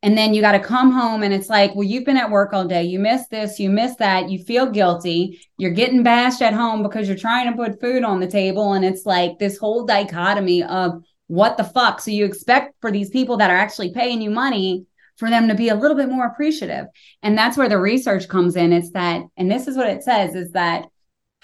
And 0.00 0.16
then 0.16 0.32
you 0.32 0.40
got 0.42 0.52
to 0.52 0.60
come 0.60 0.92
home 0.92 1.24
and 1.24 1.34
it's 1.34 1.48
like, 1.48 1.74
well, 1.74 1.82
you've 1.82 2.04
been 2.04 2.16
at 2.16 2.30
work 2.30 2.52
all 2.52 2.64
day. 2.64 2.84
You 2.84 3.00
missed 3.00 3.30
this, 3.30 3.58
you 3.58 3.68
missed 3.68 3.98
that. 3.98 4.30
You 4.30 4.44
feel 4.44 4.70
guilty. 4.70 5.40
You're 5.58 5.72
getting 5.72 6.04
bashed 6.04 6.40
at 6.40 6.54
home 6.54 6.84
because 6.84 7.08
you're 7.08 7.16
trying 7.16 7.50
to 7.50 7.56
put 7.56 7.80
food 7.80 8.04
on 8.04 8.20
the 8.20 8.28
table. 8.28 8.74
And 8.74 8.84
it's 8.84 9.04
like 9.04 9.40
this 9.40 9.58
whole 9.58 9.84
dichotomy 9.84 10.62
of 10.62 11.02
what 11.26 11.56
the 11.56 11.64
fuck. 11.64 12.00
So 12.00 12.12
you 12.12 12.24
expect 12.24 12.76
for 12.80 12.92
these 12.92 13.10
people 13.10 13.38
that 13.38 13.50
are 13.50 13.56
actually 13.56 13.92
paying 13.92 14.22
you 14.22 14.30
money 14.30 14.86
for 15.16 15.30
them 15.30 15.48
to 15.48 15.54
be 15.56 15.70
a 15.70 15.74
little 15.74 15.96
bit 15.96 16.10
more 16.10 16.26
appreciative. 16.26 16.86
And 17.24 17.36
that's 17.36 17.56
where 17.56 17.68
the 17.68 17.78
research 17.78 18.28
comes 18.28 18.54
in. 18.54 18.72
It's 18.72 18.92
that, 18.92 19.22
and 19.36 19.50
this 19.50 19.66
is 19.66 19.76
what 19.76 19.88
it 19.88 20.04
says 20.04 20.36
is 20.36 20.52
that 20.52 20.86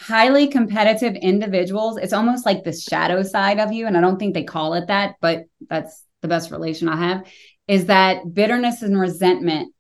highly 0.02 0.48
competitive 0.48 1.14
individuals, 1.14 1.96
it's 1.96 2.12
almost 2.12 2.44
like 2.44 2.64
the 2.64 2.72
shadow 2.72 3.22
side 3.22 3.60
of 3.60 3.72
you. 3.72 3.86
And 3.86 3.96
I 3.96 4.00
don't 4.00 4.18
think 4.18 4.34
they 4.34 4.44
call 4.44 4.74
it 4.74 4.88
that, 4.88 5.14
but 5.20 5.44
that's 5.68 6.04
the 6.20 6.28
best 6.28 6.50
relation 6.50 6.88
I 6.88 6.96
have 6.96 7.26
is 7.68 7.86
that 7.86 8.34
bitterness 8.34 8.82
and 8.82 8.98
resentment 8.98 9.72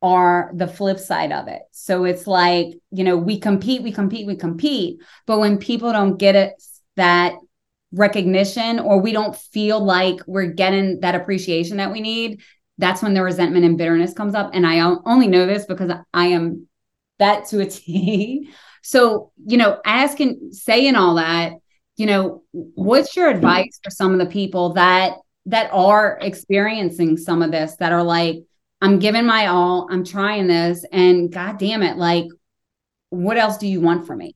are 0.00 0.50
the 0.54 0.68
flip 0.68 0.98
side 0.98 1.32
of 1.32 1.48
it. 1.48 1.62
So 1.72 2.04
it's 2.04 2.26
like, 2.26 2.68
you 2.90 3.04
know, 3.04 3.16
we 3.16 3.40
compete, 3.40 3.82
we 3.82 3.90
compete, 3.90 4.26
we 4.26 4.36
compete. 4.36 5.00
But 5.26 5.40
when 5.40 5.58
people 5.58 5.92
don't 5.92 6.16
get 6.16 6.36
it, 6.36 6.62
that 6.96 7.34
recognition, 7.90 8.78
or 8.78 9.00
we 9.00 9.12
don't 9.12 9.34
feel 9.34 9.82
like 9.82 10.20
we're 10.26 10.46
getting 10.46 11.00
that 11.00 11.14
appreciation 11.14 11.78
that 11.78 11.90
we 11.90 12.00
need, 12.00 12.42
that's 12.78 13.02
when 13.02 13.14
the 13.14 13.22
resentment 13.22 13.64
and 13.64 13.78
bitterness 13.78 14.12
comes 14.12 14.34
up. 14.34 14.50
And 14.52 14.66
I 14.66 14.80
only 14.80 15.26
know 15.26 15.46
this 15.46 15.64
because 15.64 15.90
I 16.12 16.26
am 16.26 16.68
that 17.18 17.46
to 17.48 17.60
a 17.60 17.66
T. 17.70 18.50
So, 18.84 19.32
you 19.46 19.56
know, 19.56 19.80
asking, 19.86 20.52
saying 20.52 20.94
all 20.94 21.14
that, 21.14 21.54
you 21.96 22.04
know, 22.04 22.42
what's 22.52 23.16
your 23.16 23.30
advice 23.30 23.80
for 23.82 23.90
some 23.90 24.12
of 24.12 24.18
the 24.18 24.30
people 24.30 24.74
that 24.74 25.14
that 25.46 25.70
are 25.72 26.18
experiencing 26.20 27.16
some 27.16 27.42
of 27.42 27.50
this 27.50 27.76
that 27.76 27.92
are 27.92 28.02
like, 28.02 28.44
I'm 28.82 28.98
giving 28.98 29.24
my 29.24 29.46
all, 29.46 29.88
I'm 29.90 30.04
trying 30.04 30.48
this, 30.48 30.84
and 30.92 31.32
god 31.32 31.58
damn 31.58 31.82
it, 31.82 31.96
like, 31.96 32.26
what 33.08 33.38
else 33.38 33.56
do 33.56 33.66
you 33.66 33.80
want 33.80 34.06
from 34.06 34.18
me? 34.18 34.34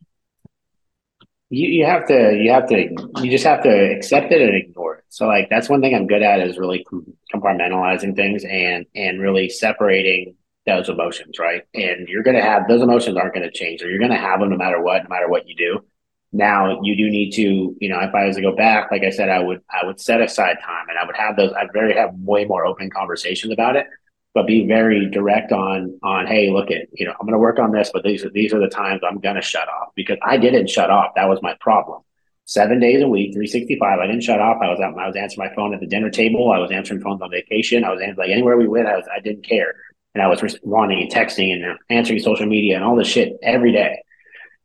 You, 1.50 1.68
you 1.68 1.84
have 1.84 2.06
to 2.08 2.34
you 2.34 2.50
have 2.50 2.68
to 2.68 2.88
you 3.22 3.30
just 3.30 3.44
have 3.44 3.62
to 3.64 3.70
accept 3.70 4.32
it 4.32 4.40
and 4.40 4.54
ignore 4.54 4.96
it. 4.96 5.04
So 5.10 5.26
like 5.26 5.48
that's 5.50 5.68
one 5.68 5.82
thing 5.82 5.94
I'm 5.94 6.06
good 6.06 6.22
at 6.22 6.40
is 6.40 6.58
really 6.58 6.86
compartmentalizing 7.34 8.16
things 8.16 8.44
and 8.44 8.86
and 8.94 9.20
really 9.20 9.48
separating 9.50 10.36
those 10.68 10.88
emotions, 10.88 11.38
right? 11.38 11.62
And 11.74 12.08
you're 12.08 12.22
going 12.22 12.36
to 12.36 12.42
have 12.42 12.68
those 12.68 12.82
emotions 12.82 13.16
aren't 13.16 13.34
going 13.34 13.50
to 13.50 13.50
change, 13.50 13.82
or 13.82 13.88
you're 13.88 13.98
going 13.98 14.10
to 14.10 14.16
have 14.16 14.40
them 14.40 14.50
no 14.50 14.56
matter 14.56 14.80
what, 14.80 15.02
no 15.02 15.08
matter 15.08 15.28
what 15.28 15.48
you 15.48 15.56
do. 15.56 15.80
Now 16.30 16.80
you 16.82 16.94
do 16.94 17.08
need 17.10 17.32
to, 17.32 17.74
you 17.80 17.88
know, 17.88 17.98
if 18.00 18.14
I 18.14 18.26
was 18.26 18.36
to 18.36 18.42
go 18.42 18.54
back, 18.54 18.90
like 18.90 19.02
I 19.02 19.10
said, 19.10 19.30
I 19.30 19.38
would 19.38 19.62
I 19.70 19.86
would 19.86 19.98
set 19.98 20.20
aside 20.20 20.58
time 20.62 20.86
and 20.90 20.98
I 20.98 21.06
would 21.06 21.16
have 21.16 21.36
those. 21.36 21.52
I'd 21.54 21.72
very 21.72 21.94
have 21.94 22.12
way 22.16 22.44
more 22.44 22.66
open 22.66 22.90
conversations 22.90 23.50
about 23.50 23.76
it, 23.76 23.86
but 24.34 24.46
be 24.46 24.66
very 24.66 25.08
direct 25.10 25.52
on 25.52 25.98
on 26.02 26.26
hey, 26.26 26.50
look 26.50 26.70
at 26.70 26.88
you 26.92 27.06
know 27.06 27.12
I'm 27.12 27.26
going 27.26 27.32
to 27.32 27.38
work 27.38 27.58
on 27.58 27.72
this, 27.72 27.90
but 27.92 28.02
these 28.02 28.26
are 28.26 28.30
these 28.30 28.52
are 28.52 28.60
the 28.60 28.68
times 28.68 29.00
I'm 29.08 29.20
going 29.20 29.36
to 29.36 29.42
shut 29.42 29.68
off 29.68 29.88
because 29.96 30.18
I 30.22 30.36
didn't 30.36 30.68
shut 30.68 30.90
off. 30.90 31.12
That 31.16 31.30
was 31.30 31.40
my 31.40 31.56
problem. 31.60 32.02
Seven 32.44 32.78
days 32.78 33.02
a 33.02 33.08
week, 33.08 33.32
365. 33.32 33.98
I 33.98 34.06
didn't 34.06 34.22
shut 34.22 34.40
off. 34.40 34.58
I 34.62 34.68
was 34.70 34.80
out. 34.80 34.98
I 34.98 35.06
was 35.06 35.16
answering 35.16 35.48
my 35.48 35.54
phone 35.54 35.72
at 35.72 35.80
the 35.80 35.86
dinner 35.86 36.10
table. 36.10 36.50
I 36.50 36.58
was 36.58 36.70
answering 36.70 37.00
phones 37.00 37.22
on 37.22 37.30
vacation. 37.30 37.84
I 37.84 37.90
was 37.90 38.00
like 38.18 38.30
anywhere 38.30 38.58
we 38.58 38.68
went. 38.68 38.86
I 38.86 38.96
was. 38.96 39.06
I 39.14 39.20
didn't 39.20 39.46
care 39.46 39.74
and 40.18 40.26
I 40.26 40.28
was 40.28 40.42
responding 40.42 41.00
and 41.00 41.10
texting 41.10 41.52
and 41.52 41.78
answering 41.90 42.18
social 42.18 42.46
media 42.46 42.74
and 42.74 42.84
all 42.84 42.96
this 42.96 43.06
shit 43.06 43.36
every 43.40 43.70
day. 43.70 44.02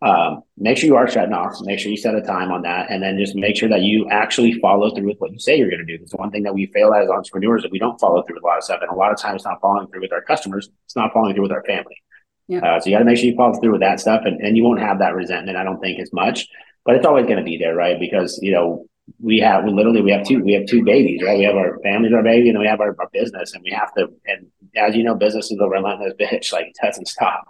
Um, 0.02 0.42
make 0.58 0.78
sure 0.78 0.88
you 0.88 0.96
are 0.96 1.08
shutting 1.08 1.32
off. 1.32 1.56
Make 1.62 1.80
sure 1.80 1.92
you 1.92 1.98
set 1.98 2.16
a 2.16 2.22
time 2.22 2.52
on 2.52 2.64
that, 2.64 2.90
and 2.90 3.02
then 3.02 3.18
just 3.18 3.36
make 3.36 3.56
sure 3.56 3.70
that 3.70 3.82
you 3.82 4.10
actually 4.10 4.60
follow 4.60 4.94
through 4.94 5.08
with 5.08 5.20
what 5.20 5.32
you 5.32 5.40
say 5.40 5.56
you're 5.56 5.70
going 5.70 5.80
to 5.80 5.86
do. 5.86 5.94
Because 5.94 6.10
the 6.10 6.18
one 6.18 6.32
thing 6.32 6.44
that 6.44 6.56
we 6.56 6.66
fail 6.74 6.92
as 6.94 7.08
entrepreneurs 7.08 7.60
is 7.60 7.64
that 7.64 7.72
we 7.72 7.80
don't 7.80 8.00
follow 8.00 8.24
through 8.24 8.36
with 8.36 8.44
a 8.44 8.48
lot 8.48 8.58
of 8.58 8.64
stuff, 8.64 8.80
and 8.82 8.90
a 8.90 8.96
lot 8.96 9.12
of 9.12 9.20
times 9.20 9.36
it's 9.36 9.46
not 9.46 9.62
following 9.62 9.88
through 9.88 10.02
with 10.02 10.12
our 10.12 10.24
customers. 10.24 10.70
It's 10.86 10.96
not 10.96 11.14
following 11.14 11.36
through 11.36 11.44
with 11.44 11.52
our 11.52 11.64
family. 11.64 12.02
Yeah. 12.48 12.60
Uh, 12.60 12.80
so 12.80 12.90
you 12.90 12.96
got 12.96 13.00
to 13.00 13.06
make 13.06 13.18
sure 13.18 13.28
you 13.28 13.36
follow 13.36 13.54
through 13.62 13.74
with 13.74 13.82
that 13.82 14.00
stuff, 14.00 14.24
and, 14.26 14.42
and 14.42 14.58
you 14.58 14.64
won't 14.64 14.82
have 14.82 15.00
that 15.00 15.16
resentment. 15.16 15.58
I 15.58 15.64
don't 15.64 15.80
think 15.80 16.00
as 16.00 16.12
much, 16.12 16.48
but 16.84 16.96
it's 16.96 17.06
always 17.06 17.26
going 17.26 17.38
to 17.38 17.44
be 17.44 17.58
there, 17.58 17.76
right? 17.76 17.98
Because 17.98 18.40
you 18.42 18.52
know 18.52 18.88
we 19.20 19.40
have 19.40 19.64
we 19.64 19.72
literally 19.72 20.02
we 20.02 20.12
have 20.12 20.26
two 20.26 20.42
we 20.44 20.54
have 20.54 20.66
two 20.66 20.84
babies 20.84 21.22
right? 21.24 21.38
We 21.38 21.44
have 21.44 21.56
our 21.56 21.80
families 21.84 22.14
our 22.14 22.24
baby 22.24 22.50
and 22.50 22.60
we 22.60 22.68
have 22.68 22.80
our, 22.80 22.96
our 23.00 23.10
business 23.12 23.54
and 23.54 23.64
we 23.64 23.72
have 23.72 23.94
to 23.96 24.08
and 24.26 24.48
as 24.76 24.96
you 24.96 25.04
know 25.04 25.16
business 25.16 25.52
is 25.52 25.60
a 25.60 25.68
relentless 25.68 26.14
bitch 26.20 26.54
like 26.54 26.68
it 26.68 26.78
doesn't 26.82 27.08
stop. 27.08 27.48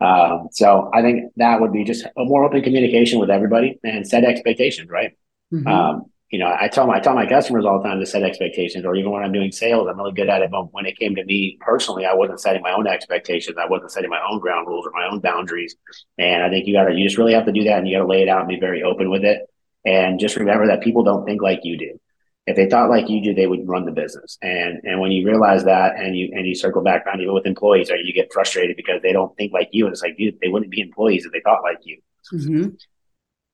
Um, 0.00 0.48
so 0.50 0.90
i 0.92 1.00
think 1.00 1.32
that 1.36 1.60
would 1.60 1.72
be 1.72 1.84
just 1.84 2.04
a 2.04 2.24
more 2.24 2.44
open 2.44 2.62
communication 2.62 3.20
with 3.20 3.30
everybody 3.30 3.78
and 3.84 4.06
set 4.06 4.24
expectations 4.24 4.90
right? 4.90 5.12
Mm-hmm. 5.52 5.66
um, 5.68 6.06
you 6.30 6.38
know 6.38 6.52
i 6.58 6.66
tell 6.66 6.86
my 6.86 6.96
i 6.96 7.00
tell 7.00 7.14
my 7.14 7.26
customers 7.26 7.64
all 7.64 7.80
the 7.80 7.88
time 7.88 8.00
to 8.00 8.06
set 8.06 8.22
expectations 8.22 8.84
or 8.84 8.96
even 8.96 9.12
when 9.12 9.22
i'm 9.22 9.32
doing 9.32 9.52
sales 9.52 9.86
i'm 9.88 9.98
really 9.98 10.12
good 10.12 10.28
at 10.28 10.42
it 10.42 10.50
but 10.50 10.72
when 10.72 10.86
it 10.86 10.98
came 10.98 11.14
to 11.14 11.24
me 11.24 11.56
personally 11.60 12.04
i 12.04 12.14
wasn't 12.14 12.40
setting 12.40 12.62
my 12.62 12.72
own 12.72 12.86
expectations. 12.86 13.56
I 13.60 13.66
wasn't 13.66 13.92
setting 13.92 14.10
my 14.10 14.20
own 14.28 14.40
ground 14.40 14.66
rules 14.66 14.86
or 14.86 14.90
my 14.92 15.06
own 15.06 15.20
boundaries. 15.20 15.76
And 16.18 16.42
i 16.42 16.48
think 16.48 16.66
you 16.66 16.74
gotta 16.74 16.94
you 16.94 17.04
just 17.04 17.18
really 17.18 17.34
have 17.34 17.46
to 17.46 17.52
do 17.52 17.64
that 17.64 17.78
and 17.78 17.86
you 17.86 17.96
gotta 17.96 18.08
lay 18.08 18.22
it 18.22 18.28
out 18.28 18.40
and 18.40 18.48
be 18.48 18.58
very 18.58 18.82
open 18.82 19.10
with 19.10 19.24
it 19.24 19.42
and 19.84 20.20
just 20.20 20.36
remember 20.36 20.66
that 20.68 20.82
people 20.82 21.02
don't 21.02 21.24
think 21.24 21.42
like 21.42 21.60
you 21.62 21.78
do. 21.78 21.98
If 22.46 22.56
they 22.56 22.68
thought 22.68 22.90
like 22.90 23.08
you 23.08 23.22
do, 23.22 23.34
they 23.34 23.46
would 23.46 23.68
run 23.68 23.84
the 23.84 23.92
business. 23.92 24.36
And 24.42 24.80
and 24.84 25.00
when 25.00 25.12
you 25.12 25.26
realize 25.26 25.64
that, 25.64 25.96
and 25.96 26.16
you 26.16 26.30
and 26.32 26.46
you 26.46 26.54
circle 26.54 26.82
back 26.82 27.06
around 27.06 27.20
even 27.20 27.34
with 27.34 27.46
employees, 27.46 27.90
or 27.90 27.96
you 27.96 28.12
get 28.12 28.32
frustrated 28.32 28.76
because 28.76 29.00
they 29.02 29.12
don't 29.12 29.36
think 29.36 29.52
like 29.52 29.68
you, 29.72 29.86
and 29.86 29.92
it's 29.92 30.02
like 30.02 30.16
dude, 30.16 30.38
they 30.40 30.48
wouldn't 30.48 30.70
be 30.70 30.80
employees 30.80 31.24
if 31.24 31.32
they 31.32 31.40
thought 31.40 31.62
like 31.62 31.78
you. 31.84 31.98
Mm-hmm. 32.32 32.68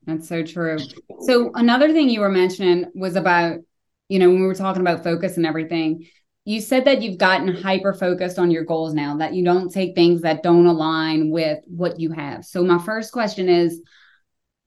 That's 0.05 0.27
so 0.27 0.43
true. 0.43 0.79
So 1.21 1.51
another 1.53 1.93
thing 1.93 2.09
you 2.09 2.21
were 2.21 2.29
mentioning 2.29 2.85
was 2.95 3.15
about, 3.15 3.57
you 4.07 4.17
know, 4.17 4.29
when 4.29 4.41
we 4.41 4.47
were 4.47 4.55
talking 4.55 4.81
about 4.81 5.03
focus 5.03 5.37
and 5.37 5.45
everything, 5.45 6.07
you 6.45 6.61
said 6.61 6.85
that 6.85 7.03
you've 7.03 7.19
gotten 7.19 7.53
hyper 7.53 7.93
focused 7.93 8.39
on 8.39 8.49
your 8.49 8.63
goals 8.63 8.93
now, 8.93 9.17
that 9.17 9.35
you 9.35 9.43
don't 9.43 9.71
take 9.71 9.93
things 9.93 10.21
that 10.21 10.41
don't 10.41 10.65
align 10.65 11.29
with 11.29 11.59
what 11.67 11.99
you 11.99 12.11
have. 12.11 12.43
So 12.43 12.63
my 12.63 12.79
first 12.79 13.11
question 13.11 13.49
is, 13.49 13.81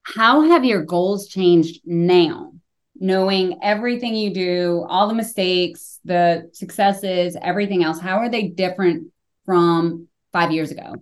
how 0.02 0.42
have 0.42 0.64
your 0.64 0.82
goals 0.82 1.28
changed 1.28 1.80
now? 1.84 2.52
Knowing 2.98 3.58
everything 3.62 4.14
you 4.14 4.32
do, 4.32 4.84
all 4.88 5.08
the 5.08 5.14
mistakes, 5.14 5.98
the 6.04 6.50
successes, 6.52 7.36
everything 7.40 7.82
else, 7.82 7.98
how 7.98 8.18
are 8.18 8.28
they 8.28 8.48
different 8.48 9.08
from 9.44 10.06
five 10.32 10.52
years 10.52 10.70
ago? 10.70 10.94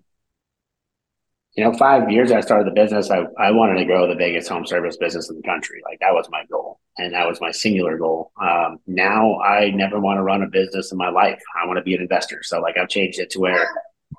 You 1.56 1.64
know, 1.64 1.72
five 1.76 2.10
years 2.10 2.30
I 2.30 2.40
started 2.40 2.66
the 2.66 2.80
business, 2.80 3.10
I, 3.10 3.24
I 3.38 3.50
wanted 3.50 3.78
to 3.78 3.84
grow 3.84 4.06
the 4.06 4.14
biggest 4.14 4.48
home 4.48 4.64
service 4.64 4.96
business 4.96 5.28
in 5.28 5.36
the 5.36 5.42
country. 5.42 5.82
Like 5.84 5.98
that 6.00 6.14
was 6.14 6.28
my 6.30 6.44
goal. 6.50 6.78
And 6.96 7.12
that 7.14 7.26
was 7.26 7.40
my 7.40 7.50
singular 7.50 7.98
goal. 7.98 8.30
Um, 8.40 8.78
now 8.86 9.40
I 9.40 9.70
never 9.70 9.98
want 9.98 10.18
to 10.18 10.22
run 10.22 10.42
a 10.42 10.48
business 10.48 10.92
in 10.92 10.98
my 10.98 11.10
life. 11.10 11.40
I 11.60 11.66
want 11.66 11.78
to 11.78 11.82
be 11.82 11.94
an 11.94 12.02
investor. 12.02 12.42
So 12.42 12.60
like 12.60 12.76
I've 12.78 12.88
changed 12.88 13.18
it 13.18 13.30
to 13.30 13.40
where 13.40 13.68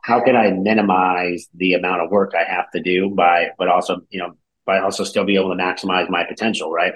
how 0.04 0.24
can 0.24 0.36
I 0.36 0.52
minimize 0.52 1.48
the 1.54 1.74
amount 1.74 2.02
of 2.02 2.12
work 2.12 2.34
I 2.36 2.50
have 2.50 2.72
to 2.72 2.82
do 2.82 3.10
by, 3.10 3.50
but 3.58 3.68
also, 3.68 4.02
you 4.10 4.20
know, 4.20 4.36
but 4.66 4.76
I 4.76 4.82
also 4.82 5.04
still 5.04 5.26
be 5.26 5.36
able 5.36 5.50
to 5.50 5.62
maximize 5.62 6.10
my 6.10 6.24
potential, 6.24 6.72
right? 6.72 6.94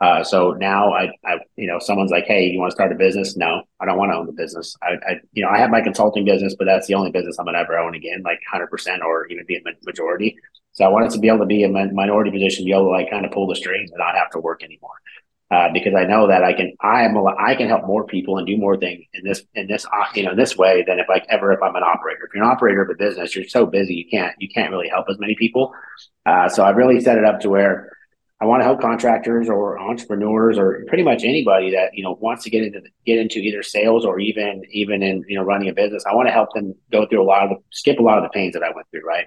Uh, 0.00 0.22
so 0.22 0.52
now 0.52 0.92
I, 0.92 1.10
I, 1.24 1.38
you 1.56 1.66
know, 1.66 1.78
someone's 1.78 2.10
like, 2.10 2.26
"Hey, 2.26 2.46
you 2.46 2.58
want 2.58 2.70
to 2.70 2.74
start 2.74 2.92
a 2.92 2.96
business?" 2.96 3.36
No, 3.36 3.62
I 3.80 3.86
don't 3.86 3.96
want 3.96 4.12
to 4.12 4.16
own 4.16 4.26
the 4.26 4.32
business. 4.32 4.76
I, 4.82 4.96
I, 5.08 5.20
you 5.32 5.42
know, 5.42 5.48
I 5.48 5.56
have 5.58 5.70
my 5.70 5.80
consulting 5.80 6.24
business, 6.26 6.54
but 6.58 6.66
that's 6.66 6.86
the 6.86 6.94
only 6.94 7.10
business 7.10 7.38
I'm 7.38 7.46
gonna 7.46 7.58
ever 7.58 7.78
own 7.78 7.94
again, 7.94 8.22
like 8.22 8.40
100 8.52 8.66
percent 8.66 9.02
or 9.02 9.26
even 9.28 9.46
be 9.46 9.56
a 9.56 9.60
majority. 9.86 10.36
So 10.72 10.84
I 10.84 10.88
wanted 10.88 11.10
to 11.12 11.18
be 11.18 11.28
able 11.28 11.38
to 11.38 11.46
be 11.46 11.64
a 11.64 11.68
minority 11.68 12.30
position, 12.30 12.66
be 12.66 12.72
able 12.72 12.84
to 12.84 12.90
like 12.90 13.08
kind 13.08 13.24
of 13.24 13.32
pull 13.32 13.46
the 13.46 13.56
strings 13.56 13.90
and 13.90 13.98
not 13.98 14.14
have 14.14 14.28
to 14.32 14.38
work 14.38 14.62
anymore. 14.62 14.92
Uh, 15.48 15.68
because 15.72 15.94
I 15.94 16.04
know 16.04 16.26
that 16.26 16.42
I 16.42 16.52
can, 16.52 16.74
I 16.80 17.04
am, 17.04 17.16
I 17.38 17.54
can 17.54 17.68
help 17.68 17.86
more 17.86 18.04
people 18.04 18.36
and 18.36 18.46
do 18.48 18.56
more 18.56 18.76
things 18.76 19.04
in 19.14 19.22
this, 19.22 19.42
in 19.54 19.68
this, 19.68 19.86
uh, 19.86 20.06
you 20.12 20.24
know, 20.24 20.34
this 20.34 20.56
way 20.56 20.82
than 20.84 20.98
if 20.98 21.08
like 21.08 21.24
ever 21.28 21.52
if 21.52 21.62
I'm 21.62 21.76
an 21.76 21.84
operator. 21.84 22.24
If 22.26 22.34
you're 22.34 22.42
an 22.42 22.50
operator 22.50 22.82
of 22.82 22.90
a 22.90 22.96
business, 22.96 23.36
you're 23.36 23.46
so 23.46 23.64
busy 23.64 23.94
you 23.94 24.06
can't, 24.10 24.34
you 24.40 24.48
can't 24.48 24.72
really 24.72 24.88
help 24.88 25.06
as 25.08 25.20
many 25.20 25.36
people. 25.36 25.72
Uh, 26.24 26.48
so 26.48 26.64
I've 26.64 26.74
really 26.74 27.00
set 27.00 27.16
it 27.16 27.24
up 27.24 27.38
to 27.40 27.48
where 27.48 27.96
I 28.40 28.44
want 28.44 28.60
to 28.60 28.64
help 28.64 28.82
contractors 28.82 29.48
or 29.48 29.78
entrepreneurs 29.78 30.58
or 30.58 30.84
pretty 30.88 31.02
much 31.02 31.24
anybody 31.24 31.70
that 31.70 31.94
you 31.94 32.02
know 32.02 32.18
wants 32.20 32.44
to 32.44 32.50
get 32.50 32.64
into 32.64 32.82
get 33.06 33.18
into 33.18 33.38
either 33.38 33.62
sales 33.62 34.04
or 34.04 34.20
even 34.20 34.62
even 34.70 35.02
in 35.02 35.24
you 35.26 35.38
know 35.38 35.42
running 35.42 35.70
a 35.70 35.72
business. 35.72 36.04
I 36.04 36.14
want 36.14 36.28
to 36.28 36.32
help 36.32 36.52
them 36.52 36.74
go 36.92 37.06
through 37.06 37.22
a 37.22 37.24
lot 37.24 37.44
of 37.44 37.50
the 37.50 37.56
skip 37.70 37.98
a 37.98 38.02
lot 38.02 38.18
of 38.18 38.24
the 38.24 38.30
pains 38.30 38.52
that 38.52 38.62
I 38.62 38.72
went 38.72 38.88
through, 38.90 39.06
right? 39.06 39.26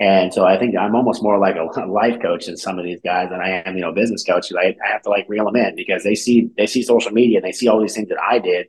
And 0.00 0.34
so 0.34 0.44
I 0.44 0.58
think 0.58 0.76
I'm 0.76 0.96
almost 0.96 1.22
more 1.22 1.38
like 1.38 1.56
a 1.56 1.84
life 1.86 2.20
coach 2.20 2.46
than 2.46 2.56
some 2.56 2.78
of 2.78 2.84
these 2.84 3.00
guys 3.04 3.30
than 3.30 3.40
I 3.40 3.62
am, 3.66 3.76
you 3.76 3.80
know, 3.82 3.92
business 3.92 4.24
coach. 4.24 4.52
I, 4.52 4.76
I 4.84 4.92
have 4.92 5.02
to 5.02 5.10
like 5.10 5.26
reel 5.28 5.44
them 5.44 5.56
in 5.56 5.76
because 5.76 6.02
they 6.02 6.14
see 6.14 6.50
they 6.56 6.66
see 6.66 6.82
social 6.82 7.12
media 7.12 7.38
and 7.38 7.46
they 7.46 7.52
see 7.52 7.68
all 7.68 7.80
these 7.80 7.94
things 7.94 8.08
that 8.08 8.20
I 8.20 8.38
did, 8.38 8.66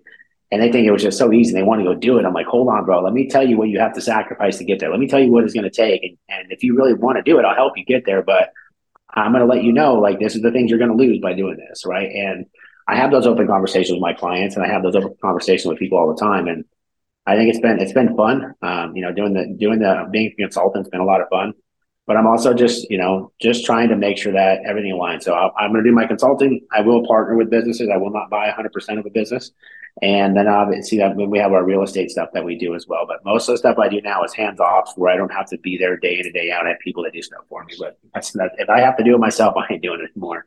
and 0.51 0.61
they 0.61 0.71
think 0.71 0.87
it 0.87 0.91
was 0.91 1.01
just 1.01 1.17
so 1.17 1.33
easy. 1.33 1.49
and 1.51 1.57
They 1.57 1.67
want 1.67 1.81
to 1.81 1.85
go 1.85 1.95
do 1.95 2.17
it. 2.19 2.25
I'm 2.25 2.33
like, 2.33 2.45
hold 2.45 2.69
on, 2.69 2.85
bro. 2.85 3.01
Let 3.01 3.13
me 3.13 3.27
tell 3.27 3.47
you 3.47 3.57
what 3.57 3.69
you 3.69 3.79
have 3.79 3.93
to 3.93 4.01
sacrifice 4.01 4.57
to 4.59 4.65
get 4.65 4.79
there. 4.79 4.91
Let 4.91 4.99
me 4.99 5.07
tell 5.07 5.19
you 5.19 5.31
what 5.31 5.43
it's 5.43 5.53
going 5.53 5.63
to 5.63 5.69
take. 5.69 6.03
And, 6.03 6.17
and 6.29 6.51
if 6.51 6.63
you 6.63 6.75
really 6.75 6.93
want 6.93 7.17
to 7.17 7.23
do 7.23 7.39
it, 7.39 7.45
I'll 7.45 7.55
help 7.55 7.77
you 7.77 7.85
get 7.85 8.05
there. 8.05 8.21
But 8.21 8.51
I'm 9.09 9.31
going 9.31 9.45
to 9.45 9.51
let 9.51 9.63
you 9.63 9.73
know, 9.73 9.95
like, 9.95 10.19
this 10.19 10.35
is 10.35 10.41
the 10.41 10.51
things 10.51 10.69
you're 10.69 10.79
going 10.79 10.91
to 10.91 10.97
lose 10.97 11.19
by 11.19 11.33
doing 11.33 11.57
this, 11.57 11.85
right? 11.85 12.09
And 12.11 12.45
I 12.87 12.95
have 12.95 13.09
those 13.11 13.25
open 13.25 13.47
conversations 13.47 13.93
with 13.93 14.01
my 14.01 14.13
clients, 14.13 14.55
and 14.55 14.63
I 14.63 14.67
have 14.67 14.83
those 14.83 14.95
open 14.95 15.15
conversations 15.21 15.65
with 15.65 15.79
people 15.79 15.97
all 15.97 16.13
the 16.13 16.19
time. 16.19 16.47
And 16.47 16.65
I 17.25 17.35
think 17.35 17.49
it's 17.49 17.59
been 17.59 17.79
it's 17.79 17.93
been 17.93 18.15
fun. 18.15 18.53
Um, 18.61 18.95
you 18.95 19.01
know, 19.01 19.11
doing 19.11 19.33
the 19.33 19.55
doing 19.57 19.79
the 19.79 20.07
being 20.11 20.33
a 20.37 20.43
consultant's 20.43 20.89
been 20.89 21.01
a 21.01 21.05
lot 21.05 21.21
of 21.21 21.29
fun. 21.29 21.53
but 22.07 22.17
I'm 22.17 22.27
also 22.27 22.53
just, 22.53 22.89
you 22.91 22.99
know, 22.99 23.31
just 23.41 23.65
trying 23.65 23.89
to 23.89 23.95
make 23.95 24.17
sure 24.17 24.31
that 24.33 24.59
everything 24.65 24.93
aligns. 24.93 25.23
So 25.23 25.33
i 25.33 25.65
am 25.65 25.71
going 25.71 25.83
to 25.83 25.89
do 25.89 25.95
my 25.95 26.05
consulting. 26.05 26.61
I 26.71 26.81
will 26.81 27.05
partner 27.07 27.35
with 27.35 27.49
businesses. 27.49 27.89
I 27.91 27.97
will 27.97 28.11
not 28.11 28.29
buy 28.29 28.49
100% 28.49 28.99
of 28.99 29.05
a 29.05 29.09
business. 29.09 29.51
And 30.01 30.35
then 30.35 30.47
obviously 30.47 30.97
that 30.99 31.15
we 31.15 31.39
have 31.39 31.53
our 31.53 31.63
real 31.63 31.81
estate 31.81 32.11
stuff 32.11 32.29
that 32.33 32.43
we 32.43 32.57
do 32.57 32.75
as 32.75 32.85
well. 32.85 33.07
But 33.07 33.23
most 33.23 33.47
of 33.47 33.53
the 33.53 33.57
stuff 33.57 33.79
I 33.79 33.87
do 33.87 34.01
now 34.01 34.23
is 34.23 34.33
hands 34.33 34.59
off 34.59 34.91
where 34.97 35.11
I 35.11 35.15
don't 35.15 35.31
have 35.31 35.47
to 35.49 35.57
be 35.57 35.77
there 35.77 35.95
day 35.97 36.19
in 36.19 36.25
and 36.25 36.33
day 36.33 36.51
out. 36.51 36.65
I 36.65 36.69
have 36.69 36.79
people 36.79 37.03
that 37.03 37.13
do 37.13 37.21
stuff 37.21 37.45
for 37.49 37.63
me. 37.63 37.73
But 37.79 37.97
that, 38.13 38.51
if 38.57 38.69
I 38.69 38.81
have 38.81 38.97
to 38.97 39.03
do 39.03 39.15
it 39.15 39.19
myself, 39.19 39.55
I 39.57 39.73
ain't 39.73 39.81
doing 39.81 40.01
it 40.01 40.11
anymore. 40.11 40.45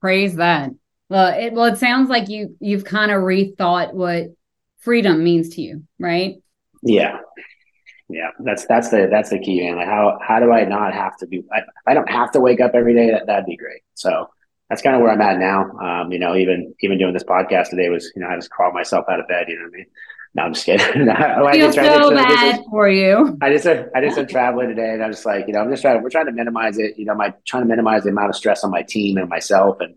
Praise 0.00 0.36
that. 0.36 0.70
Well, 1.08 1.38
it 1.38 1.52
well, 1.52 1.64
it 1.66 1.78
sounds 1.78 2.08
like 2.08 2.28
you 2.28 2.56
you've 2.60 2.84
kind 2.84 3.10
of 3.10 3.22
rethought 3.22 3.92
what 3.92 4.34
freedom 4.82 5.24
means 5.24 5.50
to 5.50 5.62
you, 5.62 5.84
right? 5.98 6.36
Yeah 6.82 7.18
yeah, 8.12 8.30
that's 8.40 8.66
that's 8.66 8.90
the 8.90 9.08
that's 9.10 9.30
the 9.30 9.38
key, 9.38 9.60
man. 9.62 9.76
Like 9.76 9.86
how 9.86 10.18
how 10.22 10.38
do 10.38 10.52
I 10.52 10.64
not 10.64 10.92
have 10.92 11.16
to 11.18 11.26
be? 11.26 11.44
I, 11.52 11.60
I 11.86 11.94
don't 11.94 12.10
have 12.10 12.30
to 12.32 12.40
wake 12.40 12.60
up 12.60 12.72
every 12.74 12.94
day. 12.94 13.10
That 13.10 13.26
that'd 13.26 13.46
be 13.46 13.56
great. 13.56 13.82
So 13.94 14.28
that's 14.68 14.82
kind 14.82 14.94
of 14.94 15.02
where 15.02 15.10
I'm 15.10 15.20
at 15.20 15.38
now. 15.38 15.70
Um, 15.78 16.12
you 16.12 16.18
know, 16.18 16.36
even 16.36 16.74
even 16.80 16.98
doing 16.98 17.14
this 17.14 17.24
podcast 17.24 17.70
today 17.70 17.88
was, 17.88 18.12
you 18.14 18.22
know, 18.22 18.28
I 18.28 18.36
just 18.36 18.50
crawled 18.50 18.74
myself 18.74 19.06
out 19.10 19.20
of 19.20 19.28
bed. 19.28 19.46
You 19.48 19.56
know 19.56 19.64
what 19.64 19.74
I 19.74 19.76
mean? 19.76 19.86
No, 20.34 20.42
I'm 20.44 20.54
just 20.54 20.66
kidding. 20.66 21.08
I 21.10 21.52
feel 21.52 21.72
so 21.72 22.10
bad 22.10 22.60
for 22.70 22.88
you. 22.88 23.36
I 23.40 23.50
just 23.50 23.66
I 23.66 24.00
just 24.02 24.16
went 24.16 24.30
traveling 24.30 24.68
today, 24.68 24.92
and 24.92 25.02
I 25.02 25.06
was 25.06 25.24
like, 25.24 25.46
you 25.46 25.54
know, 25.54 25.60
I'm 25.60 25.70
just 25.70 25.82
trying. 25.82 26.02
We're 26.02 26.10
trying 26.10 26.26
to 26.26 26.32
minimize 26.32 26.78
it. 26.78 26.98
You 26.98 27.06
know, 27.06 27.14
my 27.14 27.32
trying 27.46 27.62
to 27.62 27.68
minimize 27.68 28.04
the 28.04 28.10
amount 28.10 28.30
of 28.30 28.36
stress 28.36 28.62
on 28.62 28.70
my 28.70 28.82
team 28.82 29.16
and 29.16 29.28
myself, 29.28 29.78
and 29.80 29.94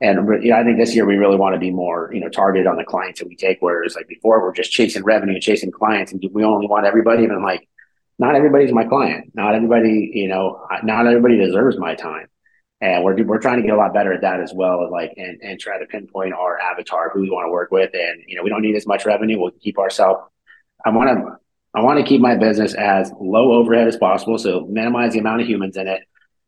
and 0.00 0.42
you 0.42 0.50
know, 0.50 0.56
I 0.56 0.64
think 0.64 0.78
this 0.78 0.94
year 0.94 1.04
we 1.04 1.16
really 1.16 1.36
want 1.36 1.54
to 1.54 1.58
be 1.58 1.70
more, 1.70 2.10
you 2.12 2.20
know, 2.20 2.30
targeted 2.30 2.66
on 2.66 2.76
the 2.76 2.84
clients 2.84 3.20
that 3.20 3.28
we 3.28 3.36
take. 3.36 3.58
Whereas 3.60 3.94
like 3.94 4.08
before, 4.08 4.40
we're 4.40 4.54
just 4.54 4.70
chasing 4.70 5.04
revenue 5.04 5.34
and 5.34 5.42
chasing 5.42 5.70
clients, 5.70 6.12
and 6.12 6.24
we 6.32 6.42
only 6.42 6.66
want 6.66 6.86
everybody. 6.86 7.24
And 7.24 7.32
I'm 7.32 7.42
like, 7.42 7.68
not 8.18 8.34
everybody's 8.34 8.72
my 8.72 8.84
client. 8.84 9.32
Not 9.34 9.54
everybody, 9.54 10.10
you 10.14 10.28
know, 10.28 10.66
not 10.82 11.06
everybody 11.06 11.36
deserves 11.36 11.76
my 11.78 11.94
time. 11.94 12.28
And 12.80 13.04
we're 13.04 13.22
we're 13.24 13.40
trying 13.40 13.60
to 13.60 13.62
get 13.62 13.74
a 13.74 13.76
lot 13.76 13.92
better 13.92 14.14
at 14.14 14.22
that 14.22 14.40
as 14.40 14.54
well, 14.54 14.90
like 14.90 15.12
and 15.18 15.38
and 15.42 15.60
try 15.60 15.78
to 15.78 15.84
pinpoint 15.84 16.32
our 16.32 16.58
avatar, 16.58 17.10
who 17.10 17.20
we 17.20 17.30
want 17.30 17.46
to 17.46 17.50
work 17.50 17.70
with, 17.70 17.90
and 17.92 18.22
you 18.26 18.36
know, 18.36 18.42
we 18.42 18.48
don't 18.48 18.62
need 18.62 18.76
as 18.76 18.86
much 18.86 19.04
revenue. 19.04 19.38
We'll 19.38 19.50
keep 19.60 19.78
ourselves. 19.78 20.22
I 20.82 20.88
want 20.90 21.10
to 21.10 21.36
I 21.74 21.82
want 21.82 21.98
to 21.98 22.06
keep 22.06 22.22
my 22.22 22.36
business 22.36 22.72
as 22.72 23.12
low 23.20 23.52
overhead 23.52 23.86
as 23.86 23.98
possible, 23.98 24.38
so 24.38 24.66
minimize 24.66 25.12
the 25.12 25.18
amount 25.18 25.42
of 25.42 25.46
humans 25.46 25.76
in 25.76 25.88
it 25.88 26.00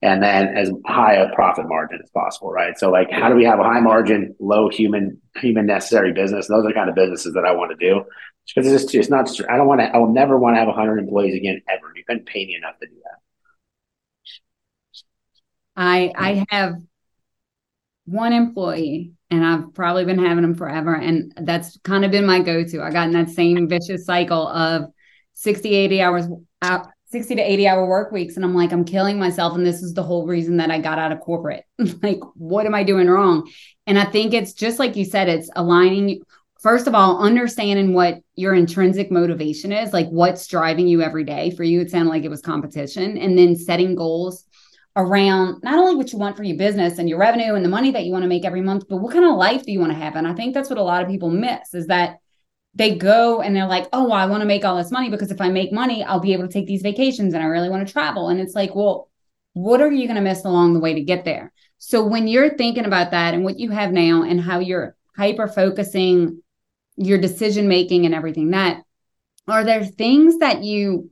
and 0.03 0.23
then 0.23 0.49
as 0.57 0.71
high 0.87 1.15
a 1.15 1.33
profit 1.35 1.69
margin 1.69 2.01
as 2.03 2.11
possible, 2.11 2.51
right? 2.51 2.77
So 2.79 2.91
like, 2.91 3.11
how 3.11 3.29
do 3.29 3.37
we 3.37 3.45
have 3.45 3.61
a 3.61 3.65
high 3.65 3.81
margin, 3.81 4.35
low 4.41 4.69
human 4.69 5.21
human 5.37 5.67
necessary 5.67 6.13
business? 6.13 6.49
Those 6.49 6.65
are 6.65 6.69
the 6.69 6.75
kind 6.75 6.89
of 6.89 6.97
businesses 6.97 7.35
that 7.35 7.45
I 7.45 7.53
want 7.53 7.71
to 7.71 7.77
do 7.77 8.05
because 8.47 8.71
it's 8.71 8.85
just 8.85 8.95
it's 8.95 9.09
not. 9.11 9.31
I 9.51 9.57
don't 9.57 9.69
want 9.69 9.81
to. 9.81 9.87
I 9.87 9.99
will 9.99 10.13
never 10.13 10.37
want 10.39 10.57
to 10.57 10.61
have 10.61 10.75
hundred 10.75 10.99
employees 10.99 11.37
again 11.37 11.63
ever. 11.69 11.93
You 11.97 12.03
couldn't 12.07 12.27
pay 12.27 12.45
me 12.45 12.57
enough 12.57 12.79
to 12.81 12.87
do 12.87 12.95
that. 13.05 13.19
I 15.77 16.13
I 16.17 16.45
have 16.51 16.75
one 18.05 18.33
employee 18.33 19.13
and 19.31 19.45
I've 19.45 19.73
probably 19.75 20.05
been 20.05 20.19
having 20.19 20.43
them 20.43 20.55
forever. 20.55 20.95
And 20.95 21.33
that's 21.37 21.79
kind 21.85 22.05
of 22.05 22.11
been 22.11 22.27
my 22.27 22.41
go 22.41 22.65
to. 22.65 22.83
I 22.83 22.91
got 22.91 23.07
in 23.07 23.13
that 23.13 23.31
same 23.31 23.69
vicious 23.69 24.05
cycle 24.05 24.47
of 24.49 24.91
60, 25.35 25.75
80 25.75 26.03
hours 26.03 26.27
out, 26.61 26.89
60 27.13 27.37
to 27.37 27.43
80 27.43 27.69
hour 27.69 27.87
work 27.87 28.11
weeks. 28.11 28.37
And 28.37 28.45
i'm 28.45 28.55
like 28.55 28.73
i'm 28.73 28.85
killing 28.85 29.19
myself. 29.19 29.55
And 29.55 29.65
this 29.65 29.83
is 29.83 29.95
the 29.95 30.03
whole 30.03 30.27
reason 30.27 30.57
that 30.57 30.71
i 30.71 30.79
got 30.79 30.99
out 30.99 31.13
of 31.13 31.21
corporate. 31.21 31.65
Like 32.03 32.21
what 32.35 32.67
am 32.67 32.75
i 32.75 32.83
doing 32.83 33.09
wrong? 33.09 33.49
And 33.87 33.99
i 33.99 34.05
think 34.05 34.33
it's 34.35 34.55
just 34.55 34.79
like 34.79 34.97
you 34.97 35.05
said 35.05 35.29
it's 35.29 35.51
aligning 35.55 36.23
first 36.61 36.87
of 36.87 36.95
all 36.95 37.23
understanding 37.23 37.93
what 37.93 38.21
your 38.35 38.55
intrinsic 38.55 39.11
motivation 39.11 39.73
is 39.73 39.93
like 39.93 40.09
what's 40.09 40.47
driving 40.47 40.89
you 40.89 41.03
every 41.03 41.25
day. 41.25 41.51
For 41.51 41.65
you 41.65 41.83
it 41.83 41.91
sounded 41.91 42.11
like 42.11 42.25
it 42.25 42.31
was 42.31 42.41
competition. 42.41 43.19
And 43.19 43.37
then 43.37 43.55
setting 43.57 43.95
goals 43.95 44.47
around 44.97 45.63
not 45.63 45.79
only 45.79 45.95
what 45.95 46.13
you 46.13 46.19
want 46.19 46.37
for 46.37 46.45
your 46.45 46.57
business 46.57 46.99
and 46.99 47.09
your 47.09 47.19
revenue 47.19 47.55
and 47.55 47.65
the 47.65 47.69
money 47.69 47.91
that 47.91 48.05
you 48.05 48.13
want 48.13 48.23
to 48.23 48.29
make 48.29 48.45
every 48.45 48.61
month 48.61 48.85
but 48.91 48.99
what 48.99 49.11
kind 49.11 49.25
of 49.25 49.37
life 49.37 49.65
do 49.65 49.73
you 49.73 49.81
want 49.81 49.93
to 49.93 49.99
have? 49.99 50.17
And 50.17 50.27
i 50.27 50.35
think 50.35 50.55
that's 50.55 50.71
what 50.71 50.79
a 50.79 50.83
lot 50.83 51.03
of 51.03 51.09
people 51.09 51.31
miss 51.31 51.75
is 51.75 51.87
that 51.89 52.19
they 52.75 52.97
go 52.97 53.43
and 53.43 53.55
they're 53.55 53.67
like, 53.67 53.89
oh, 53.93 54.05
well, 54.05 54.13
I 54.13 54.27
want 54.27 54.41
to 54.41 54.47
make 54.47 54.65
all 54.65 54.77
this 54.77 54.91
money 54.91 55.11
because 55.11 55.31
if 55.31 55.41
I 55.41 55.49
make 55.51 55.73
money, 55.73 56.03
I'll 56.03 56.21
be 56.21 56.33
able 56.33 56.47
to 56.47 56.53
take 56.53 56.67
these 56.67 56.83
vacations 56.83 57.35
and 57.35 57.43
I 57.43 57.47
really 57.47 57.69
want 57.69 57.87
to 57.87 57.93
travel. 57.93 58.29
And 58.29 58.41
it's 58.41 58.55
like, 58.55 58.75
well, 58.75 59.11
what 59.53 59.83
are 59.83 59.93
you 59.93 60.07
going 60.07 60.17
to 60.17 60.23
miss 60.23 60.45
along 60.45 60.73
the 60.73 60.81
way 60.81 60.95
to 60.95 61.03
get 61.03 61.25
there? 61.25 61.53
So 61.79 62.07
when 62.07 62.29
you're 62.29 62.57
thinking 62.57 62.87
about 62.87 63.11
that 63.11 63.35
and 63.35 63.45
what 63.45 63.59
you 63.59 63.71
have 63.71 63.93
now 63.93 64.23
and 64.23 64.41
how 64.41 64.61
you're 64.61 64.97
hyper 65.17 65.49
focusing 65.49 66.43
your 66.97 67.19
decision 67.19 67.69
making 67.69 68.07
and 68.07 68.15
everything 68.15 68.51
that 68.51 68.83
are 69.49 69.65
there 69.65 69.85
things 69.85 70.39
that 70.39 70.63
you 70.63 71.11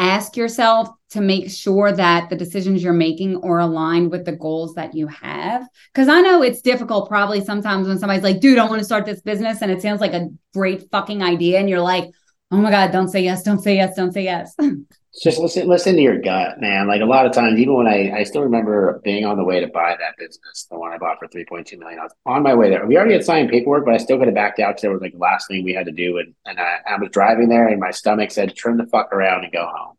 ask 0.00 0.34
yourself 0.34 0.88
to 1.10 1.20
make 1.20 1.50
sure 1.50 1.92
that 1.92 2.30
the 2.30 2.36
decisions 2.36 2.82
you're 2.82 2.92
making 2.92 3.36
are 3.44 3.58
aligned 3.58 4.10
with 4.10 4.24
the 4.24 4.32
goals 4.32 4.74
that 4.74 4.94
you 4.94 5.06
have. 5.08 5.68
Because 5.92 6.08
I 6.08 6.22
know 6.22 6.42
it's 6.42 6.62
difficult, 6.62 7.08
probably 7.08 7.44
sometimes 7.44 7.86
when 7.86 7.98
somebody's 7.98 8.22
like, 8.22 8.40
dude, 8.40 8.58
I 8.58 8.64
want 8.66 8.78
to 8.78 8.84
start 8.84 9.04
this 9.04 9.20
business. 9.20 9.60
And 9.60 9.70
it 9.70 9.82
sounds 9.82 10.00
like 10.00 10.14
a 10.14 10.28
great 10.54 10.90
fucking 10.90 11.22
idea. 11.22 11.58
And 11.58 11.68
you're 11.68 11.80
like, 11.80 12.10
oh 12.50 12.56
my 12.56 12.70
God, 12.70 12.92
don't 12.92 13.08
say 13.08 13.22
yes, 13.22 13.42
don't 13.42 13.60
say 13.60 13.76
yes, 13.76 13.94
don't 13.94 14.12
say 14.12 14.24
yes. 14.24 14.56
Just 15.22 15.40
listen, 15.40 15.66
listen 15.66 15.96
to 15.96 16.02
your 16.02 16.20
gut, 16.20 16.60
man. 16.60 16.86
Like 16.86 17.00
a 17.00 17.04
lot 17.04 17.26
of 17.26 17.32
times, 17.32 17.58
even 17.58 17.74
when 17.74 17.88
I, 17.88 18.12
I 18.18 18.22
still 18.22 18.42
remember 18.42 19.00
being 19.02 19.24
on 19.24 19.36
the 19.36 19.44
way 19.44 19.58
to 19.58 19.66
buy 19.66 19.96
that 19.98 20.16
business, 20.16 20.68
the 20.70 20.78
one 20.78 20.92
I 20.92 20.98
bought 20.98 21.18
for 21.18 21.26
three 21.26 21.44
point 21.44 21.66
two 21.66 21.78
million. 21.78 21.98
I 21.98 22.04
was 22.04 22.14
on 22.26 22.44
my 22.44 22.54
way 22.54 22.70
there. 22.70 22.86
We 22.86 22.96
already 22.96 23.14
had 23.14 23.24
signed 23.24 23.50
paperwork, 23.50 23.84
but 23.84 23.94
I 23.94 23.98
still 23.98 24.18
could 24.18 24.28
have 24.28 24.36
backed 24.36 24.60
out 24.60 24.76
because 24.76 24.84
it 24.84 24.88
was 24.88 25.00
like 25.00 25.12
the 25.12 25.18
last 25.18 25.48
thing 25.48 25.64
we 25.64 25.74
had 25.74 25.86
to 25.86 25.92
do. 25.92 26.18
And 26.18 26.34
and 26.46 26.60
I, 26.60 26.78
I 26.86 26.96
was 26.98 27.10
driving 27.10 27.48
there, 27.48 27.66
and 27.66 27.80
my 27.80 27.90
stomach 27.90 28.30
said, 28.30 28.56
"Turn 28.56 28.76
the 28.76 28.86
fuck 28.86 29.12
around 29.12 29.42
and 29.42 29.52
go 29.52 29.66
home." 29.66 29.96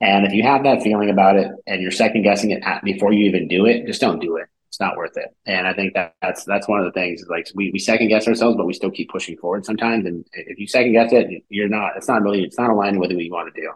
And 0.00 0.26
if 0.26 0.32
you 0.32 0.42
have 0.42 0.64
that 0.64 0.82
feeling 0.82 1.10
about 1.10 1.36
it 1.36 1.50
and 1.66 1.82
you're 1.82 1.90
second 1.90 2.22
guessing 2.22 2.50
it 2.50 2.62
before 2.82 3.12
you 3.12 3.26
even 3.26 3.48
do 3.48 3.66
it, 3.66 3.86
just 3.86 4.00
don't 4.00 4.20
do 4.20 4.36
it. 4.36 4.46
It's 4.68 4.80
not 4.80 4.96
worth 4.96 5.16
it. 5.16 5.28
And 5.44 5.66
I 5.66 5.74
think 5.74 5.92
that 5.94 6.14
that's 6.22 6.44
that's 6.44 6.66
one 6.66 6.80
of 6.80 6.86
the 6.86 6.92
things. 6.92 7.24
Like 7.28 7.48
we, 7.54 7.70
we 7.72 7.78
second 7.78 8.08
guess 8.08 8.26
ourselves, 8.26 8.56
but 8.56 8.66
we 8.66 8.72
still 8.72 8.90
keep 8.90 9.10
pushing 9.10 9.36
forward 9.36 9.66
sometimes. 9.66 10.06
And 10.06 10.24
if 10.32 10.58
you 10.58 10.66
second 10.66 10.92
guess 10.92 11.12
it, 11.12 11.44
you're 11.50 11.68
not. 11.68 11.92
It's 11.96 12.08
not 12.08 12.22
really. 12.22 12.42
It's 12.42 12.56
not 12.56 12.70
aligning 12.70 13.00
with 13.00 13.12
what 13.12 13.22
you 13.22 13.32
want 13.32 13.52
to 13.54 13.60
do. 13.60 13.70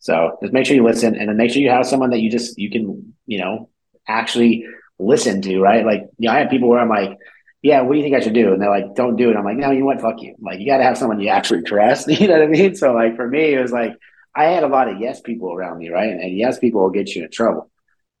So 0.00 0.38
just 0.42 0.52
make 0.52 0.66
sure 0.66 0.74
you 0.76 0.84
listen, 0.84 1.14
and 1.14 1.28
then 1.28 1.36
make 1.36 1.50
sure 1.50 1.62
you 1.62 1.70
have 1.70 1.86
someone 1.86 2.10
that 2.10 2.20
you 2.20 2.30
just 2.30 2.58
you 2.58 2.70
can 2.70 3.14
you 3.26 3.38
know 3.38 3.70
actually 4.08 4.66
listen 4.98 5.40
to. 5.42 5.60
Right? 5.60 5.84
Like 5.84 6.08
you 6.18 6.28
know, 6.28 6.34
I 6.34 6.40
have 6.40 6.50
people 6.50 6.68
where 6.68 6.80
I'm 6.80 6.88
like. 6.88 7.16
Yeah, 7.62 7.82
what 7.82 7.92
do 7.92 7.98
you 7.98 8.04
think 8.04 8.16
I 8.16 8.20
should 8.20 8.32
do? 8.32 8.54
And 8.54 8.62
they're 8.62 8.70
like, 8.70 8.94
don't 8.94 9.16
do 9.16 9.28
it. 9.28 9.36
I'm 9.36 9.44
like, 9.44 9.58
no, 9.58 9.70
you 9.70 9.80
know 9.80 9.84
what? 9.84 10.00
Fuck 10.00 10.22
you. 10.22 10.34
Like, 10.40 10.60
you 10.60 10.66
got 10.66 10.78
to 10.78 10.82
have 10.82 10.96
someone 10.96 11.20
you 11.20 11.28
actually 11.28 11.60
trust. 11.60 12.08
You 12.20 12.26
know 12.26 12.32
what 12.32 12.44
I 12.44 12.46
mean? 12.46 12.74
So, 12.74 12.94
like, 12.94 13.16
for 13.16 13.28
me, 13.28 13.52
it 13.52 13.60
was 13.60 13.70
like, 13.70 13.92
I 14.34 14.44
had 14.44 14.62
a 14.62 14.68
lot 14.68 14.88
of 14.88 14.98
yes 14.98 15.20
people 15.20 15.52
around 15.52 15.78
me, 15.78 15.90
right? 15.90 16.10
And, 16.10 16.20
and 16.20 16.36
yes 16.36 16.58
people 16.58 16.80
will 16.82 16.90
get 16.90 17.14
you 17.14 17.24
in 17.24 17.30
trouble. 17.30 17.70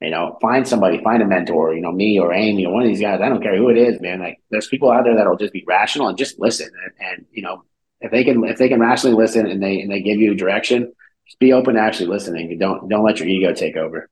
You 0.00 0.10
know, 0.10 0.38
find 0.40 0.66
somebody, 0.66 1.02
find 1.02 1.22
a 1.22 1.26
mentor, 1.26 1.74
you 1.74 1.82
know, 1.82 1.92
me 1.92 2.18
or 2.18 2.32
Amy 2.32 2.64
or 2.64 2.72
one 2.72 2.82
of 2.82 2.88
these 2.88 3.00
guys. 3.00 3.20
I 3.20 3.28
don't 3.28 3.42
care 3.42 3.56
who 3.56 3.68
it 3.68 3.76
is, 3.76 4.00
man. 4.00 4.18
Like 4.18 4.38
there's 4.50 4.66
people 4.66 4.90
out 4.90 5.04
there 5.04 5.14
that'll 5.14 5.36
just 5.36 5.52
be 5.52 5.64
rational 5.66 6.08
and 6.08 6.16
just 6.16 6.40
listen. 6.40 6.70
And, 6.84 7.08
and 7.08 7.26
you 7.30 7.42
know, 7.42 7.64
if 8.00 8.10
they 8.10 8.24
can 8.24 8.42
if 8.44 8.56
they 8.56 8.70
can 8.70 8.80
rationally 8.80 9.14
listen 9.14 9.46
and 9.46 9.62
they 9.62 9.80
and 9.82 9.90
they 9.90 10.00
give 10.00 10.18
you 10.18 10.34
direction, 10.34 10.92
just 11.30 11.38
be 11.38 11.52
open 11.52 11.76
to 11.76 11.80
actually 11.80 12.08
listening. 12.08 12.58
Don't 12.58 12.88
don't 12.88 13.04
let 13.04 13.20
your 13.20 13.28
ego 13.28 13.54
take 13.54 13.76
over. 13.76 14.10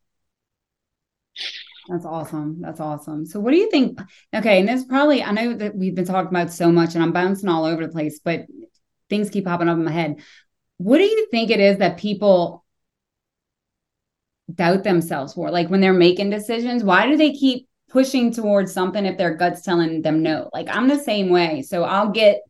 That's 1.89 2.05
awesome. 2.05 2.61
That's 2.61 2.81
awesome. 2.81 3.27
So, 3.27 3.41
what 3.41 3.51
do 3.51 3.57
you 3.57 3.71
think? 3.71 3.99
Okay, 4.35 4.61
and 4.61 4.69
this 4.69 4.85
probably 4.85 5.23
I 5.23 5.33
know 5.33 5.55
that 5.55 5.75
we've 5.75 5.95
been 5.95 6.05
talking 6.05 6.29
about 6.29 6.53
so 6.53 6.71
much, 6.71 6.95
and 6.95 7.03
I'm 7.03 7.13
bouncing 7.13 7.49
all 7.49 7.65
over 7.65 7.85
the 7.85 7.93
place, 7.93 8.21
but 8.23 8.47
things 9.11 9.31
keep 9.31 9.47
popping 9.47 9.69
up 9.69 9.79
in 9.79 9.85
my 9.85 9.91
head. 9.91 10.21
What 10.77 10.99
do 10.99 11.05
you 11.05 11.27
think 11.31 11.51
it 11.51 11.61
is 11.61 11.79
that 11.79 11.99
people 11.99 12.65
doubt 14.55 14.85
themselves 14.85 15.35
for? 15.35 15.51
Like 15.51 15.71
when 15.71 15.81
they're 15.81 15.93
making 15.93 16.31
decisions, 16.31 16.85
why 16.85 17.07
do 17.07 17.17
they 17.17 17.33
keep 17.33 17.67
pushing 17.89 18.33
towards 18.33 18.73
something 18.73 19.05
if 19.05 19.17
their 19.17 19.35
gut's 19.35 19.63
telling 19.63 20.03
them 20.03 20.23
no? 20.23 20.51
Like 20.53 20.69
I'm 20.71 20.87
the 20.87 20.99
same 20.99 21.31
way. 21.31 21.63
So 21.63 21.83
I'll 21.83 22.11
get 22.11 22.43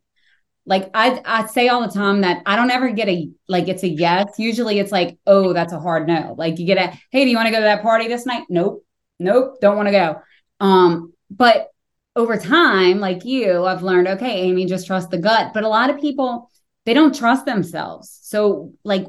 like 0.65 0.89
I 0.93 1.21
I 1.25 1.45
say 1.47 1.67
all 1.67 1.81
the 1.81 1.93
time 1.93 2.21
that 2.21 2.41
I 2.45 2.55
don't 2.55 2.71
ever 2.71 2.91
get 2.91 3.09
a 3.09 3.29
like 3.47 3.67
it's 3.67 3.83
a 3.83 3.87
yes. 3.87 4.35
Usually 4.37 4.79
it's 4.79 4.91
like, 4.91 5.17
oh, 5.25 5.53
that's 5.53 5.73
a 5.73 5.79
hard 5.79 6.07
no. 6.07 6.35
Like 6.37 6.59
you 6.59 6.65
get 6.65 6.77
a 6.77 6.97
hey, 7.11 7.23
do 7.23 7.29
you 7.29 7.35
want 7.35 7.47
to 7.47 7.51
go 7.51 7.59
to 7.59 7.63
that 7.63 7.81
party 7.81 8.07
this 8.07 8.25
night? 8.25 8.43
Nope. 8.49 8.85
Nope, 9.19 9.59
don't 9.59 9.75
want 9.75 9.87
to 9.87 9.91
go. 9.91 10.21
Um, 10.61 11.13
but 11.29 11.69
over 12.15 12.37
time, 12.37 12.99
like 12.99 13.25
you, 13.25 13.65
I've 13.65 13.83
learned, 13.83 14.07
okay, 14.07 14.41
Amy, 14.41 14.65
just 14.65 14.87
trust 14.87 15.09
the 15.09 15.17
gut. 15.17 15.51
But 15.53 15.63
a 15.63 15.69
lot 15.69 15.89
of 15.89 15.99
people 15.99 16.49
they 16.85 16.93
don't 16.93 17.13
trust 17.15 17.45
themselves. 17.45 18.19
So, 18.23 18.73
like, 18.83 19.05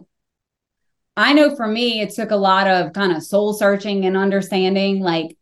I 1.17 1.33
know 1.33 1.57
for 1.57 1.67
me, 1.67 2.01
it 2.01 2.11
took 2.11 2.31
a 2.31 2.37
lot 2.37 2.67
of 2.67 2.93
kind 2.93 3.13
of 3.13 3.23
soul 3.23 3.53
searching 3.53 4.05
and 4.05 4.17
understanding, 4.17 5.01
like, 5.01 5.37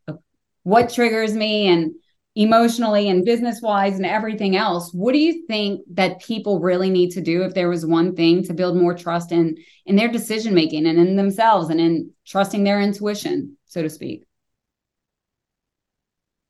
what 0.62 0.92
triggers 0.92 1.34
me 1.34 1.68
and 1.68 1.94
emotionally 2.38 3.08
and 3.08 3.24
business 3.24 3.60
wise 3.60 3.96
and 3.96 4.06
everything 4.06 4.54
else. 4.54 4.94
What 4.94 5.12
do 5.12 5.18
you 5.18 5.44
think 5.48 5.80
that 5.94 6.22
people 6.22 6.60
really 6.60 6.88
need 6.88 7.10
to 7.10 7.20
do 7.20 7.42
if 7.42 7.52
there 7.52 7.68
was 7.68 7.84
one 7.84 8.14
thing 8.14 8.44
to 8.44 8.54
build 8.54 8.76
more 8.76 8.94
trust 8.94 9.32
in 9.32 9.56
in 9.86 9.96
their 9.96 10.08
decision 10.10 10.54
making 10.54 10.86
and 10.86 10.98
in 11.00 11.16
themselves 11.16 11.68
and 11.68 11.80
in 11.80 12.12
trusting 12.24 12.62
their 12.62 12.80
intuition, 12.80 13.56
so 13.66 13.82
to 13.82 13.90
speak? 13.90 14.24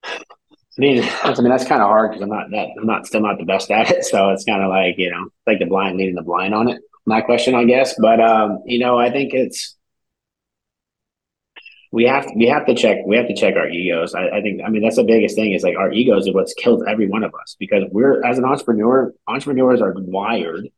I 0.04 0.18
mean, 0.76 1.02
I 1.22 1.34
mean 1.40 1.48
that's 1.48 1.64
kind 1.64 1.80
of 1.80 1.88
hard 1.88 2.10
because 2.10 2.22
I'm 2.22 2.28
not 2.28 2.50
that 2.50 2.68
I'm 2.78 2.86
not 2.86 3.06
still 3.06 3.22
not 3.22 3.38
the 3.38 3.46
best 3.46 3.70
at 3.70 3.90
it. 3.90 4.04
So 4.10 4.28
it's 4.28 4.44
kind 4.44 4.62
of 4.62 4.68
like 4.68 4.96
you 4.98 5.10
know, 5.10 5.28
like 5.46 5.58
the 5.58 5.64
blind 5.64 5.96
leading 5.96 6.16
the 6.16 6.22
blind 6.22 6.54
on 6.54 6.68
it. 6.68 6.82
My 7.06 7.22
question, 7.22 7.54
I 7.54 7.64
guess, 7.64 7.94
but 7.98 8.20
um, 8.20 8.62
you 8.66 8.78
know, 8.78 8.98
I 8.98 9.10
think 9.10 9.32
it's 9.32 9.77
we 11.90 12.04
have 12.04 12.24
to, 12.24 12.32
we 12.36 12.46
have 12.46 12.66
to 12.66 12.74
check 12.74 12.98
we 13.06 13.16
have 13.16 13.28
to 13.28 13.34
check 13.34 13.56
our 13.56 13.68
egos. 13.68 14.14
I, 14.14 14.28
I, 14.28 14.42
think 14.42 14.60
I 14.64 14.68
mean 14.68 14.82
that's 14.82 14.96
the 14.96 15.04
biggest 15.04 15.34
thing 15.34 15.52
is 15.52 15.62
like 15.62 15.76
our 15.76 15.90
egos 15.90 16.28
are 16.28 16.32
what's 16.32 16.54
killed 16.54 16.84
every 16.88 17.08
one 17.08 17.24
of 17.24 17.34
us 17.34 17.56
because 17.58 17.84
we're 17.90 18.24
as 18.24 18.38
an 18.38 18.44
entrepreneur 18.44 19.12
entrepreneurs 19.26 19.80
are 19.80 19.94
wired 19.96 20.68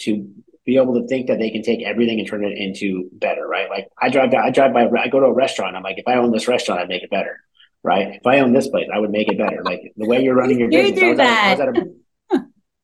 to 0.00 0.30
be 0.66 0.76
able 0.76 1.00
to 1.00 1.06
think 1.08 1.28
that 1.28 1.38
they 1.38 1.50
can 1.50 1.62
take 1.62 1.82
everything 1.82 2.18
and 2.18 2.28
turn 2.28 2.44
it 2.44 2.56
into 2.56 3.08
better 3.12 3.46
right 3.46 3.70
like 3.70 3.88
I 3.98 4.10
drive 4.10 4.30
by 4.30 4.38
I 4.38 4.50
drive 4.50 4.74
by 4.74 4.86
I 4.86 5.08
go 5.08 5.20
to 5.20 5.26
a 5.26 5.32
restaurant 5.32 5.74
I'm 5.74 5.82
like 5.82 5.98
if 5.98 6.06
I 6.06 6.16
own 6.16 6.32
this 6.32 6.46
restaurant 6.46 6.80
I'd 6.80 6.88
make 6.88 7.02
it 7.02 7.10
better 7.10 7.40
right 7.82 8.16
if 8.16 8.26
I 8.26 8.40
own 8.40 8.52
this 8.52 8.68
place 8.68 8.88
I 8.92 8.98
would 8.98 9.10
make 9.10 9.28
it 9.28 9.38
better 9.38 9.62
like 9.64 9.80
the 9.96 10.06
way 10.06 10.22
you're 10.22 10.34
running 10.34 10.58
your 10.58 10.68
business 10.68 11.00
do 11.00 11.16
that. 11.16 11.60
I, 11.60 11.82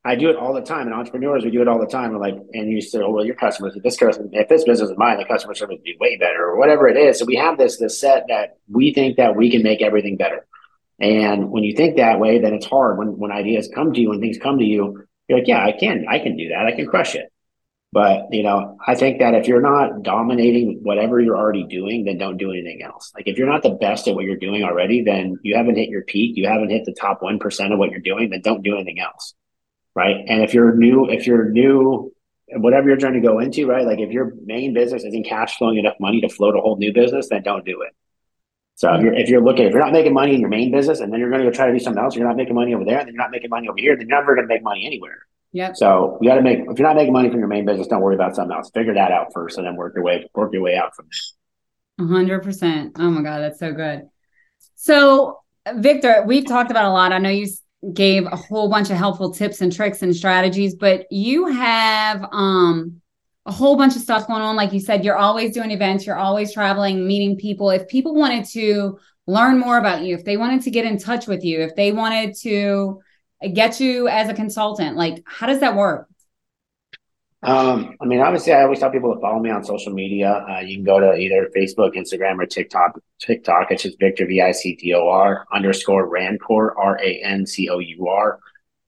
I 0.07 0.17
do 0.17 0.29
it 0.29 0.37
all 0.37 0.53
the 0.53 0.61
time, 0.61 0.87
and 0.87 0.95
entrepreneurs 0.95 1.45
we 1.45 1.51
do 1.51 1.63
it 1.63 1.69
all 1.69 1.81
the 1.81 1.87
time. 1.87 2.11
And 2.11 2.21
like, 2.21 2.35
and 2.53 2.71
you 2.71 2.83
say, 2.83 2.99
oh, 3.01 3.11
well, 3.11 3.25
your 3.25 3.37
customers, 3.37 3.75
if 3.75 3.83
this 3.83 3.97
customer, 3.97 4.29
if 4.33 4.49
this 4.49 4.65
business 4.65 4.91
is 4.91 4.97
mine, 4.99 5.17
the 5.17 5.25
customer 5.25 5.55
service 5.55 5.77
would 5.77 5.83
be 5.83 5.97
way 5.99 6.19
better, 6.19 6.45
or 6.45 6.59
whatever 6.59 6.87
it 6.89 6.99
is. 6.99 7.19
So 7.19 7.25
we 7.25 7.37
have 7.37 7.57
this 7.57 7.79
this 7.79 7.99
set 7.99 8.25
that 8.29 8.59
we 8.69 8.93
think 8.93 9.17
that 9.17 9.35
we 9.35 9.51
can 9.51 9.63
make 9.63 9.81
everything 9.81 10.19
better. 10.19 10.47
And 11.01 11.51
when 11.51 11.65
you 11.65 11.75
think 11.75 11.97
that 11.97 12.21
way, 12.21 12.39
then 12.39 12.53
it's 12.53 12.67
hard 12.67 12.99
when 12.99 13.19
when 13.19 13.33
ideas 13.33 13.71
come 13.75 13.95
to 13.95 14.01
you 14.01 14.13
and 14.13 14.21
things 14.21 14.39
come 14.39 14.59
to 14.59 14.65
you. 14.65 15.07
You're 15.27 15.39
like, 15.39 15.49
yeah, 15.49 15.65
I 15.65 15.73
can, 15.73 16.05
I 16.07 16.19
can 16.19 16.37
do 16.37 16.51
that. 16.51 16.67
I 16.67 16.73
can 16.73 16.87
crush 16.87 17.15
it. 17.15 17.33
But 17.91 18.27
you 18.31 18.43
know, 18.43 18.77
I 18.87 18.97
think 18.97 19.21
that 19.21 19.35
if 19.35 19.49
you're 19.49 19.63
not 19.63 20.03
dominating 20.03 20.81
whatever 20.83 21.19
you're 21.19 21.39
already 21.39 21.65
doing, 21.65 22.05
then 22.05 22.19
don't 22.19 22.37
do 22.37 22.51
anything 22.51 22.83
else. 22.83 23.11
Like 23.15 23.27
if 23.27 23.39
you're 23.39 23.51
not 23.51 23.63
the 23.63 23.71
best 23.71 24.07
at 24.07 24.15
what 24.15 24.27
you're 24.27 24.37
doing 24.37 24.65
already, 24.65 25.03
then 25.03 25.39
you 25.43 25.57
haven't 25.57 25.77
hit 25.77 25.89
your 25.89 26.03
peak. 26.03 26.37
You 26.37 26.47
haven't 26.47 26.71
hit 26.71 26.85
the 26.85 26.93
top 26.93 27.23
one 27.23 27.39
percent 27.39 27.73
of 27.73 27.79
what 27.79 27.91
you're 27.91 28.01
doing. 28.01 28.29
Then 28.29 28.43
don't 28.43 28.63
do 28.63 28.75
anything 28.75 29.01
else 29.01 29.35
right? 29.95 30.17
And 30.27 30.43
if 30.43 30.55
you're 30.55 30.75
new, 30.75 31.09
if 31.09 31.27
you're 31.27 31.51
new, 31.51 32.13
whatever 32.49 32.89
you're 32.89 32.97
trying 32.97 33.15
to 33.15 33.21
go 33.21 33.39
into, 33.39 33.67
right? 33.67 33.87
Like 33.87 34.01
if 34.01 34.11
your 34.11 34.35
main 34.45 34.75
business 34.75 35.05
isn't 35.05 35.27
cash 35.27 35.57
flowing 35.57 35.79
enough 35.79 35.95
money 36.01 36.21
to 36.21 36.29
float 36.29 36.57
a 36.57 36.61
whole 36.61 36.77
new 36.77 36.93
business, 36.93 37.29
then 37.29 37.43
don't 37.43 37.65
do 37.65 37.83
it. 37.83 37.95
So 38.77 38.93
if 38.95 39.03
you're 39.03 39.15
if 39.15 39.29
you're 39.29 39.43
looking, 39.43 39.67
if 39.67 39.73
you're 39.73 39.85
not 39.85 39.93
making 39.93 40.15
money 40.15 40.35
in 40.35 40.41
your 40.41 40.49
main 40.49 40.73
business, 40.73 40.99
and 40.99 41.13
then 41.13 41.21
you're 41.21 41.31
going 41.31 41.45
to 41.45 41.49
go 41.49 41.55
try 41.55 41.67
to 41.69 41.73
do 41.73 41.79
something 41.79 42.03
else, 42.03 42.17
you're 42.17 42.27
not 42.27 42.37
making 42.37 42.57
money 42.57 42.75
over 42.75 42.85
there, 42.85 42.99
and 42.99 43.07
then 43.07 43.15
you're 43.15 43.23
not 43.23 43.31
making 43.31 43.51
money 43.51 43.69
over 43.69 43.79
here, 43.79 43.97
then 43.97 44.09
you're 44.09 44.19
never 44.19 44.35
going 44.35 44.49
to 44.49 44.53
make 44.53 44.65
money 44.65 44.85
anywhere. 44.85 45.19
Yeah. 45.53 45.73
So 45.75 46.19
you 46.21 46.29
got 46.29 46.35
to 46.35 46.43
make. 46.43 46.59
If 46.59 46.79
you're 46.79 46.89
not 46.89 46.97
making 46.97 47.13
money 47.13 47.31
from 47.31 47.39
your 47.39 47.47
main 47.47 47.65
business, 47.65 47.87
don't 47.87 48.01
worry 48.01 48.17
about 48.17 48.35
something 48.35 48.57
else. 48.57 48.71
Figure 48.75 48.95
that 48.95 49.13
out 49.13 49.29
first, 49.33 49.59
and 49.59 49.67
then 49.67 49.77
work 49.77 49.95
your 49.95 50.03
way 50.03 50.29
work 50.35 50.53
your 50.53 50.63
way 50.63 50.77
out 50.77 50.97
from 50.97 51.07
there. 51.99 52.09
hundred 52.09 52.43
percent. 52.43 52.97
Oh 52.99 53.11
my 53.11 53.23
god, 53.23 53.39
that's 53.41 53.61
so 53.61 53.73
good. 53.73 54.09
So 54.75 55.39
Victor, 55.77 56.25
we've 56.27 56.45
talked 56.45 56.73
about 56.73 56.87
a 56.87 56.91
lot. 56.91 57.13
I 57.13 57.19
know 57.19 57.31
you 57.31 57.47
gave 57.93 58.27
a 58.27 58.37
whole 58.37 58.69
bunch 58.69 58.91
of 58.91 58.97
helpful 58.97 59.33
tips 59.33 59.61
and 59.61 59.73
tricks 59.75 60.03
and 60.03 60.15
strategies, 60.15 60.75
but 60.75 61.07
you 61.11 61.47
have 61.47 62.27
um 62.33 63.01
a 63.47 63.53
whole 63.53 63.77
bunch 63.77 63.95
of 63.95 64.03
stuff 64.03 64.27
going 64.27 64.41
on. 64.41 64.57
Like 64.57 64.73
you 64.73 64.81
said, 64.81 65.05
you're 65.05 65.17
always 65.17 65.53
doing 65.53 65.71
events, 65.71 66.07
you're 66.07 66.17
always 66.17 66.53
traveling, 66.53 67.07
meeting 67.07 67.37
people. 67.37 67.71
If 67.71 67.87
people 67.89 68.15
wanted 68.15 68.47
to 68.47 68.99
learn 69.27 69.59
more 69.59 69.79
about 69.79 70.03
you, 70.03 70.15
if 70.15 70.25
they 70.25 70.37
wanted 70.37 70.63
to 70.63 70.71
get 70.71 70.87
in 70.87 70.99
touch 70.99 71.27
with 71.27 71.45
you, 71.45 71.61
if 71.61 71.75
they 71.75 71.93
wanted 71.93 72.35
to 72.39 73.01
get 73.53 73.81
you 73.81 74.09
as 74.09 74.29
a 74.29 74.35
consultant, 74.35 74.97
like 74.97 75.23
how 75.27 75.47
does 75.47 75.61
that 75.61 75.77
work? 75.77 76.09
Um, 77.45 77.95
I 78.01 78.07
mean, 78.07 78.21
obviously, 78.21 78.55
I 78.55 78.63
always 78.63 78.79
tell 78.79 78.91
people 78.91 79.15
to 79.15 79.21
follow 79.21 79.39
me 79.39 79.51
on 79.51 79.63
social 79.63 79.93
media. 79.93 80.45
Uh, 80.49 80.61
you 80.61 80.77
can 80.77 80.85
go 80.85 80.99
to 80.99 81.15
either 81.15 81.51
Facebook, 81.55 81.95
Instagram, 81.95 82.39
or 82.39 82.47
TikTok. 82.47 82.99
TikTok, 83.21 83.71
it's 83.71 83.83
just 83.83 83.99
Victor 84.01 84.27
V 84.27 84.41
I 84.41 84.53
C 84.53 84.75
T 84.75 84.95
O 84.95 85.09
R 85.09 85.47
underscore 85.53 86.09
Rancour 86.09 86.75
R 86.79 86.99
A 87.03 87.21
N 87.23 87.47
C 87.47 87.69
O 87.69 87.79
U 87.79 88.09
R. 88.09 88.41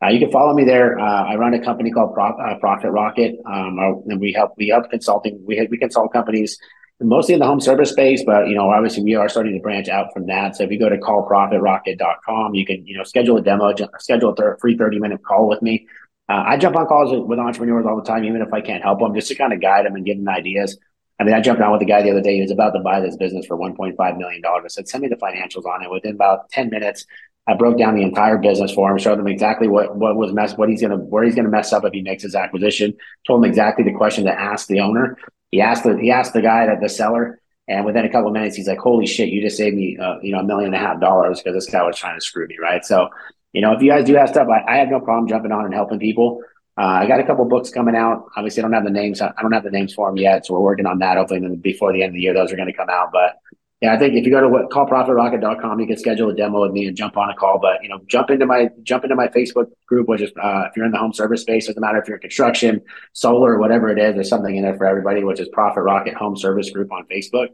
Uh, 0.02 0.08
you 0.08 0.18
can 0.18 0.30
follow 0.30 0.54
me 0.54 0.64
there. 0.64 0.98
Uh, 0.98 1.24
I 1.24 1.36
run 1.36 1.52
a 1.52 1.62
company 1.62 1.90
called 1.90 2.14
Pro- 2.14 2.36
uh, 2.36 2.58
Profit 2.58 2.90
Rocket, 2.90 3.36
um, 3.46 3.78
and 4.06 4.20
we 4.20 4.32
help 4.32 4.52
we 4.56 4.68
help 4.68 4.90
consulting. 4.90 5.42
We 5.46 5.66
we 5.70 5.76
consult 5.76 6.12
companies 6.12 6.58
mostly 7.00 7.34
in 7.34 7.40
the 7.40 7.46
home 7.46 7.60
service 7.60 7.90
space, 7.90 8.24
but 8.24 8.48
you 8.48 8.54
know, 8.54 8.70
obviously, 8.70 9.02
we 9.02 9.14
are 9.14 9.28
starting 9.28 9.52
to 9.54 9.60
branch 9.60 9.88
out 9.88 10.12
from 10.14 10.26
that. 10.26 10.56
So 10.56 10.64
if 10.64 10.70
you 10.70 10.78
go 10.78 10.88
to 10.88 10.96
callprofitrocket.com, 10.96 12.54
you 12.54 12.64
can 12.64 12.86
you 12.86 12.96
know 12.96 13.04
schedule 13.04 13.36
a 13.36 13.42
demo, 13.42 13.74
schedule 13.98 14.34
a 14.38 14.58
free 14.58 14.78
thirty 14.78 14.98
minute 14.98 15.22
call 15.22 15.46
with 15.46 15.60
me. 15.60 15.86
Uh, 16.28 16.42
I 16.46 16.56
jump 16.56 16.76
on 16.76 16.86
calls 16.86 17.12
with, 17.12 17.38
entrepreneurs 17.38 17.86
all 17.86 17.96
the 17.96 18.02
time, 18.02 18.24
even 18.24 18.42
if 18.42 18.52
I 18.52 18.60
can't 18.60 18.82
help 18.82 18.98
them, 18.98 19.14
just 19.14 19.28
to 19.28 19.34
kind 19.34 19.52
of 19.52 19.60
guide 19.60 19.86
them 19.86 19.94
and 19.94 20.04
give 20.04 20.16
them 20.16 20.28
ideas. 20.28 20.76
I 21.20 21.24
mean, 21.24 21.34
I 21.34 21.40
jumped 21.40 21.62
on 21.62 21.72
with 21.72 21.80
a 21.82 21.86
guy 21.86 22.02
the 22.02 22.10
other 22.10 22.20
day. 22.20 22.34
He 22.34 22.42
was 22.42 22.50
about 22.50 22.70
to 22.70 22.80
buy 22.80 23.00
this 23.00 23.16
business 23.16 23.46
for 23.46 23.56
$1.5 23.56 24.18
million. 24.18 24.42
I 24.44 24.60
said, 24.68 24.88
send 24.88 25.02
me 25.02 25.08
the 25.08 25.16
financials 25.16 25.64
on 25.64 25.82
it. 25.82 25.90
Within 25.90 26.14
about 26.14 26.50
10 26.50 26.68
minutes, 26.68 27.06
I 27.46 27.54
broke 27.54 27.78
down 27.78 27.94
the 27.94 28.02
entire 28.02 28.38
business 28.38 28.72
for 28.72 28.90
him, 28.90 28.98
showed 28.98 29.18
him 29.18 29.28
exactly 29.28 29.68
what, 29.68 29.96
what 29.96 30.16
was 30.16 30.32
mess, 30.32 30.56
what 30.56 30.68
he's 30.68 30.80
going 30.80 30.90
to, 30.90 30.96
where 30.96 31.22
he's 31.22 31.36
going 31.36 31.44
to 31.44 31.50
mess 31.50 31.72
up 31.72 31.84
if 31.84 31.92
he 31.92 32.02
makes 32.02 32.22
his 32.22 32.34
acquisition, 32.34 32.94
told 33.26 33.42
him 33.42 33.48
exactly 33.48 33.84
the 33.84 33.92
question 33.92 34.24
to 34.24 34.32
ask 34.32 34.66
the 34.66 34.80
owner. 34.80 35.16
He 35.52 35.60
asked 35.60 35.84
the, 35.84 35.96
he 35.96 36.10
asked 36.10 36.32
the 36.32 36.42
guy 36.42 36.66
that 36.66 36.80
the 36.80 36.88
seller, 36.88 37.40
and 37.68 37.84
within 37.84 38.04
a 38.04 38.10
couple 38.10 38.28
of 38.28 38.32
minutes, 38.32 38.56
he's 38.56 38.68
like, 38.68 38.78
holy 38.78 39.06
shit, 39.06 39.28
you 39.28 39.40
just 39.40 39.56
saved 39.56 39.76
me, 39.76 39.96
uh, 39.96 40.16
you 40.22 40.32
know, 40.32 40.40
a 40.40 40.44
million 40.44 40.74
and 40.74 40.84
a 40.84 40.86
half 40.86 41.00
dollars 41.00 41.40
because 41.40 41.54
this 41.54 41.72
guy 41.72 41.82
was 41.82 41.96
trying 41.96 42.16
to 42.16 42.24
screw 42.24 42.46
me. 42.46 42.56
Right. 42.60 42.84
So, 42.84 43.08
you 43.56 43.62
know, 43.62 43.72
if 43.72 43.80
you 43.80 43.88
guys 43.88 44.04
do 44.04 44.14
have 44.16 44.28
stuff, 44.28 44.48
I, 44.48 44.70
I 44.70 44.76
have 44.76 44.90
no 44.90 45.00
problem 45.00 45.26
jumping 45.26 45.50
on 45.50 45.64
and 45.64 45.72
helping 45.72 45.98
people. 45.98 46.42
Uh, 46.76 47.00
I 47.00 47.06
got 47.06 47.20
a 47.20 47.24
couple 47.24 47.46
books 47.46 47.70
coming 47.70 47.96
out. 47.96 48.26
Obviously, 48.36 48.60
I 48.60 48.64
don't 48.64 48.74
have 48.74 48.84
the 48.84 48.90
names. 48.90 49.22
I 49.22 49.32
don't 49.40 49.52
have 49.52 49.64
the 49.64 49.70
names 49.70 49.94
for 49.94 50.10
them 50.10 50.18
yet, 50.18 50.44
so 50.44 50.52
we're 50.52 50.60
working 50.60 50.84
on 50.84 50.98
that. 50.98 51.16
Hopefully, 51.16 51.40
before 51.56 51.94
the 51.94 52.02
end 52.02 52.10
of 52.10 52.16
the 52.16 52.20
year, 52.20 52.34
those 52.34 52.52
are 52.52 52.56
going 52.56 52.68
to 52.68 52.74
come 52.74 52.90
out. 52.90 53.12
But 53.12 53.38
yeah, 53.80 53.94
I 53.94 53.98
think 53.98 54.12
if 54.12 54.26
you 54.26 54.30
go 54.30 54.42
to 54.42 54.48
what, 54.50 54.68
callprofitrocket.com, 54.68 55.80
you 55.80 55.86
can 55.86 55.96
schedule 55.96 56.28
a 56.28 56.34
demo 56.34 56.60
with 56.60 56.72
me 56.72 56.86
and 56.86 56.94
jump 56.94 57.16
on 57.16 57.30
a 57.30 57.34
call. 57.34 57.58
But 57.58 57.82
you 57.82 57.88
know, 57.88 58.00
jump 58.08 58.28
into 58.28 58.44
my 58.44 58.68
jump 58.82 59.04
into 59.04 59.16
my 59.16 59.28
Facebook 59.28 59.68
group, 59.86 60.06
which 60.06 60.20
is 60.20 60.32
uh, 60.38 60.64
if 60.68 60.76
you're 60.76 60.84
in 60.84 60.92
the 60.92 60.98
home 60.98 61.14
service 61.14 61.40
space, 61.40 61.66
doesn't 61.66 61.80
matter 61.80 61.98
if 61.98 62.06
you're 62.08 62.18
in 62.18 62.20
construction, 62.20 62.82
solar, 63.14 63.58
whatever 63.58 63.88
it 63.88 63.98
is. 63.98 64.16
There's 64.16 64.28
something 64.28 64.54
in 64.54 64.64
there 64.64 64.76
for 64.76 64.84
everybody, 64.84 65.24
which 65.24 65.40
is 65.40 65.48
Profit 65.48 65.82
Rocket 65.82 66.12
Home 66.12 66.36
Service 66.36 66.68
Group 66.68 66.92
on 66.92 67.06
Facebook. 67.10 67.48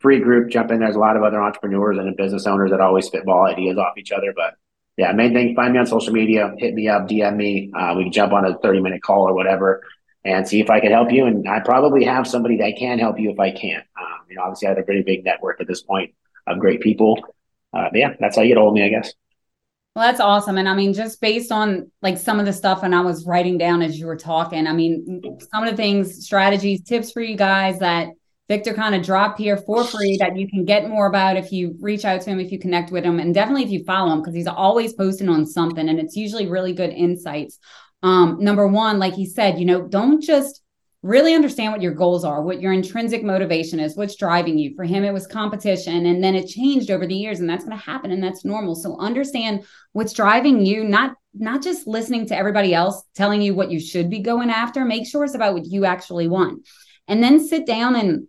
Free 0.00 0.18
group, 0.18 0.50
jump 0.50 0.72
in. 0.72 0.80
There's 0.80 0.96
a 0.96 0.98
lot 0.98 1.16
of 1.16 1.22
other 1.22 1.40
entrepreneurs 1.40 1.96
and 1.96 2.16
business 2.16 2.44
owners 2.48 2.72
that 2.72 2.80
always 2.80 3.06
spitball 3.06 3.46
ideas 3.46 3.78
off 3.78 3.96
each 3.96 4.10
other, 4.10 4.32
but 4.34 4.56
yeah, 4.96 5.12
main 5.12 5.32
thing, 5.32 5.54
find 5.54 5.72
me 5.72 5.78
on 5.78 5.86
social 5.86 6.12
media, 6.12 6.54
hit 6.58 6.74
me 6.74 6.88
up, 6.88 7.08
DM 7.08 7.36
me. 7.36 7.70
Uh, 7.74 7.94
we 7.96 8.04
can 8.04 8.12
jump 8.12 8.32
on 8.32 8.44
a 8.44 8.56
30 8.58 8.80
minute 8.80 9.02
call 9.02 9.28
or 9.28 9.34
whatever 9.34 9.82
and 10.24 10.46
see 10.46 10.60
if 10.60 10.70
I 10.70 10.80
can 10.80 10.92
help 10.92 11.10
you. 11.12 11.26
And 11.26 11.48
I 11.48 11.60
probably 11.60 12.04
have 12.04 12.26
somebody 12.26 12.58
that 12.58 12.76
can 12.78 12.98
help 12.98 13.18
you 13.18 13.30
if 13.30 13.40
I 13.40 13.50
can't. 13.50 13.84
Um, 14.00 14.26
you 14.28 14.36
know, 14.36 14.42
obviously 14.42 14.68
I 14.68 14.70
have 14.70 14.78
a 14.78 14.82
pretty 14.82 15.02
big 15.02 15.24
network 15.24 15.60
at 15.60 15.66
this 15.66 15.82
point 15.82 16.14
of 16.46 16.58
great 16.58 16.80
people. 16.80 17.18
Uh, 17.72 17.88
yeah, 17.92 18.14
that's 18.20 18.36
how 18.36 18.42
you 18.42 18.48
get 18.48 18.58
hold 18.58 18.68
of 18.68 18.74
me, 18.74 18.84
I 18.84 18.88
guess. 18.88 19.12
Well, 19.96 20.06
that's 20.06 20.20
awesome. 20.20 20.58
And 20.58 20.68
I 20.68 20.74
mean, 20.74 20.92
just 20.92 21.20
based 21.20 21.52
on 21.52 21.90
like 22.02 22.18
some 22.18 22.40
of 22.40 22.46
the 22.46 22.52
stuff 22.52 22.82
and 22.82 22.94
I 22.94 23.00
was 23.00 23.26
writing 23.26 23.58
down 23.58 23.82
as 23.82 23.98
you 23.98 24.06
were 24.06 24.16
talking, 24.16 24.66
I 24.66 24.72
mean, 24.72 25.22
some 25.52 25.62
of 25.62 25.70
the 25.70 25.76
things, 25.76 26.24
strategies, 26.24 26.82
tips 26.82 27.12
for 27.12 27.20
you 27.20 27.36
guys 27.36 27.78
that 27.78 28.08
Victor 28.48 28.74
kind 28.74 28.94
of 28.94 29.02
dropped 29.02 29.38
here 29.38 29.56
for 29.56 29.84
free 29.84 30.18
that 30.18 30.36
you 30.36 30.48
can 30.48 30.64
get 30.64 30.88
more 30.88 31.06
about 31.06 31.36
if 31.36 31.50
you 31.50 31.76
reach 31.80 32.04
out 32.04 32.20
to 32.20 32.30
him, 32.30 32.40
if 32.40 32.52
you 32.52 32.58
connect 32.58 32.92
with 32.92 33.04
him, 33.04 33.18
and 33.18 33.34
definitely 33.34 33.64
if 33.64 33.70
you 33.70 33.84
follow 33.84 34.12
him 34.12 34.20
because 34.20 34.34
he's 34.34 34.46
always 34.46 34.92
posting 34.92 35.30
on 35.30 35.46
something 35.46 35.88
and 35.88 35.98
it's 35.98 36.16
usually 36.16 36.46
really 36.46 36.74
good 36.74 36.90
insights. 36.90 37.58
Um, 38.02 38.36
number 38.40 38.66
one, 38.66 38.98
like 38.98 39.14
he 39.14 39.24
said, 39.24 39.58
you 39.58 39.64
know, 39.64 39.88
don't 39.88 40.22
just 40.22 40.60
really 41.04 41.34
understand 41.34 41.70
what 41.70 41.82
your 41.82 41.94
goals 41.94 42.24
are, 42.24 42.42
what 42.42 42.60
your 42.60 42.72
intrinsic 42.72 43.22
motivation 43.22 43.78
is, 43.78 43.96
what's 43.96 44.16
driving 44.16 44.58
you. 44.58 44.74
For 44.74 44.84
him, 44.84 45.04
it 45.04 45.12
was 45.12 45.26
competition, 45.26 46.06
and 46.06 46.24
then 46.24 46.34
it 46.34 46.48
changed 46.48 46.90
over 46.90 47.06
the 47.06 47.14
years, 47.14 47.40
and 47.40 47.48
that's 47.48 47.64
going 47.64 47.76
to 47.78 47.84
happen, 47.84 48.10
and 48.10 48.22
that's 48.22 48.44
normal. 48.44 48.74
So 48.74 48.98
understand 48.98 49.64
what's 49.92 50.12
driving 50.12 50.64
you, 50.64 50.84
not 50.84 51.14
not 51.34 51.62
just 51.62 51.86
listening 51.86 52.26
to 52.26 52.36
everybody 52.36 52.72
else 52.74 53.02
telling 53.14 53.42
you 53.42 53.54
what 53.54 53.70
you 53.70 53.80
should 53.80 54.08
be 54.08 54.20
going 54.20 54.50
after. 54.50 54.84
Make 54.84 55.06
sure 55.06 55.24
it's 55.24 55.34
about 55.34 55.54
what 55.54 55.66
you 55.66 55.84
actually 55.84 56.28
want, 56.28 56.66
and 57.06 57.22
then 57.22 57.46
sit 57.46 57.66
down 57.66 57.96
and 57.96 58.26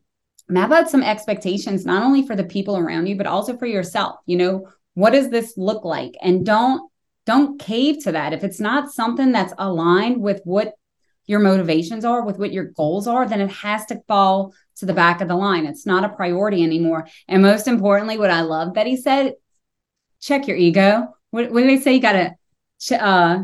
map 0.48 0.72
out 0.72 0.90
some 0.90 1.04
expectations, 1.04 1.86
not 1.86 2.04
only 2.04 2.26
for 2.26 2.36
the 2.36 2.44
people 2.44 2.78
around 2.78 3.08
you, 3.08 3.16
but 3.16 3.28
also 3.28 3.58
for 3.58 3.66
yourself. 3.66 4.18
You 4.26 4.38
know, 4.38 4.70
what 4.94 5.12
does 5.12 5.30
this 5.30 5.54
look 5.58 5.84
like? 5.84 6.16
And 6.22 6.46
don't 6.46 6.90
don't 7.26 7.60
cave 7.60 8.04
to 8.04 8.12
that. 8.12 8.34
If 8.34 8.44
it's 8.44 8.60
not 8.60 8.92
something 8.92 9.32
that's 9.32 9.54
aligned 9.58 10.22
with 10.22 10.42
what 10.44 10.76
your 11.26 11.40
motivations 11.40 12.06
are, 12.06 12.24
with 12.24 12.38
what 12.38 12.54
your 12.54 12.66
goals 12.66 13.08
are, 13.08 13.28
then 13.28 13.42
it 13.42 13.50
has 13.50 13.86
to 13.88 14.02
fall 14.08 14.54
to 14.78 14.86
the 14.86 14.94
back 14.94 15.22
of 15.22 15.28
the 15.28 15.36
line. 15.36 15.66
It's 15.66 15.88
not 15.88 16.04
a 16.04 16.10
priority 16.10 16.64
anymore. 16.64 17.08
And 17.28 17.42
most 17.42 17.68
importantly, 17.68 18.20
what 18.20 18.30
I 18.30 18.42
love 18.42 18.76
that 18.76 18.86
he 18.86 18.96
said, 18.96 19.34
check 20.22 20.48
your 20.48 20.58
ego. 20.58 21.16
What, 21.32 21.52
what 21.52 21.62
do 21.62 21.68
they 21.68 21.80
say? 21.80 21.96
You 21.96 22.00
got 22.00 22.14
to 22.14 22.36
ch- 22.80 22.92
uh, 22.92 23.40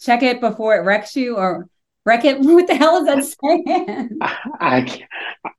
check 0.00 0.22
it 0.22 0.40
before 0.40 0.76
it 0.76 0.84
wrecks 0.84 1.14
you 1.14 1.36
or 1.36 1.68
wreck. 2.08 2.24
What 2.38 2.66
the 2.66 2.74
hell 2.74 2.96
is 2.96 3.06
that 3.06 3.24
saying? 3.24 4.18
I, 4.22 5.04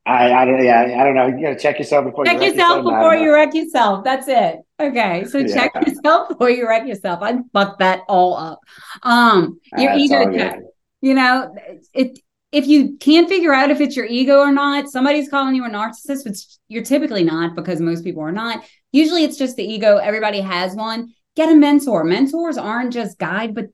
I, 0.05 0.33
I 0.33 0.45
don't, 0.45 0.63
yeah, 0.63 0.97
I 0.99 1.03
don't 1.03 1.15
know. 1.15 1.27
You 1.27 1.41
got 1.41 1.53
to 1.53 1.59
check 1.59 1.79
yourself 1.79 2.05
before 2.05 2.25
check 2.25 2.41
you 2.41 2.49
yourself 2.49 2.83
before 2.83 3.15
you 3.15 3.33
wreck 3.33 3.53
yourself. 3.53 4.03
That's 4.03 4.27
it. 4.27 4.57
Okay, 4.79 5.25
so 5.25 5.37
yeah. 5.37 5.53
check 5.53 5.71
yourself 5.87 6.29
before 6.29 6.49
you 6.49 6.67
wreck 6.67 6.87
yourself. 6.87 7.19
I 7.21 7.37
fucked 7.53 7.79
that 7.79 8.01
all 8.07 8.35
up. 8.35 8.59
Um, 9.03 9.59
your 9.77 9.91
That's 9.91 10.01
ego 10.01 10.33
check. 10.33 10.59
You 11.01 11.13
know, 11.13 11.55
it 11.93 12.19
if 12.51 12.67
you 12.67 12.97
can't 12.97 13.29
figure 13.29 13.53
out 13.53 13.69
if 13.69 13.79
it's 13.79 13.95
your 13.95 14.07
ego 14.07 14.39
or 14.39 14.51
not, 14.51 14.89
somebody's 14.89 15.29
calling 15.29 15.53
you 15.53 15.65
a 15.65 15.69
narcissist, 15.69 16.25
which 16.25 16.39
you're 16.67 16.83
typically 16.83 17.23
not 17.23 17.55
because 17.55 17.79
most 17.79 18.03
people 18.03 18.23
are 18.23 18.31
not. 18.31 18.63
Usually, 18.91 19.23
it's 19.23 19.37
just 19.37 19.55
the 19.55 19.63
ego. 19.63 19.97
Everybody 19.97 20.41
has 20.41 20.75
one. 20.75 21.13
Get 21.35 21.49
a 21.49 21.55
mentor. 21.55 22.03
Mentors 22.03 22.57
aren't 22.57 22.91
just 22.91 23.19
guide, 23.19 23.53
but 23.53 23.67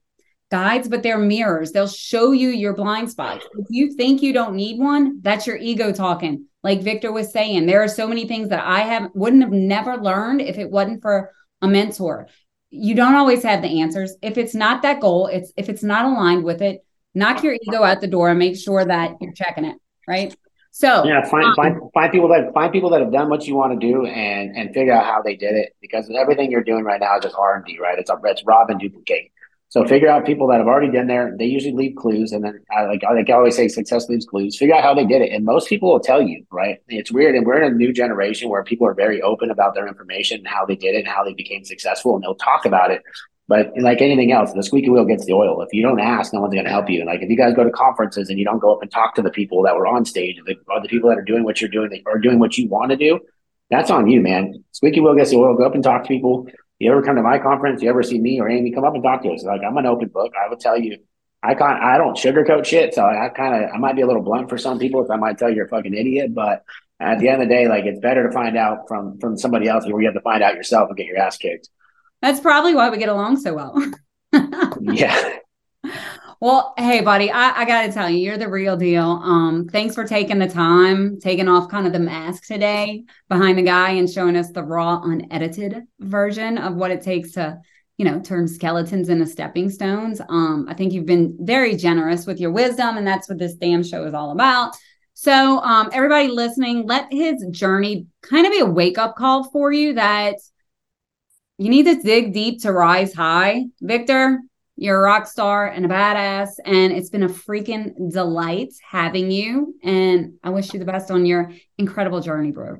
guides, 0.51 0.87
but 0.87 1.03
they're 1.03 1.17
mirrors. 1.17 1.71
They'll 1.71 1.87
show 1.87 2.31
you 2.31 2.49
your 2.49 2.73
blind 2.73 3.09
spots. 3.09 3.45
If 3.57 3.67
you 3.69 3.93
think 3.93 4.21
you 4.21 4.33
don't 4.33 4.55
need 4.55 4.79
one, 4.79 5.19
that's 5.21 5.47
your 5.47 5.57
ego 5.57 5.91
talking. 5.91 6.47
like 6.63 6.81
Victor 6.81 7.11
was 7.11 7.31
saying, 7.31 7.65
there 7.65 7.83
are 7.83 7.87
so 7.87 8.07
many 8.07 8.27
things 8.27 8.49
that 8.49 8.63
I 8.63 8.79
have 8.81 9.11
wouldn't 9.13 9.43
have 9.43 9.51
never 9.51 9.97
learned 9.97 10.41
if 10.41 10.57
it 10.57 10.71
wasn't 10.71 11.01
for 11.01 11.31
a 11.61 11.67
mentor. 11.67 12.27
You 12.69 12.95
don't 12.95 13.15
always 13.15 13.43
have 13.43 13.61
the 13.61 13.81
answers. 13.81 14.15
If 14.21 14.37
it's 14.37 14.55
not 14.55 14.81
that 14.81 14.99
goal, 14.99 15.27
it's 15.27 15.51
if 15.57 15.69
it's 15.69 15.83
not 15.83 16.05
aligned 16.05 16.43
with 16.43 16.61
it, 16.61 16.83
knock 17.13 17.43
your 17.43 17.55
ego 17.61 17.83
out 17.83 18.01
the 18.01 18.07
door 18.07 18.29
and 18.29 18.39
make 18.39 18.57
sure 18.57 18.83
that 18.83 19.15
you're 19.21 19.33
checking 19.33 19.65
it, 19.65 19.77
right? 20.07 20.35
So 20.71 21.05
yeah, 21.05 21.23
find 21.29 21.45
um, 21.45 21.55
find 21.55 21.81
find 21.93 22.11
people 22.11 22.27
that 22.29 22.53
find 22.53 22.73
people 22.73 22.89
that 22.89 22.99
have 22.99 23.11
done 23.11 23.29
what 23.29 23.47
you 23.47 23.55
want 23.55 23.79
to 23.79 23.87
do 23.87 24.05
and 24.05 24.57
and 24.57 24.73
figure 24.73 24.91
out 24.91 25.05
how 25.05 25.21
they 25.21 25.35
did 25.35 25.55
it 25.55 25.73
because 25.79 26.11
everything 26.13 26.51
you're 26.51 26.65
doing 26.65 26.83
right 26.83 26.99
now 26.99 27.15
is 27.15 27.23
just 27.23 27.35
R 27.35 27.55
and 27.55 27.65
D, 27.65 27.79
right? 27.79 27.97
It's 27.97 28.09
a 28.09 28.19
it's 28.25 28.43
rob 28.45 28.69
and 28.69 28.79
duplicate. 28.79 29.31
So 29.75 29.83
figure 29.83 30.07
out 30.07 30.25
people 30.25 30.47
that 30.47 30.59
have 30.59 30.67
already 30.67 30.89
been 30.89 31.07
there. 31.07 31.35
They 31.37 31.47
usually 31.47 31.73
leave 31.73 31.97
clues, 31.97 32.31
and 32.31 32.45
then 32.45 32.61
I 32.71 32.85
like 32.85 33.03
I 33.03 33.33
always 33.33 33.57
say, 33.57 33.67
success 33.67 34.07
leaves 34.07 34.25
clues. 34.25 34.57
Figure 34.57 34.73
out 34.73 34.83
how 34.83 34.93
they 34.93 35.03
did 35.03 35.21
it, 35.21 35.33
and 35.33 35.43
most 35.43 35.67
people 35.67 35.91
will 35.91 35.99
tell 35.99 36.21
you, 36.21 36.45
right? 36.49 36.77
It's 36.87 37.11
weird, 37.11 37.35
and 37.35 37.45
we're 37.45 37.61
in 37.61 37.73
a 37.73 37.75
new 37.75 37.91
generation 37.91 38.47
where 38.47 38.63
people 38.63 38.87
are 38.87 38.93
very 38.93 39.21
open 39.21 39.51
about 39.51 39.75
their 39.75 39.85
information 39.85 40.37
and 40.37 40.47
how 40.47 40.65
they 40.65 40.77
did 40.77 40.95
it 40.95 40.99
and 40.99 41.07
how 41.09 41.25
they 41.25 41.33
became 41.33 41.65
successful, 41.65 42.15
and 42.15 42.23
they'll 42.23 42.35
talk 42.35 42.65
about 42.65 42.89
it. 42.89 43.01
But 43.49 43.73
like 43.77 44.01
anything 44.01 44.31
else, 44.31 44.53
the 44.53 44.63
squeaky 44.63 44.89
wheel 44.91 45.03
gets 45.03 45.25
the 45.25 45.33
oil. 45.33 45.61
If 45.61 45.73
you 45.73 45.83
don't 45.83 45.99
ask, 45.99 46.31
no 46.31 46.39
one's 46.39 46.53
going 46.53 46.63
to 46.63 46.71
help 46.71 46.89
you. 46.89 47.01
And 47.01 47.09
like 47.09 47.21
if 47.21 47.29
you 47.29 47.35
guys 47.35 47.53
go 47.53 47.65
to 47.65 47.69
conferences 47.69 48.29
and 48.29 48.39
you 48.39 48.45
don't 48.45 48.59
go 48.59 48.73
up 48.73 48.81
and 48.81 48.89
talk 48.89 49.13
to 49.15 49.21
the 49.21 49.29
people 49.29 49.61
that 49.63 49.75
were 49.75 49.87
on 49.87 50.05
stage, 50.05 50.37
the, 50.45 50.55
the 50.81 50.87
people 50.87 51.09
that 51.09 51.17
are 51.17 51.21
doing 51.21 51.43
what 51.43 51.59
you're 51.59 51.69
doing 51.69 52.01
or 52.05 52.17
doing 52.17 52.39
what 52.39 52.57
you 52.57 52.69
want 52.69 52.91
to 52.91 52.97
do, 52.97 53.19
that's 53.69 53.91
on 53.91 54.09
you, 54.09 54.21
man. 54.21 54.63
Squeaky 54.71 55.01
wheel 55.01 55.15
gets 55.15 55.31
the 55.31 55.35
oil. 55.35 55.53
Go 55.53 55.65
up 55.65 55.75
and 55.75 55.83
talk 55.83 56.03
to 56.03 56.07
people. 56.07 56.47
You 56.79 56.91
ever 56.91 57.01
come 57.01 57.15
to 57.15 57.21
my 57.21 57.39
conference? 57.39 57.81
You 57.81 57.89
ever 57.89 58.03
see 58.03 58.19
me 58.19 58.39
or 58.39 58.49
Amy? 58.49 58.71
Come 58.71 58.83
up 58.83 58.93
and 58.93 59.03
talk 59.03 59.23
to 59.23 59.29
us. 59.29 59.43
Like 59.43 59.61
I'm 59.65 59.77
an 59.77 59.85
open 59.85 60.09
book. 60.09 60.33
I 60.35 60.49
will 60.49 60.57
tell 60.57 60.77
you. 60.77 60.97
I 61.41 61.53
can't. 61.53 61.81
I 61.81 61.97
don't 61.97 62.17
sugarcoat 62.17 62.65
shit. 62.65 62.93
So 62.93 63.05
I 63.05 63.29
kind 63.29 63.63
of. 63.63 63.69
I 63.73 63.77
might 63.77 63.95
be 63.95 64.01
a 64.01 64.07
little 64.07 64.23
blunt 64.23 64.49
for 64.49 64.57
some 64.57 64.79
people. 64.79 65.03
If 65.03 65.11
I 65.11 65.15
might 65.15 65.37
tell 65.37 65.49
you 65.49 65.57
you're 65.57 65.65
a 65.65 65.69
fucking 65.69 65.93
idiot, 65.93 66.33
but 66.33 66.63
at 66.99 67.19
the 67.19 67.29
end 67.29 67.41
of 67.41 67.47
the 67.47 67.53
day, 67.53 67.67
like 67.67 67.85
it's 67.85 67.99
better 67.99 68.27
to 68.27 68.33
find 68.33 68.57
out 68.57 68.87
from 68.87 69.19
from 69.19 69.37
somebody 69.37 69.67
else 69.67 69.85
where 69.85 70.01
you 70.01 70.07
have 70.07 70.15
to 70.15 70.21
find 70.21 70.43
out 70.43 70.55
yourself 70.55 70.89
and 70.89 70.97
get 70.97 71.07
your 71.07 71.17
ass 71.17 71.37
kicked. 71.37 71.69
That's 72.21 72.39
probably 72.39 72.73
why 72.75 72.89
we 72.89 72.97
get 72.97 73.09
along 73.09 73.37
so 73.37 73.53
well. 73.53 73.91
yeah. 74.81 75.37
Well, 76.41 76.73
hey, 76.77 77.01
buddy, 77.01 77.31
I, 77.31 77.61
I 77.61 77.65
got 77.65 77.83
to 77.83 77.91
tell 77.93 78.09
you, 78.09 78.17
you're 78.17 78.37
the 78.37 78.49
real 78.49 78.75
deal. 78.75 79.21
Um, 79.23 79.67
thanks 79.71 79.95
for 79.95 80.05
taking 80.05 80.37
the 80.37 80.49
time, 80.49 81.19
taking 81.19 81.47
off 81.47 81.69
kind 81.69 81.87
of 81.87 81.93
the 81.93 81.99
mask 81.99 82.45
today 82.45 83.03
behind 83.29 83.57
the 83.57 83.63
guy 83.63 83.91
and 83.91 84.09
showing 84.09 84.35
us 84.35 84.51
the 84.51 84.63
raw, 84.63 85.01
unedited 85.01 85.83
version 85.99 86.57
of 86.57 86.75
what 86.75 86.91
it 86.91 87.01
takes 87.01 87.31
to, 87.33 87.57
you 87.97 88.03
know, 88.03 88.19
turn 88.19 88.47
skeletons 88.47 89.07
into 89.07 89.25
stepping 89.25 89.69
stones. 89.69 90.19
Um, 90.27 90.65
I 90.69 90.73
think 90.73 90.91
you've 90.91 91.05
been 91.05 91.37
very 91.39 91.75
generous 91.75 92.25
with 92.25 92.39
your 92.39 92.51
wisdom, 92.51 92.97
and 92.97 93.07
that's 93.07 93.29
what 93.29 93.39
this 93.39 93.55
damn 93.55 93.83
show 93.83 94.03
is 94.03 94.13
all 94.13 94.31
about. 94.31 94.75
So, 95.13 95.59
um, 95.61 95.89
everybody 95.93 96.27
listening, 96.27 96.85
let 96.85 97.07
his 97.11 97.45
journey 97.51 98.07
kind 98.21 98.45
of 98.45 98.51
be 98.51 98.59
a 98.59 98.65
wake 98.65 98.97
up 98.97 99.15
call 99.15 99.49
for 99.49 99.71
you 99.71 99.93
that 99.93 100.35
you 101.57 101.69
need 101.69 101.85
to 101.85 102.01
dig 102.01 102.33
deep 102.33 102.61
to 102.63 102.73
rise 102.73 103.13
high. 103.13 103.67
Victor, 103.79 104.41
you're 104.75 104.97
a 104.97 105.01
rock 105.01 105.27
star 105.27 105.67
and 105.67 105.85
a 105.85 105.89
badass. 105.89 106.49
And 106.65 106.91
it's 106.91 107.09
been 107.09 107.23
a 107.23 107.29
freaking 107.29 108.11
delight 108.11 108.73
having 108.87 109.31
you. 109.31 109.75
And 109.83 110.33
I 110.43 110.49
wish 110.49 110.73
you 110.73 110.79
the 110.79 110.85
best 110.85 111.11
on 111.11 111.25
your 111.25 111.51
incredible 111.77 112.21
journey, 112.21 112.51
bro. 112.51 112.77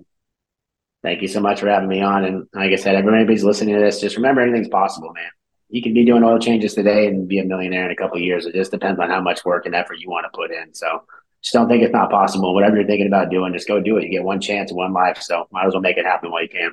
Thank 1.04 1.22
you 1.22 1.28
so 1.28 1.40
much 1.40 1.60
for 1.60 1.70
having 1.70 1.88
me 1.88 2.02
on. 2.02 2.26
And 2.26 2.48
like 2.54 2.72
I 2.72 2.76
said, 2.76 2.96
everybody's 2.96 3.44
listening 3.44 3.76
to 3.76 3.82
this, 3.82 4.02
just 4.02 4.16
remember 4.16 4.42
anything's 4.42 4.70
possible, 4.70 5.14
man. 5.14 5.30
You 5.70 5.82
can 5.82 5.94
be 5.94 6.06
doing 6.06 6.24
oil 6.24 6.40
changes 6.40 6.74
today 6.74 7.08
and 7.08 7.28
be 7.28 7.40
a 7.40 7.46
millionaire 7.46 7.86
in 7.86 7.92
a 7.92 7.96
couple 7.96 8.20
years. 8.20 8.46
It 8.46 8.54
just 8.54 8.72
depends 8.72 9.00
on 9.00 9.10
how 9.10 9.22
much 9.22 9.46
work 9.46 9.66
and 9.66 9.76
effort 9.76 10.00
you 10.00 10.10
want 10.10 10.26
to 10.26 10.36
put 10.36 10.52
in. 10.52 10.74
So 10.74 11.04
just 11.42 11.54
don't 11.54 11.68
think 11.68 11.84
it's 11.84 11.94
not 11.94 12.10
possible. 12.10 12.56
Whatever 12.56 12.78
you're 12.78 12.88
thinking 12.88 13.08
about 13.08 13.30
doing, 13.30 13.54
just 13.54 13.68
go 13.68 13.80
do 13.80 13.98
it. 13.98 14.04
You 14.04 14.10
get 14.10 14.24
one 14.24 14.42
chance, 14.42 14.72
one 14.74 14.94
life. 14.94 15.22
So 15.22 15.48
might 15.52 15.68
as 15.68 15.74
well 15.74 15.82
make 15.82 15.98
it 15.98 16.06
happen 16.06 16.32
while 16.32 16.42
you 16.42 16.50
can. 16.50 16.72